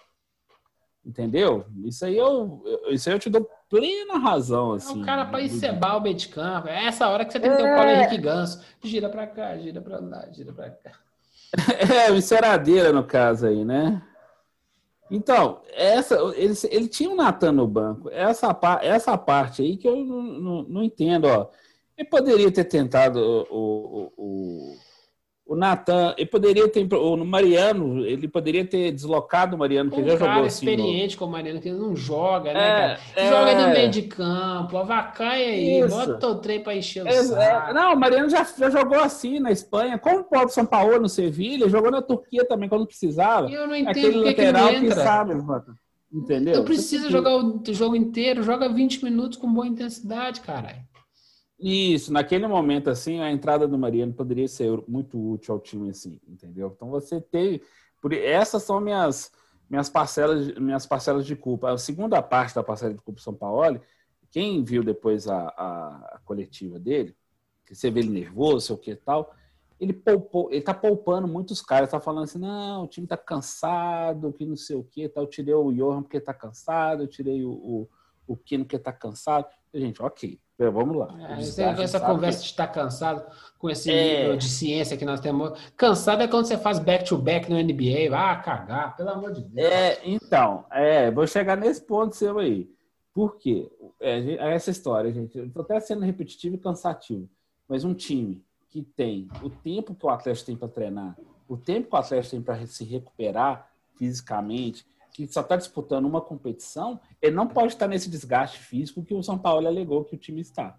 Entendeu? 1.05 1.67
Isso 1.85 2.05
aí 2.05 2.17
eu, 2.17 2.63
isso 2.89 3.09
aí 3.09 3.17
eu 3.17 3.19
te 3.19 3.29
dou 3.29 3.51
plena 3.69 4.17
razão. 4.17 4.75
Assim, 4.75 5.01
é 5.01 5.03
o 5.03 5.05
cara 5.05 5.25
para 5.25 5.43
encebar 5.43 5.97
o 5.97 6.01
meio 6.01 6.15
de 6.15 6.29
campo. 6.29 6.69
É 6.69 6.85
essa 6.85 7.09
hora 7.09 7.25
que 7.25 7.33
você 7.33 7.41
tem 7.41 7.51
que 7.51 7.57
ter 7.57 7.65
o 7.65 7.75
Paulo 7.75 7.91
é. 7.91 7.99
Henrique 7.99 8.19
Ganso. 8.19 8.63
Gira 8.81 9.09
para 9.09 9.27
cá, 9.27 9.57
gira 9.57 9.81
para 9.81 9.99
lá, 9.99 10.29
gira 10.31 10.53
para 10.53 10.71
cá. 10.71 10.93
É, 12.09 12.13
enceradeira 12.13 12.93
no 12.93 13.03
caso 13.03 13.47
aí, 13.49 13.65
né? 13.65 14.01
Então, 15.11 15.63
essa, 15.73 16.15
ele, 16.37 16.55
ele 16.71 16.87
tinha 16.87 17.11
o 17.11 17.17
Natan 17.17 17.53
no 17.53 17.67
banco. 17.67 18.09
Essa, 18.09 18.57
essa 18.83 19.19
parte 19.19 19.63
aí 19.63 19.77
que 19.77 19.89
eu 19.89 19.97
não, 19.97 20.23
não, 20.23 20.63
não 20.63 20.83
entendo, 20.85 21.27
ó. 21.27 21.49
Ele 21.97 22.09
poderia 22.09 22.51
ter 22.51 22.65
tentado 22.65 23.19
o, 23.19 23.47
o, 23.51 24.13
o, 24.17 24.77
o 25.47 25.57
Natan, 25.57 26.15
ele 26.19 26.29
poderia 26.29 26.69
ter. 26.69 26.87
O 26.93 27.25
Mariano, 27.25 28.05
ele 28.05 28.29
poderia 28.29 28.67
ter 28.67 28.93
deslocado 28.93 29.57
o 29.57 29.59
Mariano, 29.59 29.91
que 29.91 30.01
um 30.01 30.05
já 30.05 30.17
jogou 30.17 30.45
assim. 30.45 30.67
experiente 30.67 31.15
no... 31.15 31.19
com 31.21 31.25
o 31.25 31.31
Mariano, 31.31 31.61
que 31.61 31.71
não 31.71 31.97
joga, 31.97 32.53
né, 32.53 32.61
é, 32.61 32.73
cara? 32.73 33.01
É... 33.15 33.29
Joga 33.31 33.67
no 33.67 33.73
meio 33.73 33.91
de 33.91 34.03
campo, 34.03 34.77
avacaia 34.77 35.47
aí, 35.47 35.81
Isso. 35.81 35.97
bota 35.97 36.27
o 36.27 36.35
trem 36.35 36.63
para 36.63 36.75
encher 36.75 37.05
o 37.05 37.09
é, 37.09 37.23
saco. 37.23 37.71
É, 37.71 37.73
não, 37.73 37.95
o 37.95 37.97
Mariano 37.97 38.29
já, 38.29 38.45
já 38.45 38.69
jogou 38.69 38.99
assim 38.99 39.39
na 39.39 39.51
Espanha, 39.51 39.99
como 39.99 40.19
o 40.19 40.25
Paulo 40.25 40.51
São 40.51 40.67
Paulo 40.67 41.01
no 41.01 41.09
Sevilha, 41.09 41.69
jogou 41.69 41.91
na 41.91 42.03
Turquia 42.03 42.45
também 42.45 42.69
quando 42.69 42.87
precisava. 42.87 43.49
E 43.49 43.55
eu 43.55 43.67
não 43.67 43.75
entendo 43.77 43.91
Aquele 43.91 44.25
lateral 44.25 44.69
que, 44.69 44.81
que, 44.81 44.87
que 44.89 44.95
sabe, 44.95 45.35
Entendeu? 46.13 46.57
Não 46.57 46.65
precisa 46.65 47.11
jogar 47.11 47.37
o 47.37 47.63
jogo 47.73 47.97
inteiro, 47.97 48.43
joga 48.43 48.69
20 48.69 49.05
minutos 49.05 49.39
com 49.39 49.53
boa 49.53 49.67
intensidade, 49.67 50.41
caralho. 50.41 50.81
Isso, 51.59 52.13
naquele 52.13 52.47
momento, 52.47 52.91
assim, 52.91 53.21
a 53.21 53.31
entrada 53.31 53.67
do 53.67 53.79
Mariano 53.79 54.13
poderia 54.13 54.47
ser 54.47 54.83
muito 54.87 55.19
útil 55.19 55.55
ao 55.55 55.61
time, 55.61 55.91
assim, 55.91 56.21
entendeu? 56.29 56.73
Então 56.75 56.91
você 56.91 57.21
teve. 57.21 57.63
Por, 58.01 58.13
essas 58.13 58.63
são 58.63 58.79
minhas, 58.79 59.33
minhas, 59.69 59.89
parcelas, 59.89 60.55
minhas 60.59 60.87
parcelas 60.87 61.25
de 61.27 61.35
culpa. 61.35 61.73
A 61.73 61.79
segunda 61.79 62.21
parte 62.23 62.55
da 62.55 62.63
parcela 62.63 62.93
de 62.93 63.01
culpa 63.01 63.21
São 63.21 63.35
Paulo, 63.35 63.81
quem 64.31 64.63
viu 64.63 64.85
depois 64.85 65.27
a, 65.29 65.49
a, 65.49 66.17
a 66.17 66.21
coletiva 66.25 66.79
dele, 66.79 67.17
que 67.65 67.75
você 67.75 67.91
vê 67.91 68.01
ele 68.01 68.11
nervoso, 68.11 68.67
sei 68.67 68.77
o 68.77 68.79
que 68.79 68.95
tal, 68.95 69.35
ele 69.81 69.95
poupou, 69.95 70.51
ele 70.53 70.63
tá 70.63 70.75
poupando 70.75 71.27
muitos 71.27 71.63
caras, 71.63 71.91
tá 71.91 71.99
falando 72.01 72.25
assim, 72.25 72.39
não, 72.39 72.85
o 72.85 72.87
time 72.87 73.07
tá 73.07 73.17
cansado, 73.17 74.33
que 74.33 74.45
não 74.45 74.57
sei 74.57 74.77
o 74.77 74.85
que, 74.85 75.09
tá, 75.09 75.21
eu 75.23 75.27
tirei 75.27 75.55
o 75.55 75.73
Johan 75.73 76.03
porque 76.03 76.21
tá 76.21 76.35
cansado, 76.35 77.03
eu 77.03 77.09
tirei 77.09 77.45
o, 77.45 77.51
o, 77.51 77.89
o 78.27 78.37
Kino 78.37 78.65
porque 78.65 78.79
tá 78.79 78.93
cansado. 78.93 79.47
Gente, 79.73 80.03
ok, 80.03 80.39
vamos 80.59 80.97
lá. 80.97 81.15
É, 81.37 81.83
essa 81.83 82.01
conversa 82.01 82.39
que... 82.39 82.45
de 82.45 82.51
estar 82.51 82.67
cansado 82.69 83.25
com 83.59 83.69
esse 83.69 83.91
é... 83.91 84.23
nível 84.23 84.37
de 84.37 84.49
ciência 84.49 84.97
que 84.97 85.05
nós 85.05 85.21
temos. 85.21 85.59
Cansado 85.77 86.23
é 86.23 86.29
quando 86.29 86.47
você 86.47 86.57
faz 86.57 86.79
back-to-back 86.79 87.47
-back 87.47 87.51
no 87.51 87.63
NBA, 87.63 88.11
vai 88.11 88.43
cagar, 88.43 88.97
pelo 88.97 89.11
amor 89.11 89.33
de 89.33 89.43
Deus. 89.43 89.69
É, 89.69 90.01
então, 90.05 90.65
é, 90.71 91.11
vou 91.11 91.27
chegar 91.27 91.57
nesse 91.57 91.83
ponto 91.83 92.17
seu 92.17 92.39
aí. 92.39 92.69
Por 93.13 93.37
quê? 93.37 93.71
É, 94.01 94.19
é 94.19 94.55
essa 94.55 94.71
história, 94.71 95.13
gente. 95.13 95.39
Eu 95.39 95.51
tô 95.51 95.61
até 95.61 95.79
sendo 95.81 96.05
repetitivo 96.05 96.55
e 96.55 96.59
cansativo, 96.59 97.29
mas 97.69 97.85
um 97.85 97.95
time 97.95 98.45
que 98.69 98.83
tem 98.83 99.29
o 99.43 99.49
tempo 99.49 99.95
que 99.95 100.05
o 100.05 100.11
atleta 100.11 100.45
tem 100.45 100.57
para 100.57 100.69
treinar, 100.69 101.17
o 101.49 101.57
tempo 101.57 101.89
que 101.89 101.95
o 101.95 101.99
atleta 101.99 102.29
tem 102.29 102.43
para 102.43 102.67
se 102.67 102.85
recuperar 102.85 103.71
fisicamente, 103.97 104.87
que 105.17 105.33
só 105.33 105.41
está 105.41 105.57
disputando 105.57 106.05
uma 106.05 106.21
competição, 106.21 107.01
ele 107.23 107.35
não 107.35 107.49
pode 107.49 107.73
estar 107.73 107.89
nesse 107.89 108.11
desgaste 108.11 108.59
físico 108.59 109.03
que 109.03 109.15
o 109.15 109.23
São 109.23 109.39
Paulo 109.39 109.67
alegou 109.67 110.05
que 110.05 110.15
o 110.15 110.19
time 110.19 110.43
está. 110.43 110.79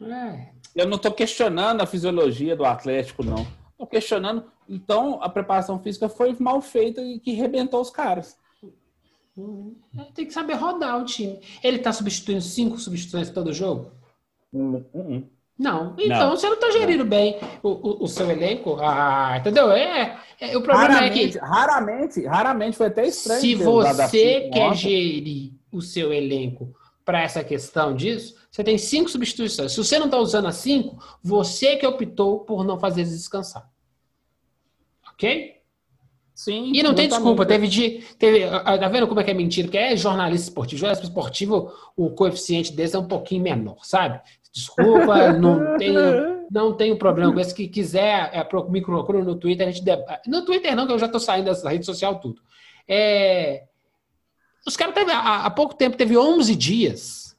É. 0.00 0.52
Eu 0.74 0.88
não 0.88 0.96
estou 0.96 1.12
questionando 1.12 1.80
a 1.80 1.86
fisiologia 1.86 2.56
do 2.56 2.64
Atlético, 2.64 3.22
não. 3.22 3.46
Estou 3.70 3.86
questionando. 3.86 4.50
Então, 4.68 5.22
a 5.22 5.28
preparação 5.28 5.78
física 5.78 6.08
foi 6.08 6.34
mal 6.40 6.60
feita 6.60 7.00
e 7.00 7.20
que 7.20 7.32
rebentou 7.32 7.80
os 7.80 7.90
caras. 7.90 8.36
Uhum. 9.36 9.76
Tem 10.14 10.26
que 10.26 10.32
saber 10.32 10.54
rodar 10.54 11.00
o 11.00 11.04
time. 11.04 11.40
Ele 11.62 11.76
está 11.76 11.92
substituindo 11.92 12.42
cinco 12.42 12.78
substituições 12.78 13.30
todo 13.30 13.52
jogo? 13.52 13.92
Uhum. 14.52 15.28
Não. 15.58 15.94
Então 15.98 16.30
não. 16.30 16.36
você 16.36 16.46
não 16.46 16.54
está 16.54 16.70
gerindo 16.70 17.04
não. 17.04 17.10
bem 17.10 17.38
o, 17.62 17.68
o, 17.68 18.04
o, 18.04 18.08
seu 18.08 18.30
elenco. 18.30 18.78
Ah, 18.80 19.36
entendeu? 19.38 19.70
É, 19.70 20.18
é, 20.40 20.56
o 20.56 20.62
problema 20.62 20.94
raramente, 20.94 21.20
é 21.20 21.28
que. 21.30 21.38
Raramente, 21.38 22.26
raramente 22.26 22.76
foi 22.76 22.86
até 22.86 23.06
estranho. 23.06 23.40
Se 23.40 23.54
você 23.54 24.50
quer 24.52 24.74
gerir 24.74 25.52
o 25.70 25.80
seu 25.80 26.12
elenco 26.12 26.74
para 27.04 27.22
essa 27.22 27.44
questão 27.44 27.94
disso, 27.94 28.36
você 28.50 28.64
tem 28.64 28.78
cinco 28.78 29.10
substituições. 29.10 29.72
Se 29.72 29.78
você 29.78 29.98
não 29.98 30.06
está 30.06 30.18
usando 30.18 30.48
as 30.48 30.56
cinco, 30.56 30.98
você 31.22 31.76
que 31.76 31.86
optou 31.86 32.40
por 32.40 32.64
não 32.64 32.78
fazer 32.78 33.04
descansar. 33.04 33.70
Ok? 35.12 35.62
Sim. 36.34 36.72
E 36.74 36.82
não 36.82 36.94
tem 36.94 37.08
desculpa. 37.08 37.46
Teve 37.46 37.68
de. 37.68 38.02
Teve, 38.18 38.48
tá 38.48 38.88
vendo 38.88 39.06
como 39.06 39.20
é 39.20 39.24
que 39.24 39.30
é 39.30 39.34
mentira? 39.34 39.68
Que 39.68 39.78
é 39.78 39.96
jornalista 39.96 40.48
esportivo. 40.48 40.80
Jornalista 40.80 41.06
esportivo, 41.06 41.72
o 41.96 42.10
coeficiente 42.10 42.72
desse 42.72 42.96
é 42.96 42.98
um 42.98 43.06
pouquinho 43.06 43.42
menor, 43.42 43.84
sabe? 43.84 44.20
Desculpa, 44.52 45.32
não 45.38 45.78
tenho, 45.78 46.46
não 46.50 46.74
tenho 46.74 46.96
problema 46.98 47.32
com 47.32 47.40
isso. 47.40 47.54
Que 47.54 47.66
quiser, 47.66 48.30
é, 48.32 48.46
me 48.68 48.82
procura 48.82 49.24
no 49.24 49.36
Twitter, 49.36 49.66
a 49.66 49.70
gente 49.70 49.84
No 50.26 50.44
Twitter 50.44 50.76
não, 50.76 50.86
que 50.86 50.92
eu 50.92 50.98
já 50.98 51.06
estou 51.06 51.20
saindo 51.20 51.46
dessa 51.46 51.68
rede 51.68 51.86
social 51.86 52.20
tudo. 52.20 52.40
É, 52.86 53.64
os 54.66 54.76
caras 54.76 54.94
teve 54.94 55.10
há, 55.10 55.46
há, 55.46 55.50
pouco 55.50 55.74
tempo, 55.74 55.96
teve 55.96 56.16
11 56.16 56.54
dias. 56.54 57.36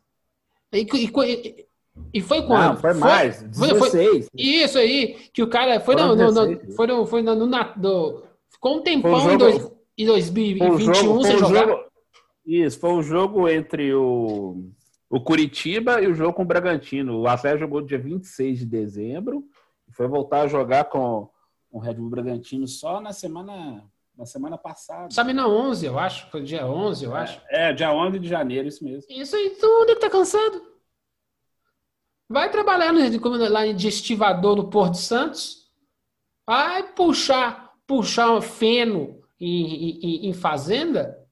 E, 0.71 0.81
e, 0.81 1.65
e 2.13 2.21
foi 2.21 2.41
quando? 2.45 2.73
Não, 2.73 2.77
foi 2.77 2.93
mais, 2.95 3.45
foi, 3.55 3.67
16. 3.69 4.27
Foi, 4.29 4.41
isso 4.41 4.77
aí, 4.79 5.13
que 5.31 5.43
o 5.43 5.47
cara 5.47 5.79
foi 5.79 5.95
no, 5.95 6.15
no, 6.15 6.31
no, 6.31 6.73
foi 6.75 6.87
no, 6.87 7.05
foi 7.05 7.21
no, 7.21 7.35
no, 7.35 7.45
no 7.45 8.23
ficou 8.49 8.77
um 8.77 8.81
tempão 8.81 9.13
um 9.13 9.39
jogo, 9.39 9.77
em 9.97 10.05
2021 10.05 10.93
jogo, 10.93 11.23
sem 11.23 11.37
jogar. 11.37 11.67
Jogo, 11.67 11.83
isso, 12.45 12.79
foi 12.79 12.89
um 12.89 13.03
jogo 13.03 13.47
entre 13.47 13.93
o 13.93 14.69
o 15.13 15.21
Curitiba 15.21 16.01
e 16.01 16.07
o 16.07 16.15
jogo 16.15 16.33
com 16.33 16.41
o 16.41 16.45
Bragantino. 16.45 17.19
O 17.19 17.27
Atlético 17.27 17.59
jogou 17.59 17.81
dia 17.81 17.99
26 17.99 18.57
de 18.57 18.65
dezembro 18.65 19.47
e 19.87 19.93
foi 19.93 20.07
voltar 20.07 20.41
a 20.41 20.47
jogar 20.47 20.85
com 20.85 21.29
o 21.69 21.77
Red 21.77 21.93
Bull 21.93 22.09
Bragantino 22.09 22.67
só 22.67 22.99
na 22.99 23.13
semana 23.13 23.87
na 24.17 24.25
semana 24.25 24.57
passada. 24.57 25.11
Sabe 25.11 25.31
na 25.31 25.47
11, 25.47 25.85
eu 25.85 25.99
acho, 25.99 26.31
foi 26.31 26.41
dia 26.41 26.65
11, 26.65 27.05
eu 27.05 27.15
é, 27.15 27.19
acho. 27.21 27.41
É, 27.47 27.73
dia 27.73 27.93
11 27.93 28.17
de 28.17 28.27
janeiro, 28.27 28.67
isso 28.67 28.83
mesmo. 28.83 29.05
Isso 29.07 29.35
aí, 29.35 29.51
tudo 29.51 29.93
que 29.93 30.01
tá 30.01 30.09
cansado. 30.09 30.61
Vai 32.27 32.49
trabalhar 32.49 32.91
no, 32.91 33.49
lá 33.49 33.71
de 33.71 33.87
estivador 33.87 34.55
no 34.55 34.69
Porto 34.69 34.97
Santos. 34.97 35.71
Vai 36.45 36.91
puxar, 36.93 37.75
puxar 37.85 38.31
um 38.31 38.41
feno 38.41 39.21
em, 39.39 39.99
em, 39.99 40.29
em 40.29 40.33
fazenda 40.33 41.22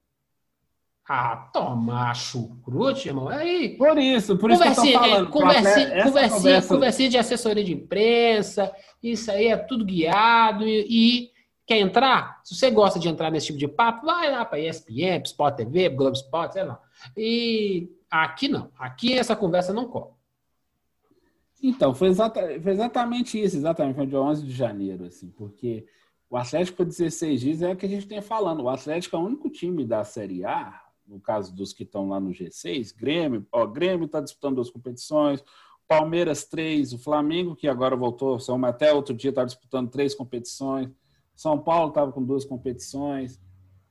ah, 1.14 1.50
toma 1.52 2.14
chucrute, 2.14 3.10
irmão. 3.10 3.28
Aí. 3.28 3.76
Por 3.76 3.98
isso, 3.98 4.38
por 4.38 4.50
isso 4.50 4.64
que 4.64 4.70
eu 4.70 4.76
tô 4.76 4.92
falando. 4.94 5.28
É, 5.28 5.30
conversinha, 5.30 6.04
conversinha, 6.04 6.30
conversa... 6.30 6.68
conversinha 6.74 7.10
de 7.10 7.18
assessoria 7.18 7.64
de 7.66 7.74
imprensa, 7.74 8.74
isso 9.04 9.30
aí 9.30 9.48
é 9.48 9.58
tudo 9.58 9.84
guiado. 9.84 10.66
E, 10.66 10.86
e, 10.90 11.32
quer 11.68 11.80
entrar? 11.80 12.40
Se 12.46 12.56
você 12.56 12.72
gosta 12.72 12.98
de 12.98 13.10
entrar 13.10 13.30
nesse 13.30 13.48
tipo 13.48 13.60
de 13.60 13.68
papo, 13.68 14.06
vai 14.06 14.32
lá 14.32 14.46
para 14.46 14.60
ESPN, 14.60 15.22
Sport 15.26 15.58
TV, 15.58 15.90
Globo 15.90 16.16
Sport, 16.16 16.54
sei 16.54 16.64
lá. 16.64 16.80
E 17.18 17.90
aqui 18.10 18.48
não. 18.48 18.72
Aqui 18.80 19.12
essa 19.12 19.36
conversa 19.36 19.74
não 19.74 19.90
corre. 19.90 20.14
Então, 21.62 21.94
foi, 21.94 22.08
exata, 22.08 22.42
foi 22.64 22.72
exatamente 22.72 23.38
isso, 23.38 23.58
exatamente. 23.58 23.98
Foi 23.98 24.08
dia 24.08 24.22
11 24.22 24.46
de 24.46 24.54
janeiro, 24.54 25.04
assim, 25.04 25.30
porque 25.32 25.86
o 26.30 26.38
Atlético 26.38 26.78
por 26.78 26.86
16 26.86 27.42
dias 27.42 27.62
é 27.62 27.74
o 27.74 27.76
que 27.76 27.86
a 27.86 27.90
gente 27.90 28.08
tem 28.08 28.22
falando. 28.22 28.64
O 28.64 28.70
Atlético 28.70 29.18
é 29.18 29.20
o 29.20 29.24
único 29.24 29.50
time 29.50 29.84
da 29.84 30.06
Série 30.06 30.46
A 30.46 30.81
no 31.06 31.20
caso 31.20 31.54
dos 31.54 31.74
que 31.74 31.84
estão 31.84 32.10
lá 32.10 32.20
no 32.20 32.32
G6, 32.32 32.96
Grêmio, 32.96 33.46
ó, 33.52 33.66
Grêmio 33.66 34.06
está 34.06 34.22
disputando 34.22 34.56
duas 34.56 34.70
competições, 34.70 35.44
Palmeiras 35.88 36.46
três, 36.46 36.94
o 36.94 36.98
Flamengo, 36.98 37.56
que 37.56 37.68
agora 37.68 37.96
voltou, 37.96 38.40
são 38.40 38.64
até 38.64 38.94
outro 38.94 39.14
dia 39.14 39.30
está 39.30 39.44
disputando 39.44 39.90
três 39.90 40.16
competições, 40.16 40.90
São 41.36 41.60
Paulo 41.60 41.90
estava 41.90 42.12
com 42.12 42.24
duas 42.24 42.46
competições, 42.46 43.40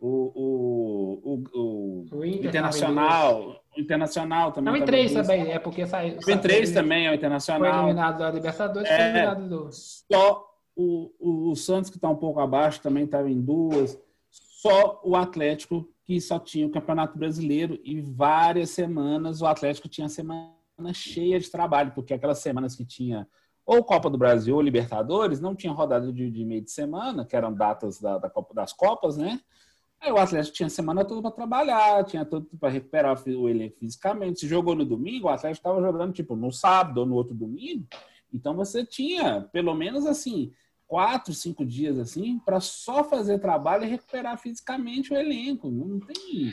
o, 0.01 0.09
o, 0.35 1.21
o, 1.23 1.45
o, 1.53 2.19
o 2.19 2.25
Internacional, 2.25 3.63
o 3.77 3.81
Internacional 3.81 4.51
também. 4.51 4.73
Não, 4.73 4.81
em 4.81 4.85
três 4.85 5.13
também, 5.13 5.53
é 5.53 5.59
porque 5.59 5.87
saiu. 5.87 6.19
Em 6.27 6.39
três 6.39 6.73
também 6.73 7.07
é 7.07 7.11
o 7.11 7.15
Internacional. 7.15 7.71
Foi 7.71 7.81
eliminado 7.81 8.19
da 8.19 8.31
Libertadores, 8.31 8.89
é, 8.89 8.97
foi 8.97 9.05
eliminado 9.05 9.49
do. 9.49 9.69
Só 9.71 10.51
o, 10.75 11.13
o, 11.19 11.51
o 11.51 11.57
Santos, 11.57 11.91
que 11.91 11.97
está 11.97 12.09
um 12.09 12.17
pouco 12.17 12.41
abaixo, 12.41 12.81
também 12.81 13.05
estava 13.05 13.31
em 13.31 13.39
duas. 13.39 13.99
Só 14.31 15.01
o 15.05 15.15
Atlético 15.15 15.87
que 16.11 16.21
só 16.21 16.41
tinha 16.41 16.67
o 16.67 16.71
Campeonato 16.71 17.17
Brasileiro 17.17 17.79
e 17.85 18.01
várias 18.01 18.71
semanas 18.71 19.41
o 19.41 19.47
Atlético 19.47 19.89
tinha 19.89 20.09
semana 20.09 20.51
cheia 20.93 21.39
de 21.39 21.49
trabalho, 21.49 21.93
porque 21.95 22.13
aquelas 22.13 22.41
semanas 22.41 22.75
que 22.75 22.85
tinha 22.85 23.29
ou 23.65 23.85
Copa 23.85 24.11
do 24.11 24.19
Brasil 24.19 24.57
ou 24.57 24.61
Libertadores, 24.61 25.41
não 25.41 25.55
tinha 25.55 25.73
rodada 25.73 26.13
de, 26.13 26.29
de 26.29 26.45
meio 26.45 26.63
de 26.63 26.71
semana, 26.73 27.25
que 27.25 27.37
eram 27.37 27.55
datas 27.55 28.01
da, 28.01 28.19
da 28.19 28.29
Copa, 28.29 28.53
das 28.53 28.73
Copas, 28.73 29.17
né? 29.17 29.39
Aí 30.01 30.11
o 30.11 30.17
Atlético 30.17 30.57
tinha 30.57 30.69
semana 30.69 31.05
toda 31.05 31.23
para 31.23 31.31
trabalhar, 31.31 32.05
tinha 32.05 32.25
tudo 32.25 32.49
para 32.59 32.71
recuperar 32.71 33.17
o 33.29 33.49
elenco 33.49 33.79
fisicamente. 33.79 34.41
Se 34.41 34.49
jogou 34.49 34.75
no 34.75 34.85
domingo, 34.85 35.29
o 35.29 35.31
Atlético 35.31 35.61
estava 35.69 35.81
jogando 35.81 36.13
tipo 36.13 36.35
no 36.35 36.51
sábado 36.51 36.99
ou 36.99 37.07
no 37.07 37.15
outro 37.15 37.37
domingo. 37.37 37.87
Então 38.35 38.57
você 38.57 38.85
tinha, 38.85 39.43
pelo 39.53 39.75
menos 39.75 40.07
assim, 40.07 40.51
quatro, 40.91 41.33
cinco 41.33 41.65
dias 41.65 41.97
assim, 42.01 42.41
para 42.41 42.59
só 42.59 43.05
fazer 43.05 43.39
trabalho 43.39 43.85
e 43.85 43.89
recuperar 43.89 44.37
fisicamente 44.37 45.13
o 45.13 45.17
elenco. 45.17 45.71
Não 45.71 46.01
tem. 46.01 46.53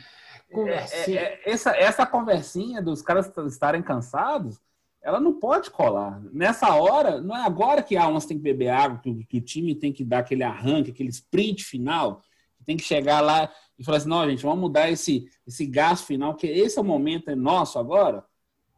É, 0.51 1.11
é, 1.11 1.11
é, 1.15 1.41
essa, 1.43 1.75
essa 1.75 2.05
conversinha 2.05 2.79
dos 2.79 3.01
caras 3.01 3.31
estarem 3.47 3.81
cansados, 3.81 4.61
ela 5.01 5.19
não 5.19 5.39
pode 5.39 5.71
colar. 5.71 6.21
Nessa 6.31 6.71
hora, 6.75 7.19
não 7.19 7.35
é 7.35 7.43
agora 7.43 7.81
que 7.81 7.97
a 7.97 8.07
onça 8.07 8.27
tem 8.27 8.37
que 8.37 8.43
beber 8.43 8.69
água, 8.69 8.99
que, 8.99 9.25
que 9.25 9.39
o 9.39 9.41
time 9.41 9.73
tem 9.73 9.91
que 9.91 10.05
dar 10.05 10.19
aquele 10.19 10.43
arranque, 10.43 10.91
aquele 10.91 11.09
sprint 11.09 11.63
final, 11.63 12.21
tem 12.63 12.77
que 12.77 12.83
chegar 12.83 13.21
lá 13.21 13.51
e 13.79 13.83
falar 13.83 13.97
assim: 13.97 14.09
não, 14.09 14.29
gente, 14.29 14.43
vamos 14.43 14.59
mudar 14.59 14.87
esse, 14.91 15.27
esse 15.47 15.65
gás 15.65 16.03
final, 16.03 16.35
que 16.35 16.45
esse 16.45 16.77
é 16.77 16.81
o 16.81 16.85
momento 16.85 17.31
é 17.31 17.35
nosso 17.35 17.79
agora. 17.79 18.23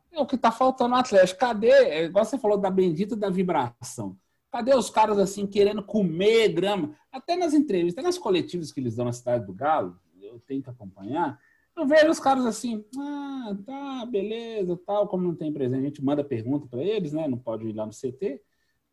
É 0.10 0.22
o 0.22 0.26
que 0.26 0.36
está 0.36 0.54
faltando 0.54 0.92
no 0.92 0.96
Atlético. 0.96 1.38
Cadê? 1.38 1.70
É, 1.70 2.06
igual 2.06 2.24
você 2.24 2.38
falou 2.38 2.58
da 2.58 2.72
bendita 2.72 3.14
da 3.14 3.30
vibração. 3.30 4.18
Cadê 4.52 4.74
os 4.76 4.90
caras 4.90 5.20
assim 5.20 5.46
querendo 5.46 5.84
comer 5.84 6.50
grama? 6.50 6.96
Até 7.12 7.36
nas 7.36 7.54
entrevistas, 7.54 8.00
até 8.00 8.08
nas 8.08 8.18
coletivas 8.18 8.72
que 8.72 8.80
eles 8.80 8.96
dão 8.96 9.06
na 9.06 9.14
cidade 9.14 9.46
do 9.46 9.54
Galo, 9.54 9.96
eu 10.22 10.40
tenho 10.40 10.64
que 10.64 10.70
acompanhar. 10.70 11.40
Eu 11.76 11.88
vejo 11.88 12.10
os 12.10 12.20
caras 12.20 12.46
assim, 12.46 12.84
ah, 12.98 13.56
tá, 13.66 14.06
beleza, 14.06 14.78
tal, 14.86 15.08
como 15.08 15.24
não 15.24 15.36
tem 15.36 15.54
presente, 15.54 15.80
a 15.80 15.86
gente 15.86 16.04
manda 16.04 16.24
pergunta 16.24 16.68
para 16.68 16.84
eles, 16.84 17.14
né? 17.14 17.28
Não 17.28 17.38
pode 17.38 17.68
ir 17.68 17.74
lá 17.74 17.86
no 17.86 17.94
CT. 17.94 18.42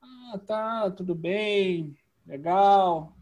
Ah, 0.00 0.38
tá, 0.38 0.90
tudo 0.90 1.14
bem, 1.14 1.96
legal. 2.26 3.12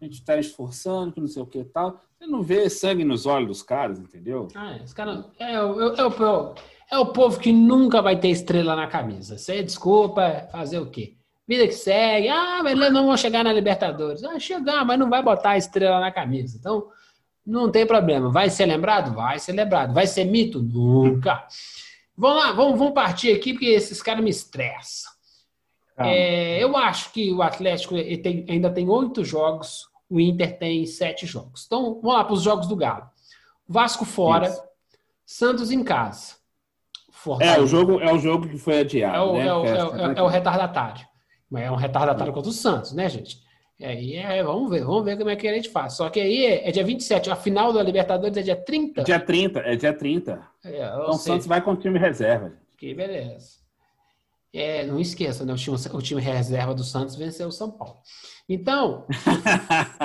A 0.00 0.04
gente 0.04 0.14
está 0.14 0.36
esforçando, 0.36 1.12
que 1.12 1.20
não 1.20 1.28
sei 1.28 1.42
o 1.42 1.46
que 1.46 1.64
tal. 1.64 2.00
Você 2.18 2.26
não 2.26 2.42
vê 2.42 2.68
sangue 2.68 3.04
nos 3.04 3.24
olhos 3.24 3.48
dos 3.48 3.62
caras, 3.62 3.98
entendeu? 3.98 4.48
Ah, 4.54 4.78
os 4.84 4.92
caras. 4.92 5.24
É, 5.38 5.52
é, 5.52 5.54
é, 5.54 5.62
o, 5.62 6.54
é 6.90 6.98
o 6.98 7.12
povo 7.12 7.40
que 7.40 7.52
nunca 7.52 8.02
vai 8.02 8.18
ter 8.18 8.28
estrela 8.28 8.76
na 8.76 8.86
camisa. 8.86 9.38
Você 9.38 9.62
desculpa, 9.62 10.48
fazer 10.50 10.78
o 10.80 10.90
quê? 10.90 11.16
Vida 11.46 11.66
que 11.66 11.74
segue. 11.74 12.28
Ah, 12.28 12.60
mas 12.62 12.72
eles 12.72 12.92
não 12.92 13.06
vão 13.06 13.16
chegar 13.16 13.44
na 13.44 13.52
Libertadores. 13.52 14.24
Ah, 14.24 14.38
chegar, 14.38 14.84
mas 14.84 14.98
não 14.98 15.10
vai 15.10 15.22
botar 15.22 15.50
a 15.50 15.58
estrela 15.58 16.00
na 16.00 16.10
camisa. 16.10 16.56
Então, 16.58 16.88
não 17.46 17.70
tem 17.70 17.86
problema. 17.86 18.30
Vai 18.30 18.48
ser 18.48 18.66
lembrado? 18.66 19.14
Vai 19.14 19.38
ser 19.38 19.52
lembrado. 19.52 19.92
Vai 19.92 20.06
ser 20.06 20.24
mito? 20.24 20.62
Nunca. 20.62 21.46
Vamos 22.16 22.44
lá, 22.44 22.52
vamos, 22.52 22.78
vamos 22.78 22.94
partir 22.94 23.32
aqui, 23.32 23.52
porque 23.52 23.66
esses 23.66 24.00
caras 24.00 24.24
me 24.24 24.30
estressam. 24.30 25.12
É, 25.96 26.62
eu 26.62 26.76
acho 26.76 27.12
que 27.12 27.32
o 27.32 27.42
Atlético 27.42 27.94
tem, 27.94 28.44
ainda 28.48 28.70
tem 28.70 28.88
oito 28.88 29.24
jogos, 29.24 29.88
o 30.08 30.18
Inter 30.18 30.58
tem 30.58 30.84
sete 30.86 31.24
jogos. 31.26 31.64
Então, 31.66 32.00
vamos 32.00 32.14
lá 32.14 32.24
para 32.24 32.34
os 32.34 32.42
jogos 32.42 32.66
do 32.66 32.74
Galo. 32.74 33.08
Vasco 33.68 34.04
fora, 34.04 34.48
Isso. 34.48 34.62
Santos 35.24 35.70
em 35.70 35.84
casa. 35.84 36.34
Fortaleza. 37.10 37.58
É, 37.58 37.62
o 37.62 37.66
jogo, 37.66 38.00
é 38.00 38.12
o 38.12 38.18
jogo 38.18 38.48
que 38.48 38.58
foi 38.58 38.80
adiado. 38.80 39.16
É 39.16 39.22
o, 39.22 39.32
né? 39.34 39.46
é 39.46 39.54
o, 39.54 39.66
é, 39.66 39.70
é, 39.70 40.18
é 40.18 40.22
o 40.22 40.26
retardatário. 40.26 41.06
Mas 41.50 41.64
é 41.64 41.70
um 41.70 41.76
retardatário 41.76 42.32
contra 42.32 42.50
o 42.50 42.52
Santos, 42.52 42.92
né, 42.92 43.08
gente? 43.08 43.42
E 43.78 43.84
aí 43.84 44.14
é, 44.14 44.42
vamos 44.42 44.70
ver, 44.70 44.84
vamos 44.84 45.04
ver 45.04 45.16
como 45.18 45.30
é 45.30 45.36
que 45.36 45.48
a 45.48 45.54
gente 45.54 45.68
faz. 45.68 45.94
Só 45.94 46.08
que 46.08 46.20
aí 46.20 46.46
é, 46.46 46.68
é 46.68 46.72
dia 46.72 46.84
27, 46.84 47.30
a 47.30 47.36
final 47.36 47.72
da 47.72 47.82
Libertadores 47.82 48.36
é 48.36 48.42
dia 48.42 48.56
30? 48.56 49.02
Dia 49.02 49.18
30, 49.18 49.60
é 49.60 49.76
dia 49.76 49.92
30. 49.92 50.48
É, 50.64 50.86
então 50.86 51.10
o 51.10 51.14
Santos 51.14 51.46
vai 51.46 51.60
com 51.60 51.72
o 51.72 51.76
time 51.76 51.98
reserva. 51.98 52.52
Que 52.76 52.94
beleza. 52.94 53.64
É, 54.52 54.86
não 54.86 55.00
esqueça, 55.00 55.44
né? 55.44 55.52
O 55.52 55.56
time, 55.56 55.76
o 55.76 56.00
time 56.00 56.20
reserva 56.20 56.72
do 56.72 56.84
Santos 56.84 57.16
venceu 57.16 57.48
o 57.48 57.52
São 57.52 57.72
Paulo. 57.72 57.96
Então. 58.48 59.04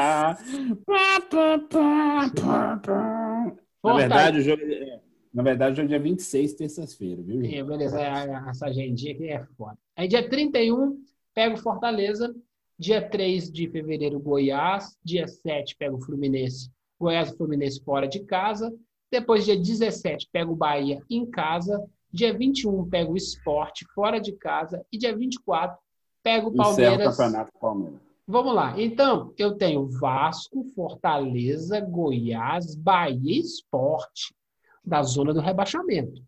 na 3.83 3.93
verdade, 3.93 4.39
o 4.39 4.41
jogo. 4.41 4.63
É, 4.63 4.99
na 5.31 5.43
verdade, 5.43 5.73
o 5.73 5.75
jogo 5.75 5.85
é 5.85 5.89
dia 5.89 5.99
26, 5.99 6.53
terça-feira, 6.53 7.21
viu? 7.21 7.43
É, 7.45 7.63
beleza, 7.63 8.01
essa 8.01 8.65
agendinha 8.65 9.13
aqui 9.13 9.29
é 9.29 9.45
foda. 9.55 9.77
Aí, 9.95 10.07
dia 10.07 10.27
31, 10.27 10.99
pega 11.39 11.55
o 11.55 11.57
Fortaleza. 11.57 12.35
Dia 12.77 13.01
3 13.01 13.49
de 13.49 13.69
fevereiro, 13.69 14.19
Goiás. 14.19 14.97
Dia 15.01 15.25
7, 15.25 15.73
pega 15.77 15.95
o 15.95 16.01
Fluminense. 16.01 16.69
Goiás 16.99 17.31
e 17.31 17.37
Fluminense 17.37 17.81
fora 17.81 18.09
de 18.09 18.19
casa. 18.25 18.69
Depois, 19.09 19.45
dia 19.45 19.55
17, 19.55 20.27
pega 20.33 20.51
o 20.51 20.55
Bahia 20.55 21.01
em 21.09 21.25
casa. 21.25 21.81
Dia 22.11 22.37
21, 22.37 22.89
pega 22.89 23.09
o 23.09 23.15
Esporte 23.15 23.85
fora 23.95 24.19
de 24.19 24.33
casa. 24.33 24.85
E 24.91 24.97
dia 24.97 25.15
24, 25.15 25.77
pega 26.21 26.45
o 26.45 26.53
Palmeiras. 26.53 27.07
o 27.07 27.17
campeonato 27.17 27.51
Palmeiras. 27.57 27.99
Vamos 28.27 28.53
lá. 28.53 28.77
Então, 28.77 29.33
eu 29.37 29.55
tenho 29.55 29.87
Vasco, 29.87 30.65
Fortaleza, 30.75 31.79
Goiás, 31.79 32.75
Bahia 32.75 33.37
e 33.37 33.39
Esporte 33.39 34.35
da 34.83 35.01
zona 35.03 35.33
do 35.33 35.39
rebaixamento. 35.39 36.21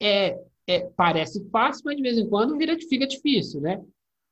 É, 0.00 0.40
é, 0.66 0.80
parece 0.96 1.48
fácil, 1.50 1.82
mas 1.84 1.96
de 1.96 2.02
vez 2.02 2.18
em 2.18 2.28
quando 2.28 2.56
vira, 2.56 2.76
fica 2.78 3.06
difícil, 3.06 3.60
né? 3.60 3.82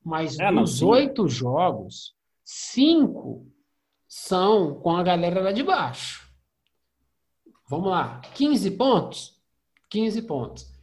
Mas 0.05 0.39
é, 0.39 0.51
dos 0.53 0.82
oito 0.82 1.28
jogos, 1.28 2.14
cinco 2.45 3.47
são 4.07 4.74
com 4.80 4.97
a 4.97 5.03
galera 5.03 5.41
lá 5.41 5.53
de 5.53 5.62
baixo. 5.62 6.28
Vamos 7.68 7.91
lá, 7.91 8.20
15 8.35 8.70
pontos? 8.72 9.41
15 9.89 10.22
pontos. 10.22 10.74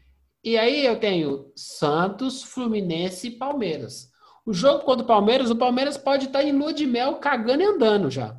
E 0.44 0.58
aí 0.58 0.84
eu 0.86 1.00
tenho 1.00 1.52
Santos, 1.56 2.42
Fluminense 2.42 3.28
e 3.28 3.38
Palmeiras. 3.38 4.10
O 4.44 4.52
jogo 4.52 4.84
contra 4.84 5.04
o 5.04 5.08
Palmeiras, 5.08 5.52
o 5.52 5.56
Palmeiras 5.56 5.98
pode 5.98 6.26
estar 6.26 6.44
em 6.44 6.52
lua 6.52 6.74
de 6.74 6.88
mel 6.88 7.18
cagando 7.18 7.62
e 7.62 7.66
andando 7.66 8.10
já. 8.10 8.36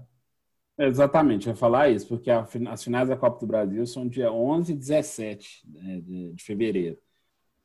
Exatamente, 0.86 1.46
eu 1.46 1.52
ia 1.52 1.56
falar 1.56 1.90
isso, 1.90 2.08
porque 2.08 2.30
as 2.30 2.82
finais 2.82 3.08
da 3.08 3.16
Copa 3.16 3.38
do 3.40 3.46
Brasil 3.46 3.86
são 3.86 4.08
dia 4.08 4.32
11 4.32 4.72
e 4.72 4.76
17 4.76 5.62
né, 5.66 6.00
de, 6.00 6.32
de, 6.32 6.42
fevereiro. 6.42 6.98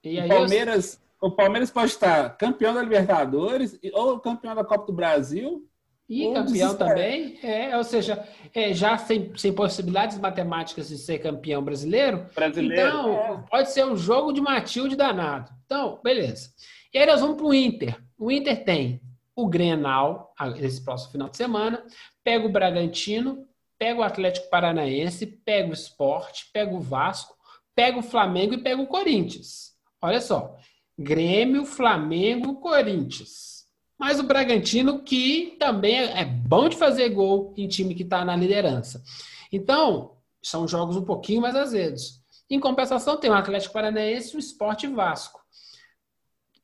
E 0.03 0.19
o, 0.19 0.27
Palmeiras, 0.27 1.01
eu... 1.21 1.27
o 1.27 1.31
Palmeiras 1.31 1.71
pode 1.71 1.91
estar 1.91 2.37
campeão 2.37 2.73
da 2.73 2.81
Libertadores 2.81 3.79
ou 3.93 4.19
campeão 4.19 4.55
da 4.55 4.63
Copa 4.63 4.85
do 4.85 4.93
Brasil. 4.93 5.67
E 6.09 6.31
campeão 6.31 6.73
também, 6.73 7.37
é, 7.43 7.75
ou 7.75 7.83
seja, 7.83 8.25
é, 8.53 8.73
já 8.73 8.97
sem, 8.97 9.35
sem 9.35 9.51
possibilidades 9.51 10.17
matemáticas 10.17 10.87
de 10.87 10.97
ser 10.97 11.19
campeão 11.19 11.61
brasileiro. 11.61 12.25
Brasileiro. 12.33 12.87
Então, 12.87 13.13
é. 13.13 13.43
pode 13.49 13.71
ser 13.71 13.85
um 13.85 13.97
jogo 13.97 14.31
de 14.31 14.39
Matilde 14.39 14.95
danado. 14.95 15.51
Então, 15.65 15.99
beleza. 16.01 16.49
E 16.93 16.97
aí 16.97 17.05
nós 17.05 17.19
vamos 17.19 17.35
para 17.35 17.45
o 17.45 17.53
Inter. 17.53 18.01
O 18.17 18.31
Inter 18.31 18.63
tem 18.63 19.01
o 19.37 19.47
Grenal, 19.47 20.33
esse 20.59 20.83
próximo 20.83 21.11
final 21.11 21.29
de 21.29 21.37
semana, 21.37 21.85
pega 22.27 22.45
o 22.45 22.49
Bragantino, 22.49 23.47
pega 23.79 24.01
o 24.01 24.03
Atlético 24.03 24.49
Paranaense, 24.49 25.25
pega 25.25 25.69
o 25.69 25.73
Esporte, 25.73 26.49
pega 26.51 26.75
o 26.75 26.81
Vasco, 26.81 27.33
pega 27.73 27.97
o 27.97 28.03
Flamengo 28.03 28.53
e 28.53 28.61
pega 28.61 28.81
o 28.81 28.85
Corinthians. 28.85 29.71
Olha 30.01 30.19
só, 30.19 30.57
Grêmio, 30.99 31.63
Flamengo, 31.63 32.59
Corinthians. 32.59 33.65
Mas 33.97 34.19
o 34.19 34.23
Bragantino, 34.23 35.03
que 35.03 35.55
também 35.57 35.95
é 35.95 36.25
bom 36.25 36.67
de 36.67 36.75
fazer 36.75 37.07
gol 37.11 37.53
em 37.55 37.65
time 37.65 37.95
que 37.95 38.03
está 38.03 38.25
na 38.25 38.35
liderança. 38.35 39.01
Então, 39.49 40.17
são 40.43 40.67
jogos 40.67 40.97
um 40.97 41.05
pouquinho 41.05 41.39
mais 41.39 41.55
azedos. 41.55 42.21
Em 42.49 42.59
compensação, 42.59 43.15
tem 43.15 43.29
o 43.29 43.35
Atlético 43.35 43.73
Paranaense 43.73 44.33
e 44.33 44.35
o 44.35 44.39
Esporte 44.39 44.85
Vasco. 44.85 45.39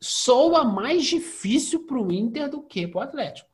Soa 0.01 0.65
mais 0.65 1.05
difícil 1.05 1.85
para 1.85 2.01
o 2.01 2.11
Inter 2.11 2.49
do 2.49 2.61
que 2.61 2.85
para 2.85 2.99
o 2.99 3.01
Atlético. 3.01 3.52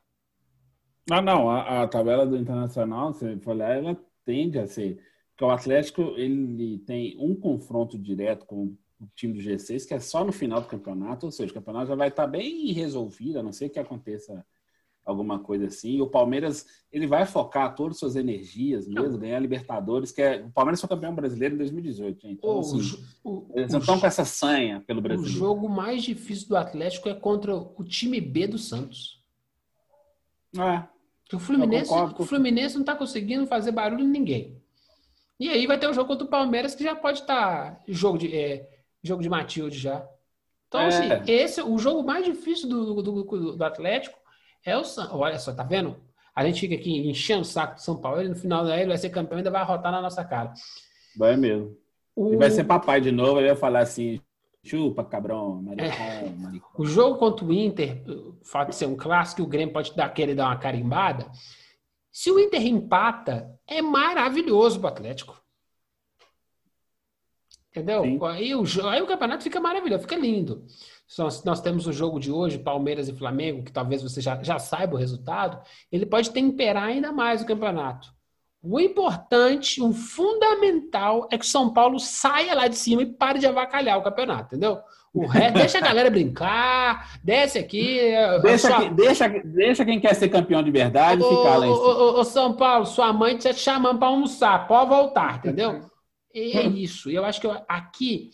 Ah, 1.10 1.22
não, 1.22 1.50
a, 1.50 1.84
a 1.84 1.88
tabela 1.88 2.26
do 2.26 2.38
Internacional, 2.38 3.14
se 3.14 3.38
for 3.38 3.52
olhar, 3.52 3.78
ela 3.78 3.98
tende 4.26 4.60
a 4.60 4.68
ser. 4.68 5.02
Porque 5.32 5.46
o 5.46 5.50
Atlético 5.50 6.02
ele 6.18 6.80
tem 6.80 7.16
um 7.20 7.34
confronto 7.34 7.98
direto 7.98 8.46
com 8.46 8.76
o 9.00 9.08
time 9.16 9.34
do 9.34 9.40
G6, 9.40 9.88
que 9.88 9.94
é 9.94 10.00
só 10.00 10.24
no 10.24 10.32
final 10.32 10.62
do 10.62 10.68
campeonato, 10.68 11.26
ou 11.26 11.32
seja, 11.32 11.52
o 11.52 11.54
campeonato 11.54 11.88
já 11.88 11.96
vai 11.96 12.10
estar 12.10 12.28
bem 12.28 12.72
resolvido, 12.74 13.40
a 13.40 13.44
não 13.44 13.54
ser 13.54 13.70
que 13.70 13.80
aconteça 13.80 14.46
alguma 15.06 15.40
coisa 15.40 15.68
assim. 15.68 15.96
E 15.96 16.02
o 16.02 16.08
Palmeiras, 16.08 16.66
ele 16.92 17.08
vai 17.08 17.26
focar 17.26 17.74
todas 17.74 17.96
as 17.96 18.00
suas 18.00 18.16
energias 18.16 18.88
mesmo, 18.88 19.18
ganhar 19.18 19.38
a 19.38 19.40
Libertadores, 19.40 20.12
que 20.12 20.22
é... 20.22 20.44
O 20.46 20.52
Palmeiras 20.52 20.80
foi 20.80 20.90
campeão 20.90 21.16
brasileiro 21.16 21.56
em 21.56 21.58
2018, 21.58 22.22
gente. 22.22 22.38
Então, 22.38 22.60
assim, 22.60 23.04
o, 23.24 23.48
eles 23.56 23.72
não 23.72 23.80
estão 23.80 24.00
com 24.00 24.06
essa 24.06 24.26
sanha 24.26 24.84
pelo 24.86 25.02
Brasil. 25.02 25.24
O 25.24 25.28
jogo 25.28 25.70
mais 25.70 26.04
difícil 26.04 26.50
do 26.50 26.58
Atlético 26.58 27.10
é 27.10 27.16
contra 27.16 27.56
o 27.56 27.84
time 27.84 28.20
B 28.22 28.46
do 28.46 28.58
Santos. 28.58 29.24
É. 30.58 30.99
O 31.32 31.40
Fluminense, 31.40 31.92
o 31.94 32.26
Fluminense 32.26 32.76
não 32.76 32.82
está 32.82 32.96
conseguindo 32.96 33.46
fazer 33.46 33.72
barulho 33.72 34.04
em 34.04 34.08
ninguém. 34.08 34.58
E 35.40 35.48
aí 35.50 35.68
vai 35.68 35.78
ter 35.78 35.88
o 35.88 35.94
jogo 35.94 36.08
contra 36.08 36.26
o 36.26 36.30
Palmeiras 36.30 36.76
que 36.76 36.84
já 36.84 36.96
pode 36.96 37.22
estar 37.22 37.76
tá 37.76 37.82
jogo 37.88 38.18
de 38.18 38.36
é, 38.36 38.70
jogo 39.04 39.22
de 39.22 39.30
Matilde 39.30 39.78
já. 39.78 40.06
Então, 40.68 40.82
é. 40.82 40.88
assim, 40.88 41.32
esse 41.32 41.62
o 41.62 41.78
jogo 41.78 42.04
mais 42.04 42.26
difícil 42.26 42.68
do, 42.68 43.02
do, 43.02 43.24
do, 43.24 43.56
do 43.56 43.64
Atlético 43.64 44.18
é 44.66 44.78
o 44.78 44.84
São. 44.84 45.18
Olha 45.18 45.40
só, 45.40 45.54
tá 45.54 45.64
vendo? 45.64 45.96
A 46.36 46.46
gente 46.46 46.62
fica 46.62 46.76
aqui 46.76 47.10
enchendo 47.10 47.42
o 47.42 47.46
saco 47.46 47.76
do 47.76 47.82
São 47.82 47.98
Paulo 47.98 48.22
e 48.22 48.30
no 48.30 48.36
final 48.36 48.66
daí 48.66 48.82
ele 48.82 48.90
vai 48.90 48.98
ser 48.98 49.10
campeão 49.10 49.38
e 49.38 49.40
ainda 49.40 49.52
vai 49.52 49.62
arrotar 49.62 49.92
na 49.92 50.02
nossa 50.02 50.24
cara. 50.24 50.54
Vai 51.18 51.36
mesmo. 51.36 51.76
O... 52.16 52.34
E 52.34 52.38
vai 52.38 52.52
ser 52.52 52.64
papai 52.64 53.02
de 53.02 53.12
novo, 53.12 53.40
ele 53.40 53.48
vai 53.48 53.56
falar 53.56 53.80
assim: 53.80 54.22
Chupa, 54.64 55.04
cabrão, 55.04 55.62
maricão, 55.62 55.88
é. 55.88 56.30
maricão. 56.38 56.70
O 56.78 56.86
jogo 56.86 57.18
contra 57.18 57.46
o 57.46 57.54
Inter, 57.54 58.04
o 58.42 58.46
fato 58.46 58.70
de 58.70 58.76
ser 58.76 58.86
um 58.86 58.96
clássico, 58.96 59.42
o 59.42 59.48
Grêmio 59.48 59.74
pode 59.74 59.96
dar, 59.96 60.10
querer 60.10 60.36
dar 60.36 60.48
uma 60.48 60.58
carimbada. 60.58 61.30
Se 62.12 62.32
o 62.32 62.40
Inter 62.40 62.66
empata, 62.66 63.50
é 63.68 63.82
maravilhoso 63.82 64.80
para 64.80 64.90
o 64.90 64.94
Atlético. 64.94 65.42
Entendeu? 67.70 68.04
Aí 68.26 68.56
o, 68.56 68.64
aí 68.88 69.02
o 69.02 69.08
campeonato 69.08 69.44
fica 69.44 69.60
maravilhoso, 69.60 70.02
fica 70.02 70.16
lindo. 70.16 70.66
Nós, 71.18 71.44
nós 71.44 71.62
temos 71.62 71.88
o 71.88 71.94
jogo 71.94 72.20
de 72.20 72.32
hoje, 72.32 72.58
Palmeiras 72.58 73.08
e 73.08 73.16
Flamengo, 73.16 73.64
que 73.64 73.72
talvez 73.72 74.02
você 74.02 74.22
já, 74.22 74.42
já 74.44 74.58
saiba 74.58 74.96
o 74.96 74.98
resultado. 74.98 75.62
Ele 75.92 76.06
pode 76.06 76.32
temperar 76.32 76.84
ainda 76.84 77.12
mais 77.12 77.42
o 77.42 77.46
campeonato. 77.46 78.14
O 78.62 78.80
importante, 78.80 79.82
o 79.82 79.94
fundamental 79.94 81.28
é 81.32 81.38
que 81.38 81.46
o 81.46 81.48
São 81.48 81.72
Paulo 81.72 82.00
saia 82.00 82.54
lá 82.54 82.68
de 82.68 82.76
cima 82.76 83.02
e 83.02 83.14
pare 83.14 83.40
de 83.40 83.48
avacalhar 83.48 83.98
o 83.98 84.04
campeonato, 84.04 84.56
entendeu? 84.56 84.82
O 85.14 85.26
resto, 85.26 85.58
deixa 85.58 85.78
a 85.80 85.82
galera 85.82 86.10
brincar, 86.10 87.20
desce 87.24 87.58
aqui. 87.58 88.00
Deixa, 88.42 88.68
sua... 88.68 88.90
deixa, 88.90 89.28
deixa 89.28 89.86
quem 89.86 90.00
quer 90.00 90.14
ser 90.14 90.30
campeão 90.30 90.62
de 90.62 90.70
verdade 90.70 91.24
ô, 91.24 91.38
ficar 91.38 91.58
lá 91.58 91.68
em 91.68 91.74
cima. 91.74 91.88
Ô, 91.88 92.20
ô, 92.20 92.24
São 92.24 92.54
Paulo, 92.56 92.86
sua 92.86 93.12
mãe 93.12 93.36
está 93.36 93.54
te 93.54 93.60
chamando 93.60 93.98
para 93.98 94.08
almoçar, 94.08 94.68
pode 94.68 94.90
voltar, 94.90 95.38
entendeu? 95.38 95.90
E 96.34 96.56
é 96.56 96.64
isso. 96.64 97.10
E 97.10 97.16
eu 97.16 97.26
acho 97.26 97.42
que 97.42 97.48
aqui 97.68 98.30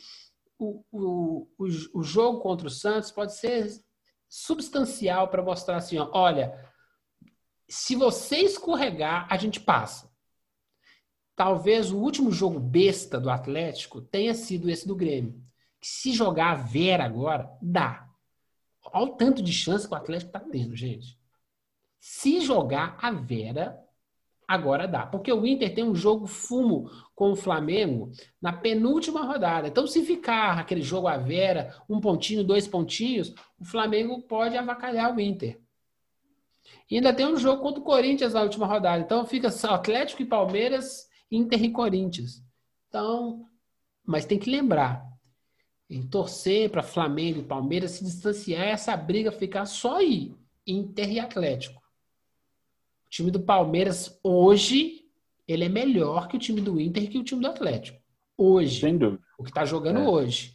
o, 0.60 0.84
o, 0.92 1.48
o, 1.58 1.66
o 1.94 2.04
jogo 2.04 2.40
contra 2.40 2.68
o 2.68 2.72
Santos 2.72 3.12
pode 3.12 3.36
ser 3.36 3.70
substancial 4.28 5.30
para 5.30 5.42
mostrar 5.42 5.78
assim: 5.78 5.98
ó, 5.98 6.10
olha, 6.12 6.54
se 7.70 7.96
você 7.96 8.38
escorregar, 8.38 9.28
a 9.30 9.38
gente 9.38 9.60
passa 9.60 10.14
talvez 11.36 11.92
o 11.92 11.98
último 11.98 12.32
jogo 12.32 12.60
besta 12.60 13.20
do 13.20 13.30
Atlético 13.30 14.02
tenha 14.02 14.34
sido 14.34 14.70
esse 14.70 14.88
do 14.88 14.96
Grêmio. 14.96 15.44
Se 15.88 16.14
jogar 16.14 16.54
a 16.54 16.56
Vera 16.56 17.06
agora, 17.06 17.48
dá. 17.62 18.10
Olha 18.92 19.06
o 19.06 19.16
tanto 19.16 19.44
de 19.44 19.54
chance 19.54 19.88
que 19.88 19.94
o 19.94 19.98
Atlético 19.98 20.36
está 20.36 20.40
tendo, 20.40 20.76
gente. 20.76 21.16
Se 22.00 22.42
jogar 22.42 22.98
a 23.00 23.12
Vera, 23.12 23.80
agora 24.48 24.88
dá. 24.88 25.06
Porque 25.06 25.32
o 25.32 25.46
Inter 25.46 25.76
tem 25.76 25.84
um 25.84 25.94
jogo 25.94 26.26
fumo 26.26 26.90
com 27.14 27.34
o 27.34 27.36
Flamengo 27.36 28.12
na 28.42 28.52
penúltima 28.52 29.24
rodada. 29.28 29.68
Então, 29.68 29.86
se 29.86 30.04
ficar 30.04 30.58
aquele 30.58 30.82
jogo 30.82 31.08
a 31.08 31.18
Vera, 31.18 31.76
um 31.88 32.02
pontinho, 32.02 32.44
dois 32.44 32.68
pontinhos, 32.68 33.36
o 33.60 33.64
Flamengo 33.64 34.24
pode 34.24 34.58
avacalhar 34.58 35.16
o 35.16 35.22
Inter. 35.22 35.62
E 36.90 36.96
ainda 36.96 37.14
tem 37.14 37.28
um 37.28 37.38
jogo 37.38 37.62
contra 37.62 37.80
o 37.80 37.86
Corinthians 37.86 38.34
na 38.34 38.42
última 38.42 38.66
rodada. 38.66 39.04
Então, 39.04 39.24
fica 39.24 39.52
só 39.52 39.76
Atlético 39.76 40.24
e 40.24 40.26
Palmeiras 40.26 41.08
Inter 41.30 41.64
e 41.64 41.72
Corinthians. 41.72 42.44
Então, 42.90 43.48
mas 44.04 44.26
tem 44.26 44.40
que 44.40 44.50
lembrar, 44.50 45.15
em 45.90 46.02
torcer 46.02 46.70
para 46.70 46.82
Flamengo 46.82 47.40
e 47.40 47.44
Palmeiras 47.44 47.92
se 47.92 48.04
distanciar 48.04 48.68
essa 48.68 48.96
briga 48.98 49.32
ficar 49.32 49.66
só 49.66 49.98
aí, 49.98 50.34
Inter 50.66 51.12
e 51.12 51.20
Atlético. 51.20 51.82
O 53.06 53.10
time 53.10 53.32
do 53.32 53.40
Palmeiras 53.40 54.20
hoje 54.24 55.06
ele 55.48 55.66
é 55.66 55.70
melhor 55.70 56.28
que 56.28 56.38
o 56.38 56.40
time 56.40 56.60
do 56.60 56.80
Inter 56.80 57.04
e 57.04 57.08
que 57.08 57.18
o 57.18 57.24
time 57.24 57.42
do 57.42 57.48
Atlético. 57.48 58.00
Hoje. 58.38 58.82
Sem 58.82 58.98
dúvida. 58.98 59.24
O 59.38 59.44
que 59.44 59.50
está 59.50 59.64
jogando 59.64 60.00
é. 60.00 60.08
hoje. 60.08 60.54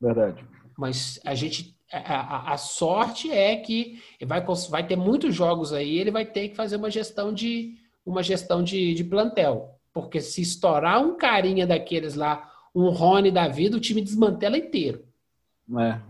Verdade. 0.00 0.44
Mas 0.78 1.20
a 1.24 1.34
gente. 1.34 1.76
A, 1.92 1.98
a, 1.98 2.52
a, 2.54 2.56
sorte 2.56 3.30
é 3.30 3.54
que 3.56 4.02
vai, 4.24 4.42
vai 4.70 4.86
ter 4.86 4.96
muitos 4.96 5.34
jogos 5.34 5.74
aí, 5.74 5.98
ele 5.98 6.10
vai 6.10 6.24
ter 6.24 6.48
que 6.48 6.56
fazer 6.56 6.76
uma 6.76 6.90
gestão 6.90 7.34
de 7.34 7.76
uma 8.04 8.22
gestão 8.22 8.62
de, 8.62 8.94
de 8.94 9.04
plantel. 9.04 9.78
Porque 9.92 10.18
se 10.20 10.40
estourar 10.40 11.04
um 11.04 11.18
carinha 11.18 11.66
daqueles 11.66 12.14
lá, 12.14 12.50
um 12.74 12.88
Rony 12.88 13.30
da 13.30 13.48
vida, 13.48 13.76
o 13.76 13.80
time 13.80 14.00
desmantela 14.00 14.56
inteiro. 14.56 15.04
É. 15.78 16.00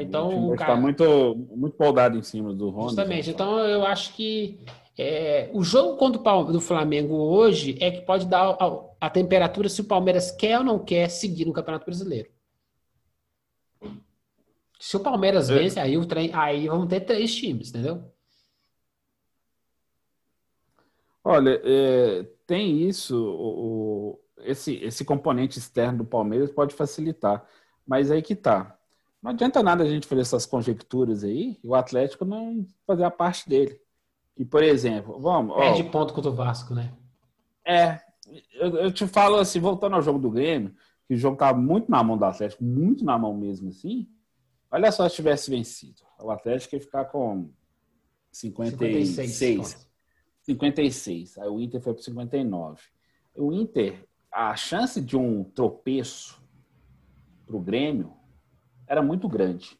Então, 0.00 0.50
o, 0.52 0.56
cara... 0.56 0.72
está 0.72 0.80
muito, 0.80 1.34
muito 1.54 1.76
poldado 1.76 2.18
em 2.18 2.22
cima 2.22 2.52
do 2.52 2.68
Rony. 2.70 2.88
Justamente. 2.88 3.30
Então, 3.30 3.58
eu 3.60 3.86
acho 3.86 4.12
que 4.14 4.58
é, 4.98 5.50
o 5.52 5.62
jogo 5.62 5.96
contra 5.96 6.20
o 6.20 6.44
do 6.44 6.60
Flamengo 6.60 7.14
hoje 7.14 7.76
é 7.80 7.90
que 7.90 8.00
pode 8.00 8.26
dar 8.26 8.56
a, 8.58 8.84
a, 9.00 9.10
temperatura 9.10 9.68
se 9.68 9.82
o 9.82 9.84
Palmeiras 9.84 10.30
quer 10.30 10.58
ou 10.58 10.64
não 10.64 10.78
quer 10.78 11.08
seguir 11.10 11.44
no 11.44 11.52
Campeonato 11.52 11.84
Brasileiro. 11.84 12.30
Se 14.80 14.96
o 14.96 15.00
Palmeiras 15.00 15.50
é. 15.50 15.54
vence, 15.54 15.78
aí, 15.78 15.96
o 15.96 16.06
trem, 16.06 16.30
aí 16.32 16.66
vamos 16.66 16.88
ter 16.88 17.00
três 17.00 17.34
times, 17.34 17.68
entendeu? 17.68 18.10
Olha, 21.22 21.60
é, 21.64 22.26
tem 22.46 22.82
isso, 22.82 23.16
o, 23.16 24.18
esse, 24.46 24.74
esse 24.76 25.04
componente 25.04 25.58
externo 25.58 25.98
do 25.98 26.04
Palmeiras 26.04 26.50
pode 26.50 26.74
facilitar, 26.74 27.44
mas 27.86 28.10
aí 28.10 28.22
que 28.22 28.34
tá. 28.34 28.76
Não 29.22 29.30
adianta 29.32 29.62
nada 29.62 29.82
a 29.82 29.88
gente 29.88 30.06
fazer 30.06 30.20
essas 30.20 30.46
conjecturas 30.46 31.24
aí 31.24 31.58
e 31.62 31.68
o 31.68 31.74
Atlético 31.74 32.24
não 32.24 32.66
fazer 32.86 33.04
a 33.04 33.10
parte 33.10 33.48
dele. 33.48 33.80
E, 34.36 34.44
por 34.44 34.62
exemplo, 34.62 35.18
vamos. 35.18 35.56
Perde 35.56 35.82
ó, 35.82 35.90
ponto 35.90 36.14
contra 36.14 36.30
o 36.30 36.34
Vasco, 36.34 36.74
né? 36.74 36.92
É. 37.64 38.00
Eu, 38.54 38.76
eu, 38.76 38.92
te 38.92 39.06
falo 39.06 39.36
assim, 39.36 39.60
voltando 39.60 39.94
ao 39.94 40.02
jogo 40.02 40.18
do 40.18 40.30
Grêmio, 40.30 40.74
que 41.06 41.14
o 41.14 41.16
jogo 41.16 41.36
tava 41.36 41.58
muito 41.58 41.90
na 41.90 42.02
mão 42.02 42.18
do 42.18 42.24
Atlético, 42.24 42.62
muito 42.64 43.04
na 43.04 43.16
mão 43.18 43.34
mesmo 43.34 43.68
assim. 43.68 44.08
Olha 44.70 44.90
só 44.92 45.08
se 45.08 45.16
tivesse 45.16 45.50
vencido. 45.50 46.02
O 46.20 46.30
Atlético 46.30 46.74
ia 46.74 46.80
ficar 46.80 47.06
com 47.06 47.50
56. 48.30 49.08
56. 49.08 49.88
56. 50.42 51.38
Aí 51.38 51.48
o 51.48 51.60
Inter 51.60 51.80
foi 51.80 51.94
para 51.94 52.02
59. 52.02 52.82
O 53.36 53.52
Inter, 53.52 54.06
a 54.36 54.54
chance 54.54 55.00
de 55.00 55.16
um 55.16 55.42
tropeço 55.42 56.38
para 57.46 57.56
o 57.56 57.60
Grêmio 57.60 58.12
era 58.86 59.00
muito 59.02 59.26
grande. 59.26 59.78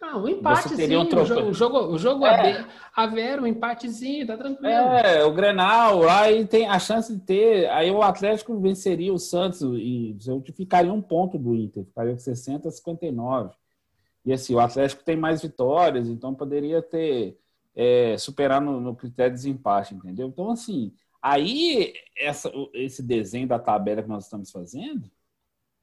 Não, 0.00 0.24
um 0.24 0.28
empatezinho. 0.28 1.02
Um 1.02 1.06
trope... 1.06 1.32
O 1.32 1.54
jogo, 1.54 1.78
o 1.86 1.96
jogo 1.96 2.26
é. 2.26 2.66
a 2.92 3.06
ver, 3.06 3.40
um 3.40 3.46
empatezinho, 3.46 4.26
tá 4.26 4.36
tranquilo. 4.36 4.68
É, 4.68 5.24
o 5.24 5.32
Grenal, 5.32 6.08
aí 6.08 6.44
tem 6.44 6.66
a 6.66 6.80
chance 6.80 7.14
de 7.14 7.20
ter. 7.20 7.70
Aí 7.70 7.88
o 7.92 8.02
Atlético 8.02 8.58
venceria 8.58 9.12
o 9.12 9.18
Santos 9.18 9.62
e 9.62 10.16
ficaria 10.56 10.92
um 10.92 11.00
ponto 11.00 11.38
do 11.38 11.54
Inter, 11.54 11.84
ficaria 11.84 12.12
com 12.12 12.18
60 12.18 12.68
a 12.68 12.72
59. 12.72 13.54
E 14.24 14.32
assim, 14.32 14.52
o 14.52 14.60
Atlético 14.60 15.04
tem 15.04 15.16
mais 15.16 15.40
vitórias, 15.42 16.08
então 16.08 16.34
poderia 16.34 16.82
ter 16.82 17.38
é, 17.76 18.16
superar 18.18 18.60
no, 18.60 18.80
no, 18.80 18.96
critério 18.96 19.32
de 19.32 19.42
desempate, 19.42 19.94
entendeu? 19.94 20.26
Então, 20.26 20.50
assim, 20.50 20.92
aí 21.22 21.94
essa, 22.16 22.52
esse 22.74 23.02
desenho 23.02 23.46
da 23.46 23.58
tabela 23.58 24.02
que 24.02 24.08
nós 24.08 24.24
estamos 24.24 24.50
fazendo, 24.50 25.08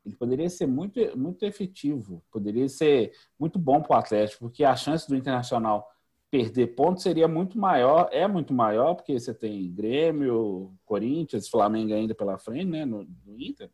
ele 0.05 0.15
poderia 0.15 0.49
ser 0.49 0.67
muito, 0.67 0.99
muito 1.17 1.45
efetivo, 1.45 2.23
poderia 2.31 2.67
ser 2.67 3.13
muito 3.39 3.57
bom 3.57 3.81
para 3.81 3.95
o 3.95 3.99
Atlético, 3.99 4.45
porque 4.45 4.63
a 4.63 4.75
chance 4.75 5.07
do 5.07 5.15
Internacional 5.15 5.89
perder 6.29 6.67
pontos 6.75 7.03
seria 7.03 7.27
muito 7.27 7.57
maior, 7.57 8.09
é 8.11 8.27
muito 8.27 8.53
maior, 8.53 8.95
porque 8.95 9.19
você 9.19 9.33
tem 9.33 9.71
Grêmio, 9.71 10.73
Corinthians, 10.85 11.49
Flamengo 11.49 11.93
ainda 11.93 12.13
pela 12.13 12.37
frente, 12.37 12.65
né, 12.65 12.85
no, 12.85 13.07
no 13.25 13.39
Inter. 13.39 13.69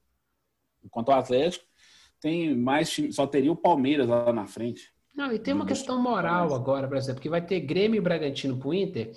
Enquanto 0.83 1.09
o 1.09 1.13
Atlético 1.13 1.65
tem 2.19 2.55
mais 2.55 2.95
só 3.11 3.27
teria 3.27 3.51
o 3.51 3.55
Palmeiras 3.55 4.07
lá 4.07 4.31
na 4.31 4.47
frente. 4.47 4.93
Não, 5.13 5.31
e 5.31 5.39
tem 5.39 5.53
uma 5.53 5.65
questão 5.65 6.01
moral 6.01 6.53
agora, 6.53 6.87
por 6.87 6.97
exemplo, 6.97 7.21
que 7.21 7.29
vai 7.29 7.41
ter 7.41 7.61
Grêmio 7.61 7.97
e 7.97 8.01
Bragantino 8.01 8.57
para 8.57 8.67
o 8.67 8.73
Inter. 8.73 9.13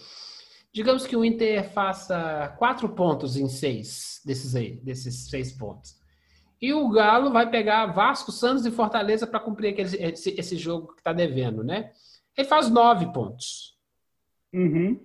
Digamos 0.72 1.06
que 1.06 1.16
o 1.16 1.24
Inter 1.24 1.70
faça 1.72 2.54
quatro 2.58 2.88
pontos 2.90 3.36
em 3.36 3.48
seis 3.48 4.20
desses 4.24 4.54
aí, 4.54 4.76
desses 4.76 5.28
seis 5.28 5.52
pontos. 5.52 5.96
E 6.60 6.72
o 6.72 6.88
Galo 6.90 7.30
vai 7.30 7.48
pegar 7.48 7.86
Vasco, 7.86 8.32
Santos 8.32 8.66
e 8.66 8.70
Fortaleza 8.70 9.26
para 9.26 9.40
cumprir 9.40 9.70
aquele, 9.70 9.96
esse, 9.96 10.30
esse 10.38 10.56
jogo 10.56 10.88
que 10.88 11.00
está 11.00 11.12
devendo, 11.12 11.62
né? 11.62 11.92
Ele 12.36 12.46
faz 12.46 12.68
nove 12.68 13.12
pontos. 13.12 13.76
Uhum. 14.52 15.00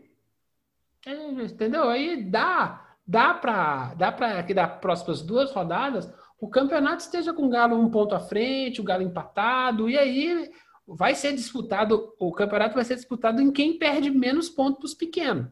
É, 1.05 1.31
entendeu? 1.43 1.89
Aí 1.89 2.23
dá, 2.23 2.95
dá 3.05 3.33
para 3.33 3.93
dá 3.95 4.11
para 4.11 4.41
que 4.43 4.53
das 4.53 4.79
próximas 4.79 5.21
duas 5.21 5.51
rodadas 5.51 6.11
o 6.39 6.49
campeonato 6.49 7.03
esteja 7.03 7.33
com 7.33 7.45
o 7.45 7.49
Galo 7.49 7.79
um 7.79 7.89
ponto 7.89 8.13
à 8.15 8.19
frente, 8.19 8.81
o 8.81 8.83
Galo 8.83 9.01
empatado, 9.01 9.89
e 9.89 9.97
aí 9.97 10.51
vai 10.87 11.15
ser 11.15 11.33
disputado, 11.33 12.13
o 12.19 12.31
campeonato 12.31 12.75
vai 12.75 12.83
ser 12.83 12.95
disputado 12.95 13.41
em 13.41 13.51
quem 13.51 13.77
perde 13.77 14.09
menos 14.09 14.49
pontos 14.49 14.77
para 14.79 14.85
os 14.85 14.93
pequenos. 14.93 15.47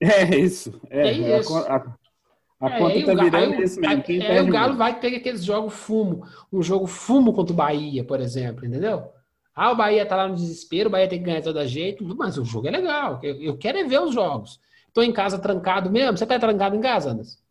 É 0.00 0.36
isso. 0.36 0.80
É, 0.90 1.08
é 1.08 1.38
isso. 1.38 1.56
A, 1.56 1.76
a, 1.76 1.96
a 2.60 2.70
é, 2.70 2.78
conta 2.78 2.98
está 2.98 3.14
virando 3.14 3.62
isso 3.62 3.80
mesmo. 3.80 4.02
Quem 4.02 4.24
é, 4.24 4.42
o 4.42 4.50
Galo 4.50 4.76
vai 4.76 4.98
ter 4.98 5.14
aqueles 5.14 5.44
jogos 5.44 5.74
fumo, 5.74 6.26
um 6.52 6.62
jogo 6.62 6.86
fumo 6.86 7.32
contra 7.32 7.52
o 7.52 7.56
Bahia, 7.56 8.04
por 8.04 8.20
exemplo, 8.20 8.66
entendeu? 8.66 9.10
Ah, 9.54 9.70
o 9.70 9.76
Bahia 9.76 10.06
tá 10.06 10.16
lá 10.16 10.28
no 10.28 10.34
desespero, 10.34 10.88
o 10.88 10.92
Bahia 10.92 11.08
tem 11.08 11.18
que 11.18 11.24
ganhar 11.24 11.40
de 11.40 11.44
todo 11.44 11.66
jeito, 11.66 12.04
mas 12.16 12.38
o 12.38 12.44
jogo 12.44 12.68
é 12.68 12.70
legal. 12.70 13.20
Eu, 13.22 13.40
eu 13.40 13.58
quero 13.58 13.78
é 13.78 13.84
ver 13.84 14.00
os 14.00 14.14
jogos. 14.14 14.58
Estou 14.88 15.04
em 15.04 15.12
casa 15.12 15.38
trancado 15.38 15.90
mesmo. 15.90 16.16
Você 16.16 16.24
está 16.24 16.38
trancado 16.38 16.76
em 16.76 16.80
casa, 16.80 17.10
Anderson? 17.10 17.41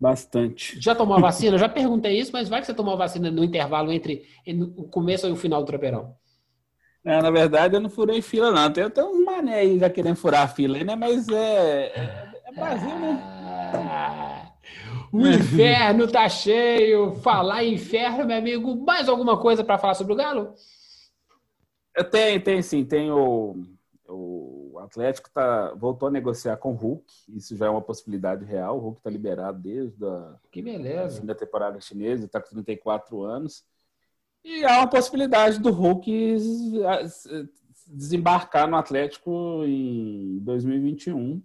Bastante. 0.00 0.80
Já 0.80 0.94
tomou 0.94 1.16
a 1.16 1.20
vacina? 1.20 1.56
Eu 1.56 1.58
já 1.58 1.68
perguntei 1.68 2.18
isso, 2.18 2.30
mas 2.32 2.48
vai 2.48 2.60
que 2.60 2.66
você 2.66 2.74
tomou 2.74 2.94
a 2.94 2.98
vacina 2.98 3.30
no 3.30 3.42
intervalo 3.42 3.92
entre 3.92 4.24
o 4.76 4.84
começo 4.84 5.26
e 5.26 5.32
o 5.32 5.36
final 5.36 5.60
do 5.60 5.66
tropeirão. 5.66 6.14
É, 7.04 7.20
na 7.20 7.30
verdade, 7.30 7.74
eu 7.74 7.80
não 7.80 7.90
furei 7.90 8.22
fila, 8.22 8.50
não. 8.52 8.72
Tem 8.72 8.84
até 8.84 9.02
uns 9.02 9.24
mané 9.24 9.60
aí 9.60 9.78
já 9.78 9.90
querendo 9.90 10.16
furar 10.16 10.42
a 10.42 10.48
fila, 10.48 10.82
né? 10.84 10.94
Mas 10.94 11.28
é, 11.28 11.86
é, 11.86 12.32
é 12.44 12.52
Brasil, 12.52 12.98
né? 12.98 13.20
Ah, 13.74 14.52
o 15.12 15.26
inferno 15.26 16.06
tá 16.06 16.28
cheio. 16.28 17.14
Falar 17.16 17.64
em 17.64 17.74
inferno, 17.74 18.26
meu 18.26 18.36
amigo. 18.36 18.76
Mais 18.84 19.08
alguma 19.08 19.36
coisa 19.38 19.64
para 19.64 19.78
falar 19.78 19.94
sobre 19.94 20.12
o 20.12 20.16
Galo? 20.16 20.54
Eu 21.96 22.04
tenho, 22.04 22.40
tem 22.40 22.62
sim. 22.62 22.84
Tem 22.84 23.10
o, 23.10 23.56
o 24.06 24.57
o 24.78 24.84
Atlético 24.84 25.30
tá, 25.30 25.74
voltou 25.74 26.08
a 26.08 26.10
negociar 26.10 26.56
com 26.56 26.70
o 26.70 26.74
Hulk, 26.74 27.04
isso 27.28 27.56
já 27.56 27.66
é 27.66 27.70
uma 27.70 27.82
possibilidade 27.82 28.44
real. 28.44 28.76
O 28.76 28.80
Hulk 28.80 29.00
está 29.00 29.10
liberado 29.10 29.58
desde 29.58 30.04
a 30.04 30.36
que 30.50 30.62
beleza. 30.62 31.24
da 31.24 31.34
temporada 31.34 31.80
chinesa, 31.80 32.26
está 32.26 32.40
com 32.40 32.50
34 32.50 33.22
anos. 33.22 33.64
E 34.44 34.64
há 34.64 34.78
uma 34.78 34.88
possibilidade 34.88 35.58
do 35.58 35.70
Hulk 35.70 36.36
desembarcar 37.88 38.68
no 38.68 38.76
Atlético 38.76 39.64
em 39.64 40.38
2021. 40.40 41.42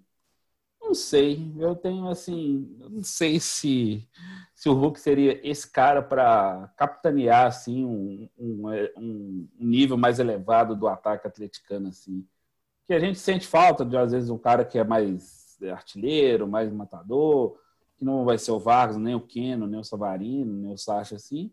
Não 0.79 0.93
sei, 0.93 1.51
eu 1.57 1.75
tenho 1.75 2.07
assim, 2.07 2.77
não 2.77 3.01
sei 3.01 3.39
se, 3.39 4.07
se 4.53 4.69
o 4.69 4.73
Hulk 4.73 4.99
seria 4.99 5.39
esse 5.47 5.69
cara 5.71 6.03
para 6.03 6.71
capitanear 6.77 7.47
assim 7.47 7.83
um, 7.83 8.29
um, 8.37 8.67
um, 8.97 9.47
nível 9.57 9.97
mais 9.97 10.19
elevado 10.19 10.75
do 10.75 10.87
ataque 10.87 11.25
atleticano 11.25 11.87
assim 11.87 12.27
que 12.85 12.93
a 12.93 12.99
gente 12.99 13.19
sente 13.19 13.47
falta 13.47 13.85
de, 13.85 13.95
às 13.97 14.11
vezes, 14.11 14.29
um 14.29 14.37
cara 14.37 14.65
que 14.65 14.77
é 14.77 14.83
mais 14.83 15.57
artilheiro, 15.71 16.47
mais 16.47 16.71
matador, 16.71 17.57
que 17.97 18.03
não 18.03 18.25
vai 18.25 18.37
ser 18.37 18.51
o 18.51 18.59
Vargas, 18.59 18.97
nem 18.97 19.15
o 19.15 19.21
Keno, 19.21 19.67
nem 19.67 19.79
o 19.79 19.83
Savarino, 19.83 20.53
nem 20.53 20.73
o 20.73 20.77
Sacha, 20.77 21.15
assim. 21.15 21.51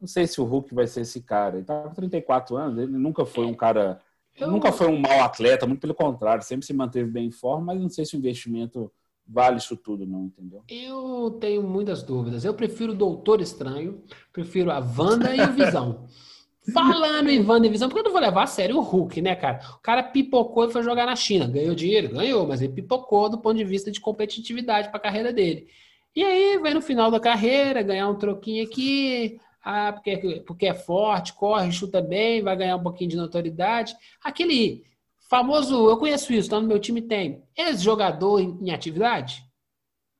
Não 0.00 0.08
sei 0.08 0.26
se 0.26 0.40
o 0.40 0.44
Hulk 0.44 0.74
vai 0.74 0.86
ser 0.86 1.02
esse 1.02 1.20
cara. 1.20 1.56
Ele 1.56 1.64
tá 1.64 1.82
com 1.82 1.94
34 1.94 2.56
anos, 2.56 2.78
ele 2.78 2.92
nunca 2.92 3.24
foi 3.24 3.46
um 3.46 3.54
cara... 3.54 4.00
Eu... 4.38 4.50
Nunca 4.50 4.72
foi 4.72 4.88
um 4.88 4.98
mau 4.98 5.22
atleta, 5.22 5.66
muito 5.66 5.80
pelo 5.80 5.94
contrário, 5.94 6.42
sempre 6.42 6.64
se 6.64 6.72
manteve 6.72 7.10
bem 7.10 7.26
em 7.26 7.30
forma, 7.30 7.66
mas 7.66 7.80
não 7.80 7.90
sei 7.90 8.06
se 8.06 8.16
o 8.16 8.18
investimento 8.18 8.90
vale 9.26 9.58
isso 9.58 9.76
tudo, 9.76 10.06
não, 10.06 10.24
entendeu? 10.24 10.62
Eu 10.68 11.36
tenho 11.38 11.62
muitas 11.62 12.02
dúvidas. 12.02 12.44
Eu 12.44 12.54
prefiro 12.54 12.92
o 12.92 12.96
Doutor 12.96 13.42
Estranho, 13.42 14.02
prefiro 14.32 14.70
a 14.70 14.78
Wanda 14.78 15.36
e 15.36 15.40
o 15.40 15.52
Visão. 15.52 16.06
Falando 16.72 17.28
em 17.28 17.44
WandaVision, 17.44 17.88
porque 17.88 18.00
eu 18.00 18.04
não 18.04 18.12
vou 18.12 18.20
levar 18.20 18.44
a 18.44 18.46
sério 18.46 18.76
o 18.76 18.80
Hulk, 18.80 19.20
né, 19.20 19.34
cara? 19.34 19.60
O 19.74 19.80
cara 19.80 20.02
pipocou 20.02 20.68
e 20.68 20.72
foi 20.72 20.82
jogar 20.82 21.06
na 21.06 21.16
China. 21.16 21.48
Ganhou 21.48 21.74
dinheiro? 21.74 22.10
Ganhou, 22.14 22.46
mas 22.46 22.62
ele 22.62 22.72
pipocou 22.72 23.28
do 23.28 23.38
ponto 23.38 23.56
de 23.56 23.64
vista 23.64 23.90
de 23.90 24.00
competitividade 24.00 24.88
para 24.88 24.98
a 24.98 25.02
carreira 25.02 25.32
dele. 25.32 25.66
E 26.14 26.22
aí, 26.22 26.58
vai 26.58 26.72
no 26.72 26.80
final 26.80 27.10
da 27.10 27.18
carreira, 27.18 27.82
ganhar 27.82 28.08
um 28.08 28.14
troquinho 28.14 28.64
aqui, 28.64 29.40
ah, 29.64 29.92
porque, 29.92 30.42
porque 30.46 30.66
é 30.66 30.74
forte, 30.74 31.32
corre, 31.32 31.70
chuta 31.72 32.02
bem, 32.02 32.42
vai 32.42 32.56
ganhar 32.56 32.76
um 32.76 32.82
pouquinho 32.82 33.10
de 33.10 33.16
notoriedade. 33.16 33.96
Aquele 34.22 34.84
famoso, 35.30 35.88
eu 35.88 35.96
conheço 35.96 36.32
isso, 36.32 36.50
tá 36.50 36.60
no 36.60 36.66
meu 36.66 36.78
time 36.78 37.00
tem. 37.00 37.42
Ex-jogador 37.56 38.40
em, 38.40 38.58
em, 38.60 38.70
atividade? 38.70 39.44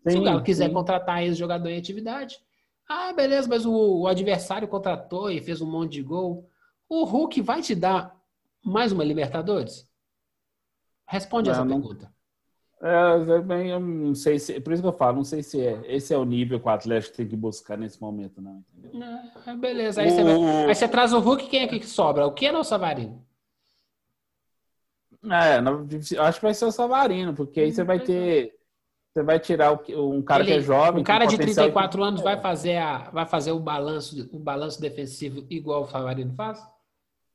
Sim, 0.03 0.11
Se 0.11 0.19
o 0.19 0.23
Galo 0.23 0.43
quiser 0.43 0.73
contratar 0.73 1.23
ex-jogador 1.23 1.69
em 1.69 1.79
atividade, 1.79 2.39
Ah, 2.95 3.11
beleza, 3.15 3.49
mas 3.49 3.65
o, 3.65 3.73
o 4.03 4.07
adversário 4.07 4.69
contratou 4.69 5.31
e 5.31 5.41
fez 5.41 5.63
um 5.63 5.71
monte 5.71 5.93
de 5.93 6.03
gol. 6.03 6.47
O 6.87 7.05
Hulk 7.05 7.41
vai 7.41 7.63
te 7.63 7.75
dar 7.75 8.15
mais 8.63 8.93
uma 8.93 9.03
Libertadores? 9.03 9.89
Responde 11.09 11.49
Não, 11.49 11.55
essa 11.57 11.65
não- 11.65 11.81
pergunta. 11.81 12.13
É, 12.83 13.15
eu 13.15 13.43
bem, 13.43 13.71
eu 13.71 13.81
não 13.81 14.15
sei 14.15 14.39
se. 14.39 14.61
Por 14.61 14.75
isso 14.75 14.83
que 14.83 14.89
eu 14.89 14.93
falo, 14.93 15.17
não 15.17 15.25
sei 15.25 15.43
se 15.43 15.59
é, 15.59 15.81
esse 15.87 16.13
é 16.13 16.19
o 16.19 16.25
nível 16.25 16.61
que 16.61 16.67
o 16.67 16.71
Atlético 16.71 17.17
tem 17.17 17.27
que 17.27 17.37
buscar 17.37 17.79
nesse 17.79 17.99
momento, 17.99 18.43
não. 18.43 18.63
entendeu? 18.77 19.09
É, 19.47 19.55
beleza. 19.55 20.03
Aí 20.03 20.11
você, 20.11 20.23
vai- 20.23 20.37
O- 20.37 20.69
aí 20.69 20.75
você 20.75 20.89
traz 20.89 21.13
o 21.15 21.19
Hulk, 21.21 21.49
quem 21.49 21.63
é 21.63 21.69
que 21.69 21.87
sobra? 21.87 22.27
O 22.27 22.35
ou 22.35 22.61
o 22.61 22.65
Savarino? 22.65 23.25
É, 25.25 25.61
não, 25.63 25.87
eu 26.11 26.23
acho 26.25 26.41
que 26.41 26.45
vai 26.45 26.53
ser 26.53 26.65
o 26.67 26.73
Savarino, 26.73 27.33
porque 27.33 27.61
aí 27.61 27.73
você 27.73 27.85
vai 27.85 28.01
ter. 28.01 28.55
Você 29.13 29.23
vai 29.23 29.39
tirar 29.39 29.73
o 29.73 29.79
que- 29.79 29.95
um 29.95 30.23
cara 30.23 30.43
que 30.45 30.51
é 30.51 30.55
Ele- 30.55 30.63
jovem. 30.65 31.01
Um 31.03 31.05
cara 31.05 31.27
de 31.27 31.37
potencial 31.37 31.67
34 31.67 32.03
anos 32.03 32.23
vai 32.23 32.41
fazer, 32.41 32.79
a, 32.79 33.11
vai 33.11 33.27
fazer 33.27 33.53
o, 33.53 33.61
balanço, 33.61 34.29
o 34.33 34.39
balanço 34.39 34.81
defensivo 34.81 35.45
igual 35.51 35.83
o 35.83 35.87
Savarino 35.87 36.33
faz? 36.35 36.59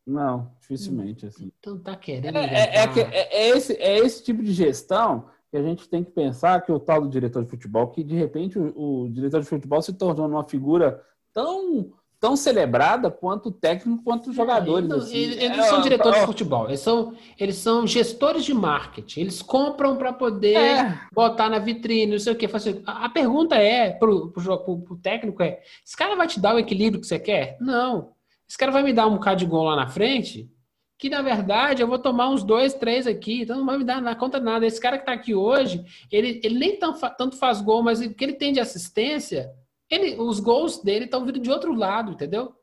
Não, 0.06 0.52
dificilmente, 0.60 1.26
assim. 1.28 1.52
Então 1.60 1.78
tá 1.78 1.96
querendo. 1.96 2.38
É, 2.38 2.46
é- 2.46 2.78
é 2.80 2.88
que- 2.88 3.00
é- 3.02 3.38
é 3.38 3.50
esse, 3.50 3.74
é 3.74 3.98
esse 4.00 4.24
tipo 4.24 4.42
de 4.42 4.54
gestão 4.54 5.26
que 5.52 5.58
a 5.58 5.62
gente 5.62 5.88
tem 5.88 6.04
que 6.04 6.10
pensar 6.12 6.62
que 6.62 6.72
o 6.72 6.80
tal 6.80 7.02
do 7.02 7.10
diretor 7.10 7.44
de 7.44 7.50
futebol, 7.50 7.88
que 7.90 8.04
de 8.04 8.16
repente 8.16 8.58
o, 8.58 9.04
o 9.04 9.10
diretor 9.10 9.42
de 9.42 9.48
futebol 9.48 9.82
se 9.82 9.94
tornou 9.94 10.28
uma 10.28 10.44
figura 10.46 11.04
tão, 11.34 11.92
tão 12.20 12.36
celebrada 12.36 13.12
quanto 13.12 13.50
o 13.50 13.52
técnico, 13.52 14.04
quanto 14.04 14.30
os 14.30 14.36
jogadores. 14.36 14.90
Não, 14.90 14.98
assim. 14.98 15.16
eles, 15.16 15.36
eles 15.38 15.52
É, 15.52 15.58
não 15.58 15.64
são 15.66 15.82
diretores 15.82 16.20
de 16.22 16.26
futebol, 16.26 16.68
eles 16.68 16.80
são, 16.80 17.14
eles 17.40 17.56
são 17.58 17.86
gestores 17.86 18.44
de 18.44 18.54
marketing. 18.54 19.22
Eles 19.22 19.42
compram 19.42 19.96
para 19.98 20.12
poder 20.12 20.56
É. 20.56 21.00
botar 21.14 21.50
na 21.50 21.60
vitrine, 21.60 22.14
não 22.14 22.20
sei 22.20 22.34
o 22.34 22.36
quê. 22.36 22.50
Assim, 22.52 22.82
A 22.86 23.06
a 23.06 23.10
pergunta 23.10 23.56
é 23.56 23.92
pro, 23.92 24.32
pro, 24.32 24.42
jo- 24.42 24.58
pro- 24.60 24.80
pro 24.82 24.98
técnico 24.98 25.42
é: 25.44 25.60
esse 25.86 25.96
cara 25.96 26.16
vai 26.16 26.28
te 26.28 26.40
dar 26.40 26.56
o 26.56 26.60
equilíbrio 26.60 27.00
que 27.02 27.08
você 27.08 27.20
quer? 27.20 27.58
Não. 27.62 28.12
Esse 28.48 28.58
cara 28.58 28.72
vai 28.72 28.82
me 28.84 28.94
dar 28.94 29.08
um 29.08 29.14
bocado 29.16 29.38
de 29.40 29.46
gol 29.46 29.64
lá 29.66 29.76
na 29.76 29.88
frente, 29.88 30.50
que 30.98 31.10
na 31.10 31.22
verdade 31.22 31.82
eu 31.84 31.88
vou 31.88 32.00
tomar 32.00 32.30
uns 32.30 32.44
dois, 32.44 32.74
três 32.74 33.06
aqui, 33.06 33.42
então 33.42 33.58
não 33.58 33.66
vai 33.66 33.78
me 33.78 33.84
dar 33.84 34.02
na 34.02 34.16
conta 34.16 34.40
nada. 34.40 34.66
Esse 34.66 34.82
cara 34.82 34.98
que 34.98 35.06
tá 35.06 35.12
aqui 35.14 35.36
hoje, 35.36 35.86
ele, 36.12 36.40
ele 36.44 36.58
nem 36.58 36.80
tão 36.80 36.94
tanto 36.94 37.36
faz 37.38 37.62
gol, 37.62 37.84
mas 37.84 38.02
o 38.02 38.10
que 38.14 38.24
ele 38.24 38.34
tem 38.34 38.52
de 38.54 38.60
assistência, 38.60 39.52
ele, 39.90 40.20
os 40.20 40.40
gols 40.40 40.82
dele 40.82 41.06
estão 41.06 41.26
vindo 41.26 41.40
de 41.40 41.50
outro 41.50 41.74
lado, 41.74 42.12
entendeu? 42.12 42.54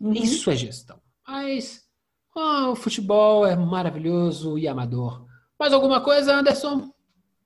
Uhum. 0.00 0.12
Isso 0.12 0.50
é 0.50 0.56
gestão. 0.56 1.00
Mas 1.26 1.88
ah, 2.36 2.70
o 2.70 2.76
futebol 2.76 3.46
é 3.46 3.56
maravilhoso 3.56 4.58
e 4.58 4.68
amador. 4.68 5.26
Mais 5.58 5.72
alguma 5.72 6.00
coisa, 6.00 6.34
Anderson? 6.34 6.92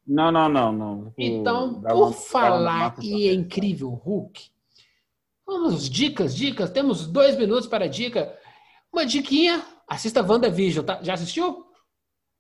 Não, 0.07 0.30
não, 0.30 0.49
não, 0.49 0.72
não. 0.72 1.14
Então, 1.16 1.80
Dá 1.80 1.90
por 1.90 2.12
falar 2.12 2.90
massa 2.90 3.05
e 3.05 3.28
é 3.28 3.32
incrível 3.32 3.90
Hulk, 3.90 4.51
vamos, 5.47 5.88
dicas, 5.88 6.34
dicas. 6.34 6.70
Temos 6.70 7.07
dois 7.07 7.36
minutos 7.36 7.66
para 7.66 7.88
dica. 7.88 8.36
Uma 8.93 9.07
diquinha, 9.07 9.64
assista 9.88 10.22
WandaVision, 10.22 10.84
tá? 10.84 11.03
Já 11.03 11.14
assistiu? 11.14 11.64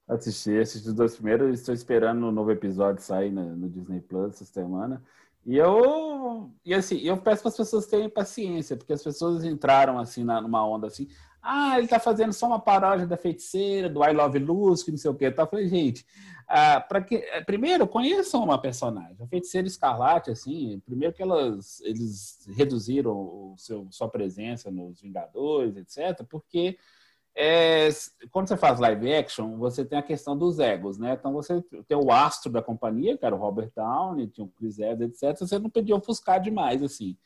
Assisti, 0.06 0.58
assisti 0.58 0.88
os 0.88 0.94
dois 0.94 1.14
primeiros, 1.14 1.58
estou 1.58 1.74
esperando 1.74 2.26
o 2.26 2.32
novo 2.32 2.50
episódio 2.50 3.02
sair 3.02 3.30
no, 3.30 3.56
no 3.56 3.70
Disney 3.70 4.00
Plus 4.00 4.34
essa 4.34 4.44
semana. 4.44 5.02
E 5.44 5.56
eu, 5.56 6.50
e 6.64 6.72
assim, 6.72 6.98
eu 6.98 7.16
peço 7.16 7.42
para 7.42 7.48
as 7.48 7.56
pessoas 7.56 7.86
terem 7.86 8.08
paciência, 8.08 8.76
porque 8.76 8.92
as 8.92 9.02
pessoas 9.02 9.44
entraram 9.44 9.98
assim 9.98 10.22
na, 10.22 10.40
numa 10.40 10.64
onda 10.66 10.86
assim, 10.86 11.08
ah, 11.42 11.76
ele 11.76 11.88
tá 11.88 11.98
fazendo 11.98 12.32
só 12.32 12.46
uma 12.46 12.60
paródia 12.60 13.04
da 13.04 13.16
feiticeira, 13.16 13.88
do 13.88 14.04
I 14.04 14.12
Love 14.12 14.38
Lucy, 14.38 14.84
que 14.84 14.90
não 14.92 14.98
sei 14.98 15.10
o 15.10 15.14
quê. 15.14 15.28
Tá? 15.28 15.42
Eu 15.42 15.48
falei, 15.48 15.68
gente, 15.68 16.06
ah, 16.46 16.80
para 16.80 17.02
que 17.02 17.16
eh, 17.16 17.42
primeiro 17.42 17.88
conheçam 17.88 18.44
uma 18.44 18.60
personagem, 18.60 19.16
a 19.20 19.26
feiticeira 19.26 19.66
escarlate, 19.66 20.30
assim, 20.30 20.80
primeiro 20.86 21.12
que 21.12 21.22
elas 21.22 21.80
eles 21.80 22.46
reduziram 22.54 23.12
o 23.12 23.54
seu, 23.58 23.88
sua 23.90 24.08
presença 24.08 24.70
nos 24.70 25.00
Vingadores, 25.00 25.76
etc., 25.76 26.24
porque 26.28 26.78
é, 27.34 27.88
quando 28.30 28.48
você 28.48 28.56
faz 28.56 28.78
live 28.78 29.14
action, 29.14 29.56
você 29.56 29.84
tem 29.84 29.98
a 29.98 30.02
questão 30.02 30.36
dos 30.36 30.58
egos, 30.58 30.98
né? 30.98 31.16
Então 31.18 31.32
você 31.32 31.62
tem 31.88 31.96
o 31.96 32.12
astro 32.12 32.52
da 32.52 32.60
companhia, 32.60 33.16
que 33.16 33.24
era 33.24 33.34
o 33.34 33.38
Robert 33.38 33.70
Downey, 33.74 34.26
tinha 34.26 34.44
o 34.44 34.50
Chris 34.50 34.78
Evans, 34.78 35.22
etc. 35.22 35.38
Você 35.38 35.58
não 35.58 35.70
podia 35.70 35.96
ofuscar 35.96 36.40
demais, 36.40 36.82
assim. 36.82 37.16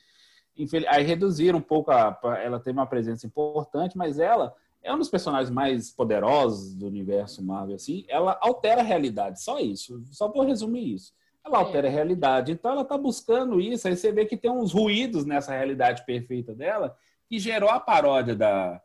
Aí 0.89 1.05
reduziram 1.05 1.59
um 1.59 1.63
pouco, 1.63 1.91
a, 1.91 2.19
ela 2.43 2.61
tem 2.61 2.73
uma 2.73 2.87
presença 2.87 3.27
importante, 3.27 3.97
mas 3.97 4.19
ela 4.19 4.55
é 4.83 4.95
um 4.95 4.99
dos 4.99 5.11
personagens 5.11 5.51
mais 5.51 5.91
poderosos 5.91 6.75
do 6.75 6.87
universo 6.87 7.45
Marvel, 7.45 7.75
assim. 7.75 8.05
Ela 8.09 8.39
altera 8.41 8.83
a 8.83 8.85
realidade, 8.85 9.43
só 9.43 9.59
isso. 9.59 10.03
Só 10.13 10.29
vou 10.29 10.45
resumir 10.45 10.95
isso. 10.95 11.13
Ela 11.45 11.59
altera 11.59 11.89
a 11.89 11.91
realidade. 11.91 12.53
Então 12.53 12.71
ela 12.71 12.83
está 12.83 12.97
buscando 12.97 13.61
isso. 13.61 13.89
Aí 13.89 13.97
você 13.97 14.13
vê 14.13 14.25
que 14.25 14.37
tem 14.37 14.51
uns 14.51 14.73
ruídos 14.73 15.27
nessa 15.27 15.53
realidade 15.53 16.07
perfeita 16.07 16.55
dela 16.55 16.97
que 17.29 17.39
gerou 17.39 17.69
a 17.69 17.81
paródia 17.81 18.37
da, 18.37 18.81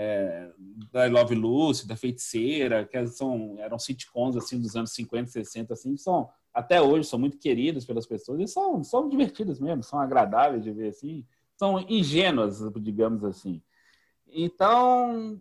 é, 0.00 0.48
da 0.92 1.06
Love 1.06 1.34
Lucy, 1.34 1.88
da 1.88 1.96
Feiticeira, 1.96 2.84
que 2.84 3.04
são, 3.08 3.56
eram 3.58 3.80
sitcoms 3.80 4.36
assim 4.36 4.60
dos 4.60 4.76
anos 4.76 4.92
50, 4.92 5.28
60, 5.28 5.74
assim, 5.74 5.96
são 5.96 6.28
até 6.54 6.80
hoje 6.80 7.08
são 7.08 7.18
muito 7.18 7.36
queridas 7.36 7.84
pelas 7.84 8.06
pessoas 8.06 8.40
e 8.40 8.46
são, 8.46 8.84
são 8.84 9.08
divertidas 9.08 9.58
mesmo, 9.58 9.82
são 9.82 9.98
agradáveis 9.98 10.62
de 10.62 10.70
ver 10.70 10.90
assim, 10.90 11.26
são 11.56 11.80
ingênuas, 11.88 12.60
digamos 12.76 13.24
assim. 13.24 13.60
Então, 14.28 15.40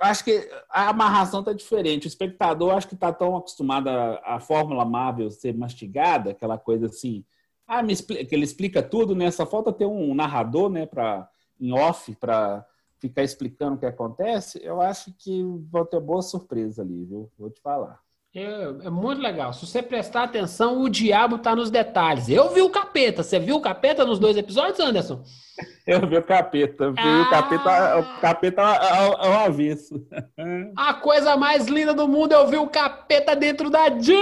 acho 0.00 0.24
que 0.24 0.48
a 0.70 0.88
amarração 0.88 1.40
está 1.40 1.52
diferente. 1.52 2.06
O 2.06 2.08
espectador 2.08 2.74
acho 2.74 2.88
que 2.88 2.94
está 2.94 3.12
tão 3.12 3.36
acostumado 3.36 3.88
à, 3.88 4.36
à 4.36 4.40
fórmula 4.40 4.84
Marvel 4.84 5.30
ser 5.30 5.54
mastigada, 5.54 6.30
aquela 6.30 6.56
coisa 6.56 6.86
assim, 6.86 7.22
ah, 7.66 7.82
me 7.82 7.92
explica, 7.92 8.24
que 8.24 8.34
ele 8.34 8.44
explica 8.44 8.82
tudo, 8.82 9.14
né? 9.14 9.30
Só 9.30 9.44
falta 9.44 9.70
ter 9.72 9.86
um 9.86 10.14
narrador, 10.14 10.70
né, 10.70 10.86
para 10.86 11.28
em 11.60 11.72
off 11.72 12.14
para 12.16 12.66
ficar 13.00 13.22
explicando 13.22 13.76
o 13.76 13.78
que 13.78 13.86
acontece, 13.86 14.60
eu 14.62 14.80
acho 14.80 15.12
que 15.18 15.42
vão 15.70 15.84
ter 15.84 16.00
boa 16.00 16.22
surpresa 16.22 16.82
ali, 16.82 17.04
viu? 17.04 17.30
Vou 17.38 17.50
te 17.50 17.60
falar. 17.60 17.98
É, 18.32 18.42
é 18.86 18.90
muito 18.90 19.20
legal. 19.20 19.52
Se 19.52 19.66
você 19.66 19.82
prestar 19.82 20.22
atenção, 20.22 20.80
o 20.80 20.88
diabo 20.88 21.38
tá 21.38 21.56
nos 21.56 21.68
detalhes. 21.68 22.28
Eu 22.28 22.50
vi 22.50 22.62
o 22.62 22.70
capeta. 22.70 23.24
Você 23.24 23.40
viu 23.40 23.56
o 23.56 23.60
capeta 23.60 24.04
nos 24.06 24.20
dois 24.20 24.36
episódios, 24.36 24.78
Anderson? 24.78 25.24
Eu 25.86 26.06
vi 26.08 26.16
o 26.16 26.22
capeta, 26.22 26.84
eu 26.84 26.92
vi 26.92 27.00
Ah! 27.00 27.22
o 27.26 27.30
capeta, 27.30 27.98
o 27.98 28.20
capeta 28.20 28.62
ao, 28.62 29.20
ao 29.20 29.32
avesso. 29.46 30.06
A 30.76 30.94
coisa 30.94 31.36
mais 31.36 31.66
linda 31.66 31.92
do 31.92 32.06
mundo, 32.06 32.32
eu 32.32 32.46
vi 32.46 32.56
o 32.56 32.68
capeta 32.68 33.34
dentro 33.34 33.68
da 33.68 33.88
Disney! 33.88 34.16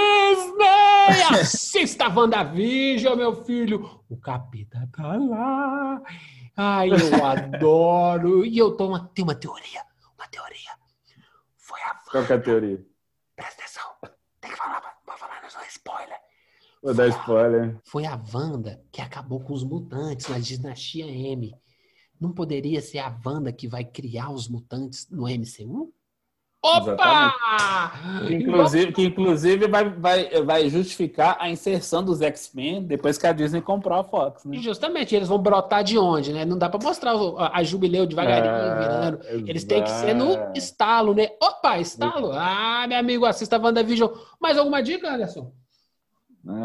Assista 1.30 2.06
a 2.06 2.08
WandaVision, 2.08 3.16
meu 3.16 3.44
filho! 3.44 4.00
O 4.08 4.16
capeta 4.16 4.88
tá 4.96 5.16
lá! 5.16 6.00
Ai, 6.60 6.90
eu 6.90 7.24
adoro! 7.24 8.44
E 8.44 8.58
eu 8.58 8.76
tô 8.76 8.88
uma, 8.88 9.08
tenho 9.14 9.28
uma 9.28 9.34
teoria, 9.36 9.80
uma 10.16 10.26
teoria. 10.26 10.72
Foi 11.56 11.80
a 11.82 11.94
Qual 12.10 12.26
que 12.26 12.32
é 12.32 12.34
a 12.34 12.40
teoria? 12.40 12.84
Presta 13.36 13.62
atenção. 13.62 13.84
Tem 14.40 14.50
que 14.50 14.56
falar 14.56 14.80
pra, 14.80 14.90
pra 15.06 15.16
falar, 15.16 15.40
não 15.40 15.62
é 15.62 15.68
spoiler. 15.68 16.18
Vou 16.82 16.94
dar 16.94 17.06
spoiler. 17.10 17.80
Foi 17.84 18.06
a 18.06 18.20
Wanda 18.34 18.84
que 18.90 19.00
acabou 19.00 19.38
com 19.38 19.52
os 19.52 19.62
mutantes 19.62 20.26
na 20.26 20.40
dinastia 20.40 21.06
M. 21.06 21.54
Não 22.20 22.32
poderia 22.32 22.82
ser 22.82 22.98
a 22.98 23.16
Wanda 23.24 23.52
que 23.52 23.68
vai 23.68 23.84
criar 23.84 24.30
os 24.30 24.48
mutantes 24.48 25.08
no 25.08 25.28
MCU? 25.28 25.94
Opa! 26.60 27.92
Que 28.26 28.34
inclusive, 28.34 28.92
que 28.92 29.02
inclusive 29.04 29.68
vai, 29.68 29.88
vai, 29.88 30.42
vai 30.42 30.68
justificar 30.68 31.36
a 31.38 31.48
inserção 31.48 32.02
dos 32.02 32.20
X-Men 32.20 32.82
depois 32.82 33.16
que 33.16 33.26
a 33.26 33.32
Disney 33.32 33.60
comprou 33.62 33.98
a 33.98 34.02
Fox, 34.04 34.44
né? 34.44 34.58
Justamente, 34.58 35.14
eles 35.14 35.28
vão 35.28 35.38
brotar 35.38 35.84
de 35.84 35.96
onde, 35.96 36.32
né? 36.32 36.44
Não 36.44 36.58
dá 36.58 36.68
pra 36.68 36.80
mostrar 36.82 37.12
a, 37.12 37.58
a 37.58 37.62
jubileu 37.62 38.06
devagarinho, 38.06 38.52
É, 38.52 38.78
virando. 38.80 39.48
Eles 39.48 39.62
têm 39.64 39.82
que 39.84 39.90
ser 39.90 40.14
no 40.14 40.52
estalo, 40.54 41.14
né? 41.14 41.28
Opa, 41.40 41.78
estalo! 41.78 42.32
Ah, 42.32 42.86
meu 42.88 42.98
amigo, 42.98 43.24
assista 43.24 43.56
a 43.56 43.60
WandaVision. 43.60 44.10
Mais 44.40 44.58
alguma 44.58 44.82
dica, 44.82 45.14
Anderson? 45.14 45.52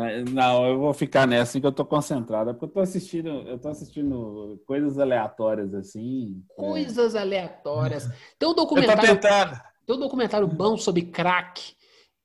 É, 0.08 0.24
Não, 0.24 0.66
eu 0.66 0.80
vou 0.80 0.94
ficar 0.94 1.28
nessa 1.28 1.60
que 1.60 1.66
eu 1.68 1.72
tô 1.72 1.84
concentrado, 1.86 2.50
é 2.50 2.54
porque 2.54 2.66
eu 2.66 2.70
tô 2.70 2.80
assistindo, 2.80 3.28
eu 3.30 3.60
tô 3.60 3.68
assistindo 3.70 4.60
coisas 4.66 4.98
aleatórias 4.98 5.74
assim. 5.74 6.42
é. 6.58 6.62
Coisas 6.62 7.16
aleatórias. 7.16 8.06
Tem 8.40 8.48
um 8.48 8.52
Eu 8.52 8.56
tô 8.56 8.62
documentário 8.64 9.02
tentando. 9.20 9.60
Tem 9.86 9.96
um 9.96 10.00
documentário 10.00 10.48
bom 10.48 10.78
sobre 10.78 11.04
crack 11.04 11.74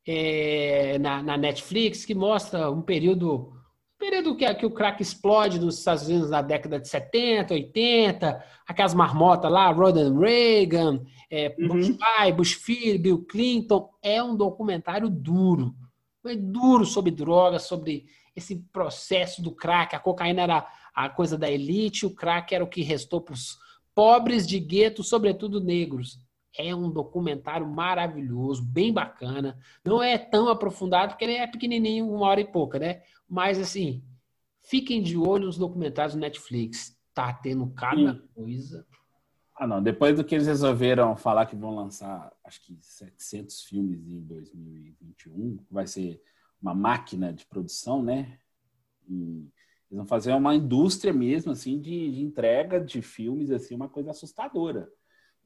é, 0.07 0.99
na, 0.99 1.23
na 1.23 1.37
Netflix 1.37 2.05
que 2.05 2.15
mostra 2.15 2.71
um 2.71 2.81
período, 2.81 3.53
período 3.99 4.37
que, 4.37 4.55
que 4.55 4.65
o 4.65 4.71
crack 4.71 5.03
explode 5.03 5.59
nos 5.59 5.79
Estados 5.79 6.07
Unidos 6.09 6.31
na 6.31 6.41
década 6.41 6.79
de 6.79 6.89
70, 6.89 7.53
80, 7.53 8.45
aquelas 8.67 8.95
marmotas 8.95 9.51
lá, 9.51 9.71
Ronald 9.71 10.19
Reagan, 10.19 11.03
é, 11.31 11.55
Uhum. 11.59 11.69
Bush 11.69 11.91
pai, 11.99 12.33
Bush 12.33 12.53
filho, 12.55 12.99
Bill 13.01 13.25
Clinton. 13.25 13.91
É 14.03 14.23
um 14.23 14.37
documentário 14.37 15.11
duro, 15.11 15.75
é 16.25 16.35
duro 16.35 16.85
sobre 16.85 17.11
drogas, 17.11 17.63
sobre 17.63 18.07
esse 18.35 18.57
processo 18.73 19.43
do 19.43 19.51
crack. 19.51 19.95
A 19.95 20.01
cocaína 20.01 20.43
era 20.43 20.67
a 20.95 21.09
coisa 21.09 21.37
da 21.37 21.51
elite, 21.51 22.07
o 22.07 22.15
crack 22.15 22.55
era 22.55 22.65
o 22.65 22.69
que 22.69 22.83
restou 22.83 23.21
para 23.21 23.35
os 23.35 23.59
pobres 23.95 24.47
de 24.47 24.59
gueto, 24.59 25.03
sobretudo 25.03 25.61
negros. 25.61 26.19
É 26.57 26.75
um 26.75 26.91
documentário 26.91 27.67
maravilhoso, 27.67 28.65
bem 28.65 28.93
bacana. 28.93 29.59
Não 29.85 30.03
é 30.03 30.19
tão 30.19 30.49
aprofundado, 30.49 31.13
porque 31.13 31.25
ele 31.25 31.35
é 31.35 31.47
pequenininho, 31.47 32.11
uma 32.11 32.27
hora 32.27 32.41
e 32.41 32.51
pouca, 32.51 32.79
né? 32.79 33.03
Mas, 33.29 33.59
assim, 33.59 34.03
fiquem 34.63 35.03
de 35.03 35.17
olho 35.17 35.47
nos 35.47 35.59
documentários 35.59 36.15
do 36.15 36.21
Netflix. 36.21 36.97
Tá 37.15 37.33
tendo 37.33 37.69
cada 37.71 38.15
Sim. 38.15 38.23
coisa. 38.35 38.87
Ah, 39.57 39.67
não. 39.67 39.83
Depois 39.83 40.17
do 40.17 40.25
que 40.25 40.35
eles 40.35 40.47
resolveram 40.47 41.17
falar 41.17 41.47
que 41.47 41.57
vão 41.57 41.75
lançar, 41.75 42.33
acho 42.45 42.61
que 42.63 42.79
700 42.81 43.63
filmes 43.65 44.07
em 44.07 44.21
2021, 44.21 45.59
vai 45.71 45.87
ser 45.87 46.23
uma 46.63 46.75
máquina 46.75 47.33
de 47.33 47.45
produção, 47.45 48.03
né? 48.03 48.39
E 49.09 49.51
eles 49.91 49.97
vão 49.97 50.07
fazer 50.07 50.33
uma 50.33 50.55
indústria 50.55 51.13
mesmo, 51.13 51.53
assim, 51.53 51.81
de, 51.81 52.13
de 52.13 52.23
entrega 52.23 52.81
de 52.81 53.03
filmes, 53.03 53.51
assim, 53.51 53.75
uma 53.75 53.89
coisa 53.89 54.11
assustadora. 54.11 54.89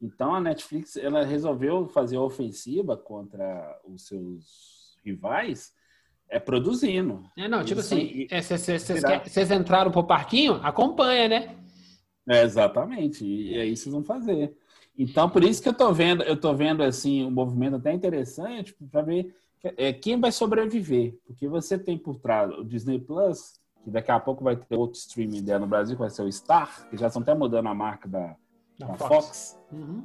Então, 0.03 0.35
a 0.35 0.41
Netflix, 0.41 0.97
ela 0.97 1.25
resolveu 1.25 1.87
fazer 1.87 2.17
a 2.17 2.21
ofensiva 2.21 2.97
contra 2.97 3.81
os 3.85 4.09
seus 4.09 4.99
rivais, 5.05 5.73
é 6.29 6.41
produzindo. 6.41 7.23
É, 7.37 7.47
não, 7.47 7.63
tipo 7.63 7.81
Isso 7.81 7.95
assim, 7.95 8.01
aí. 8.01 8.29
é, 8.29 8.43
vocês 8.43 8.83
Será? 8.83 9.55
entraram 9.55 9.93
pro 9.93 10.03
parquinho? 10.03 10.55
Acompanha, 10.55 11.29
né? 11.29 11.57
É, 12.29 12.43
exatamente, 12.43 13.25
e 13.25 13.57
é 13.57 13.65
isso 13.65 13.85
que 13.85 13.91
vão 13.91 14.03
fazer. 14.03 14.57
Então, 14.99 15.31
por 15.31 15.45
isso 15.45 15.63
que 15.63 15.69
eu 15.69 15.75
tô 15.75 15.93
vendo, 15.93 16.23
eu 16.25 16.37
tô 16.37 16.53
vendo 16.53 16.83
assim 16.83 17.25
um 17.25 17.31
movimento 17.31 17.77
até 17.77 17.93
interessante 17.93 18.75
para 18.91 19.03
ver 19.03 19.35
é, 19.63 19.93
quem 19.93 20.19
vai 20.19 20.33
sobreviver, 20.33 21.17
porque 21.25 21.47
você 21.47 21.79
tem 21.79 21.97
por 21.97 22.19
trás 22.19 22.51
o 22.59 22.65
Disney 22.65 22.99
Plus, 22.99 23.61
que 23.85 23.91
daqui 23.91 24.11
a 24.11 24.19
pouco 24.19 24.43
vai 24.43 24.57
ter 24.57 24.77
outro 24.77 24.99
streaming 24.99 25.43
dela 25.43 25.61
no 25.61 25.67
Brasil, 25.67 25.97
que 25.97 26.03
vai 26.03 26.11
ser 26.11 26.23
o 26.23 26.33
Star, 26.33 26.89
que 26.89 26.97
já 26.97 27.07
estão 27.07 27.23
até 27.23 27.35
mudando 27.35 27.69
a 27.69 27.75
marca 27.75 28.09
da, 28.09 28.37
Da 28.79 28.87
Fox. 28.95 29.09
Fox. 29.09 29.59
Uhum. 29.73 30.03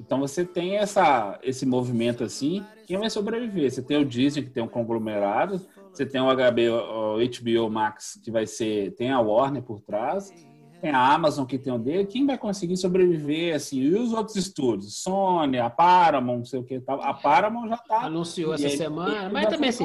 Então 0.00 0.20
você 0.20 0.44
tem 0.44 0.76
essa, 0.76 1.38
esse 1.42 1.66
movimento 1.66 2.22
assim, 2.22 2.64
quem 2.86 2.96
vai 2.98 3.10
sobreviver? 3.10 3.70
Você 3.70 3.82
tem 3.82 3.96
o 3.96 4.04
Disney, 4.04 4.42
que 4.44 4.50
tem 4.50 4.62
um 4.62 4.68
conglomerado, 4.68 5.60
você 5.92 6.06
tem 6.06 6.20
o 6.20 6.26
HBO, 6.26 7.16
o 7.16 7.18
HBO 7.18 7.70
Max, 7.70 8.20
que 8.22 8.30
vai 8.30 8.46
ser, 8.46 8.92
tem 8.94 9.10
a 9.10 9.18
Warner 9.20 9.60
por 9.62 9.80
trás, 9.80 10.32
tem 10.80 10.90
a 10.92 11.12
Amazon 11.12 11.44
que 11.44 11.58
tem 11.58 11.72
o 11.72 11.78
dele, 11.78 12.06
quem 12.06 12.24
vai 12.24 12.38
conseguir 12.38 12.76
sobreviver 12.76 13.56
assim? 13.56 13.80
E 13.80 13.94
os 13.96 14.12
outros 14.12 14.36
estúdios? 14.36 15.02
Sony, 15.02 15.58
a 15.58 15.68
Paramount, 15.68 16.38
não 16.38 16.44
sei 16.44 16.60
o 16.60 16.62
que 16.64 16.78
tal. 16.78 17.02
A 17.02 17.12
Paramount 17.12 17.68
já 17.68 17.76
tá. 17.78 18.02
Anunciou 18.02 18.54
essa 18.54 18.68
aí- 18.68 18.76
semana, 18.76 19.28
e 19.28 19.32
mas 19.32 19.48
também 19.48 19.70
assim. 19.70 19.84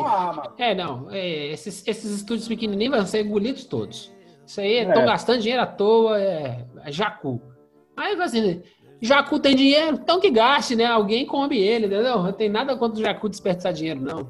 É, 0.59 0.75
não. 0.75 1.09
é, 1.09 1.47
esses, 1.47 1.83
esses 1.87 2.11
estúdios 2.11 2.47
pequenininhos 2.47 2.95
vão 2.95 3.05
ser 3.07 3.25
engolidos 3.25 3.65
todos. 3.65 4.13
Isso 4.45 4.61
aí 4.61 4.85
estão 4.85 5.01
É. 5.01 5.05
gastando 5.07 5.39
dinheiro 5.41 5.63
à 5.63 5.65
toa, 5.65 6.21
é, 6.21 6.67
é 6.85 6.91
jacu. 6.91 7.41
Aí, 7.95 8.19
assim, 8.21 8.61
jacu 9.01 9.39
tem 9.39 9.55
dinheiro, 9.55 9.99
então 10.01 10.19
que 10.19 10.29
gaste, 10.29 10.75
né? 10.75 10.85
Alguém 10.85 11.25
come 11.25 11.57
ele, 11.57 11.85
entendeu? 11.85 12.23
Não 12.23 12.33
tem 12.33 12.49
nada 12.49 12.75
contra 12.75 12.99
o 12.99 13.03
jacu 13.03 13.29
desperdiçar 13.29 13.73
dinheiro, 13.73 14.01
não. 14.01 14.29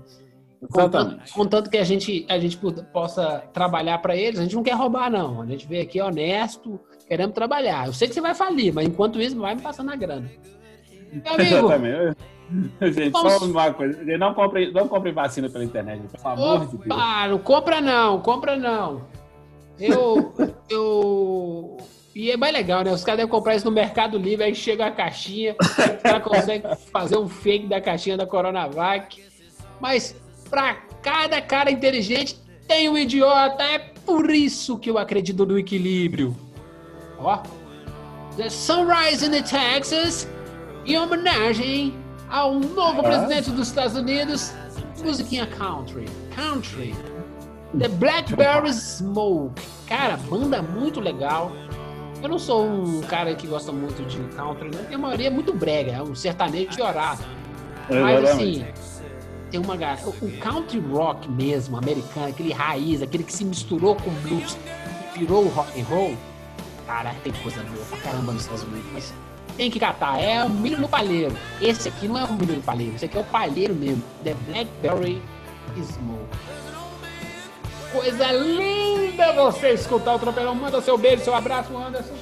Contanto, 0.72 1.08
Exatamente. 1.08 1.34
contanto 1.34 1.70
que 1.70 1.78
a 1.78 1.84
gente, 1.84 2.26
a 2.30 2.40
gente 2.40 2.58
possa 2.94 3.44
trabalhar 3.54 3.98
para 3.98 4.16
eles, 4.16 4.40
a 4.40 4.44
gente 4.44 4.56
não 4.56 4.64
quer 4.64 4.76
roubar, 4.76 5.12
não. 5.12 5.42
A 5.42 5.46
gente 5.46 5.68
veio 5.68 5.84
aqui 5.84 6.02
honesto, 6.02 6.80
queremos 7.08 7.36
trabalhar. 7.36 7.88
Eu 7.88 7.94
sei 7.94 8.08
que 8.08 8.14
você 8.14 8.22
vai 8.22 8.34
falir, 8.34 8.74
mas 8.74 8.88
enquanto 8.88 9.20
isso, 9.20 9.38
vai 9.38 9.56
me 9.56 9.62
passando 9.62 9.92
a 9.92 9.96
grana. 9.96 10.30
Meu 11.12 11.34
amigo, 11.34 11.56
Exatamente. 11.58 12.18
Gente, 12.94 13.10
Vamos- 13.10 13.34
só 13.34 13.46
uma 13.46 13.74
coisa. 13.74 14.04
Gente, 14.04 14.18
Não 14.18 14.34
compre, 14.34 14.72
não 14.72 14.88
compre 14.88 15.12
vacina 15.12 15.50
pela 15.50 15.64
internet, 15.64 16.02
pelo 16.08 16.34
amor 16.34 16.60
de 16.68 16.78
Deus. 16.78 16.86
Opa, 16.86 17.28
não 17.28 17.40
compra 17.40 17.82
não, 17.82 18.20
compra 18.22 18.56
não. 18.58 19.02
Eu, 19.80 20.34
eu... 20.70 21.78
E 22.16 22.30
é 22.32 22.38
mais 22.38 22.54
legal, 22.54 22.84
né? 22.84 22.92
Os 22.92 23.04
caras 23.04 23.18
devem 23.18 23.32
comprar 23.32 23.56
isso 23.56 23.66
no 23.66 23.72
Mercado 23.72 24.18
Livre, 24.18 24.46
aí 24.46 24.54
chega 24.54 24.86
a 24.86 24.92
caixinha, 24.92 25.56
o 25.60 26.02
cara 26.04 26.20
consegue 26.20 26.64
fazer 26.92 27.18
um 27.18 27.28
fake 27.28 27.66
da 27.68 27.82
caixinha 27.82 28.16
da 28.16 28.28
Coronavac. 28.28 29.24
Mas 29.82 30.16
pra 30.50 30.76
cada 31.02 31.42
cara 31.42 31.72
inteligente 31.72 32.38
tem 32.68 32.88
um 32.88 32.98
idiota, 32.98 33.64
é 33.64 33.80
por 33.80 34.30
isso 34.30 34.78
que 34.78 34.90
eu 34.92 34.98
acredito 35.00 35.44
no 35.46 35.58
equilíbrio. 35.58 36.36
Ó, 37.18 37.40
The 38.38 38.50
Sunrise 38.50 39.26
in 39.26 39.32
the 39.32 39.42
Texas, 39.42 40.28
em 40.86 40.98
homenagem 40.98 41.94
ao 42.30 42.54
novo 42.60 43.00
Ah. 43.02 43.04
presidente 43.04 43.50
dos 43.52 43.68
Estados 43.70 43.96
Unidos, 43.96 44.54
musiquinha 45.04 45.48
country. 45.48 46.06
Country. 46.36 46.96
The 47.80 47.88
Blackberry 47.88 48.72
Smoke. 48.72 49.60
Cara, 49.88 50.16
banda 50.18 50.62
muito 50.62 51.00
legal. 51.00 51.52
Eu 52.24 52.30
não 52.30 52.40
sou 52.40 52.66
um 52.66 53.02
cara 53.02 53.36
que 53.36 53.46
gosta 53.46 53.74
muito 53.74 54.02
de 54.08 54.18
country, 54.34 54.70
não, 54.70 54.80
porque 54.80 54.96
a 54.96 54.98
maioria 54.98 55.28
é 55.28 55.30
muito 55.30 55.54
brega, 55.54 55.92
é 55.92 56.02
um 56.02 56.16
sertanejo 56.16 56.72
chorado. 56.72 57.22
Mas 57.90 58.24
assim, 58.24 58.66
tem 59.52 59.60
uma 59.60 59.76
galera. 59.76 60.08
O 60.08 60.38
country 60.40 60.80
rock 60.80 61.30
mesmo, 61.30 61.78
americano, 61.78 62.28
aquele 62.28 62.54
raiz, 62.54 63.02
aquele 63.02 63.26
que 63.26 63.34
se 63.34 63.44
misturou 63.44 63.98
com 63.98 64.10
blues 64.22 64.58
e 65.14 65.20
virou 65.20 65.44
o 65.44 65.50
rock 65.50 65.82
and 65.82 65.84
roll. 65.84 66.16
Cara, 66.88 67.14
tem 67.26 67.34
coisa 67.34 67.62
boa 67.62 67.86
pra 67.90 67.98
caramba 67.98 68.32
nos 68.32 68.44
Estados 68.44 68.64
Unidos. 68.64 68.90
Mas 68.94 69.14
tem 69.58 69.70
que 69.70 69.78
catar. 69.78 70.18
É 70.18 70.46
o 70.46 70.50
milho 70.50 70.80
no 70.80 70.88
palheiro. 70.88 71.36
Esse 71.62 71.90
aqui 71.90 72.08
não 72.08 72.18
é 72.18 72.24
o 72.24 72.32
milho 72.32 72.56
no 72.56 72.62
palheiro, 72.62 72.96
esse 72.96 73.04
aqui 73.04 73.18
é 73.18 73.20
o 73.20 73.26
palheiro 73.26 73.76
mesmo. 73.76 74.02
The 74.24 74.34
Blackberry 74.48 75.22
Smoke. 75.76 76.38
Coisa 77.94 78.32
linda 78.32 79.32
você 79.34 79.70
escutar 79.70 80.16
o 80.16 80.20
Tropeirão. 80.20 80.56
Manda 80.56 80.82
seu 80.82 80.98
beijo, 80.98 81.24
seu 81.24 81.36
abraço, 81.36 81.78
Anderson. 81.78 82.16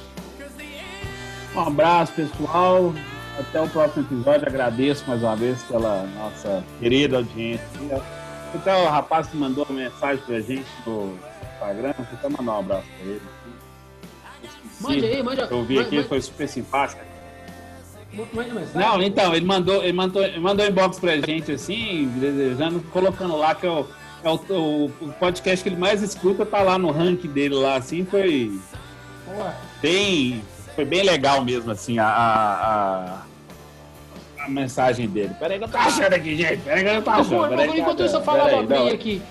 Um 1.54 1.60
abraço, 1.60 2.12
pessoal. 2.12 2.92
Até 3.40 3.60
o 3.62 3.68
próximo 3.70 4.04
episódio. 4.04 4.46
Agradeço 4.46 5.04
mais 5.08 5.22
uma 5.22 5.34
vez 5.34 5.62
pela 5.62 6.06
nossa 6.14 6.62
querida 6.78 7.16
audiência. 7.16 7.66
Então, 8.54 8.84
o 8.84 8.88
rapaz 8.88 9.28
que 9.28 9.36
mandou 9.36 9.66
uma 9.68 9.80
mensagem 9.80 10.22
pra 10.26 10.40
gente 10.40 10.66
no 10.86 11.18
Instagram, 11.54 11.94
vou 11.96 12.06
até 12.12 12.28
mandar 12.28 12.52
um 12.52 12.58
abraço 12.58 12.86
pra 12.98 13.10
ele. 13.10 13.22
Mande 14.78 15.06
aí, 15.06 15.22
mande. 15.22 15.40
Eu 15.40 15.64
vi 15.64 15.78
aqui, 15.78 16.02
foi 16.04 16.20
super 16.20 16.48
simpático. 16.48 17.00
Não, 18.74 19.02
então, 19.02 19.34
ele 19.34 19.46
mandou, 19.46 19.82
ele 19.82 19.94
mandou, 19.94 20.22
ele 20.22 20.38
mandou 20.38 20.66
inbox 20.66 20.98
pra 20.98 21.16
gente, 21.16 21.52
assim, 21.52 22.12
desejando, 22.20 22.80
colocando 22.92 23.38
lá 23.38 23.54
que 23.54 23.66
o, 23.66 23.86
é 24.24 24.28
o, 24.30 24.34
o- 24.34 24.92
o 25.00 25.12
podcast 25.18 25.62
que 25.62 25.68
ele 25.68 25.76
mais 25.76 26.02
escuta, 26.02 26.44
tá 26.46 26.62
lá 26.62 26.78
no 26.78 26.90
ranking 26.90 27.28
dele 27.28 27.54
lá, 27.54 27.76
assim, 27.76 28.04
foi 28.04 28.52
bem, 29.80 30.42
foi 30.74 30.84
bem 30.84 31.02
legal 31.02 31.44
mesmo, 31.44 31.70
assim, 31.70 31.98
a, 31.98 32.06
a, 32.06 33.22
a- 34.44 34.48
mensagem 34.48 35.08
dele. 35.08 35.34
Peraí 35.38 35.58
que 35.58 35.64
eu 35.64 35.68
tô 35.68 35.76
achando 35.76 36.12
aqui, 36.14 36.36
gente, 36.36 36.58
peraí 36.62 36.82
que 36.84 36.90
eu 36.90 37.02
tô 37.02 37.10
achando. 37.10 37.48
peraí 37.48 37.68
eu 37.68 37.74
enquanto 37.76 37.98
tô 37.98 38.04
isso 38.04 38.16
eu 38.16 38.20
Peraí, 38.22 38.54
abobrinha 38.54 38.80
não, 38.84 38.92
aqui. 38.92 39.22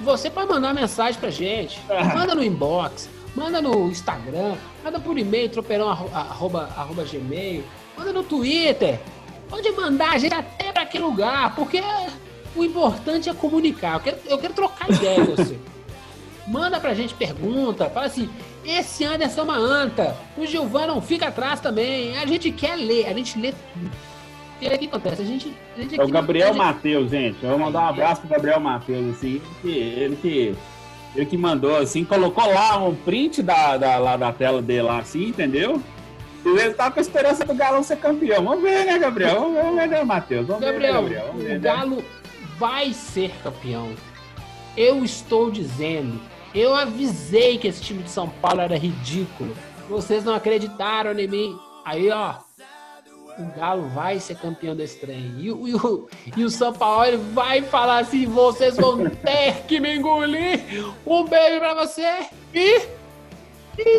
Você 0.00 0.28
pode 0.30 0.48
mandar 0.48 0.74
mensagem 0.74 1.18
pra 1.20 1.30
gente. 1.30 1.80
Ah. 1.88 2.04
Manda 2.14 2.34
no 2.34 2.42
inbox, 2.42 3.08
manda 3.34 3.60
no 3.62 3.88
Instagram, 3.88 4.54
manda 4.82 4.98
por 5.00 5.16
e-mail, 5.18 5.48
tropeirão 5.48 5.88
arro- 5.88 6.10
arroba, 6.12 6.68
arroba 6.76 7.04
gmail, 7.04 7.64
manda 7.96 8.12
no 8.12 8.22
Twitter. 8.22 9.00
Pode 9.48 9.70
mandar 9.72 10.12
a 10.14 10.18
gente 10.18 10.34
até 10.34 10.72
pra 10.72 10.82
aquele 10.82 11.04
lugar, 11.04 11.54
porque 11.54 11.80
o 12.56 12.64
importante 12.64 13.28
é 13.28 13.34
comunicar. 13.34 13.94
Eu 13.94 14.00
quero, 14.00 14.16
eu 14.26 14.38
quero 14.38 14.54
trocar 14.54 14.90
ideia 14.90 15.24
com 15.24 15.34
você. 15.36 15.58
Manda 16.46 16.78
pra 16.78 16.92
gente 16.94 17.14
pergunta, 17.14 17.88
fala 17.88 18.06
assim, 18.06 18.28
esse 18.64 19.02
Anderson 19.04 19.40
é 19.40 19.44
uma 19.44 19.56
anta, 19.56 20.14
o 20.36 20.44
Gilvan 20.44 20.86
não 20.86 21.00
fica 21.00 21.28
atrás 21.28 21.58
também. 21.58 22.16
A 22.18 22.26
gente 22.26 22.50
quer 22.50 22.76
ler, 22.76 23.06
a 23.06 23.14
gente 23.14 23.38
lê 23.38 23.52
tudo. 23.52 23.90
E 24.60 24.68
aí 24.68 24.76
o 24.76 24.78
que 24.78 24.86
acontece? 24.86 25.22
A 25.22 25.24
gente. 25.24 25.52
A 25.76 25.80
gente 25.80 25.98
É 26.00 26.04
o 26.04 26.08
Gabriel 26.08 26.50
não- 26.50 26.56
Matheus, 26.56 27.10
gente. 27.10 27.42
Eu 27.42 27.50
vou 27.50 27.58
mandar 27.58 27.80
um 27.80 27.88
abraço 27.88 28.20
pro 28.20 28.30
Gabriel 28.30 28.60
Matheus, 28.60 29.16
assim, 29.16 29.28
ele 29.32 29.42
que, 29.62 29.68
ele 29.78 30.16
que, 30.16 30.54
ele 31.16 31.26
que 31.26 31.36
mandou, 31.36 31.76
assim, 31.76 32.04
colocou 32.04 32.46
lá 32.52 32.76
um 32.78 32.94
print 32.94 33.42
da, 33.42 33.76
da, 33.78 33.98
lá 33.98 34.16
da 34.16 34.32
tela 34.32 34.60
dele 34.62 34.82
lá, 34.82 34.98
assim, 34.98 35.28
entendeu? 35.28 35.82
E 36.44 36.48
ele 36.48 36.74
tá 36.74 36.90
com 36.90 36.98
a 36.98 37.02
esperança 37.02 37.42
do 37.44 37.54
Galão 37.54 37.82
ser 37.82 37.96
campeão. 37.96 38.44
Vamos 38.44 38.62
ver, 38.62 38.84
né, 38.84 38.98
Gabriel? 38.98 39.40
Vamos 39.40 39.74
ver, 39.80 39.88
né, 39.88 40.04
Matheus? 40.04 40.46
Vamos 40.46 40.62
ver, 40.62 40.78
né, 40.78 40.92
Gabriel, 40.92 41.02
Gabriel? 41.02 41.32
Ver, 41.36 41.44
o 41.44 41.48
né? 41.48 41.58
Galo 41.58 42.04
vai 42.58 42.92
ser 42.92 43.30
campeão. 43.42 43.92
Eu 44.76 45.04
estou 45.04 45.50
dizendo. 45.50 46.20
Eu 46.54 46.74
avisei 46.74 47.58
que 47.58 47.66
esse 47.68 47.82
time 47.82 48.02
de 48.02 48.10
São 48.10 48.28
Paulo 48.28 48.60
era 48.60 48.76
ridículo. 48.76 49.56
Vocês 49.88 50.24
não 50.24 50.34
acreditaram 50.34 51.18
em 51.18 51.26
mim. 51.28 51.58
Aí, 51.84 52.10
ó. 52.10 52.34
O 53.36 53.46
Galo 53.58 53.88
vai 53.88 54.20
ser 54.20 54.36
campeão 54.36 54.76
desse 54.76 55.00
trem. 55.00 55.34
E, 55.38 55.50
o- 55.50 55.66
e 55.66 56.40
e 56.40 56.44
o 56.44 56.50
São 56.50 56.72
Paulo 56.72 57.18
vai 57.32 57.62
falar 57.62 57.98
assim: 57.98 58.26
vocês 58.26 58.76
vão 58.76 59.10
ter 59.10 59.62
que 59.66 59.80
me 59.80 59.96
engolir. 59.96 60.60
Um 61.04 61.24
beijo 61.24 61.58
pra 61.58 61.74
você. 61.74 62.26
E. 62.54 62.82
E 63.76 63.98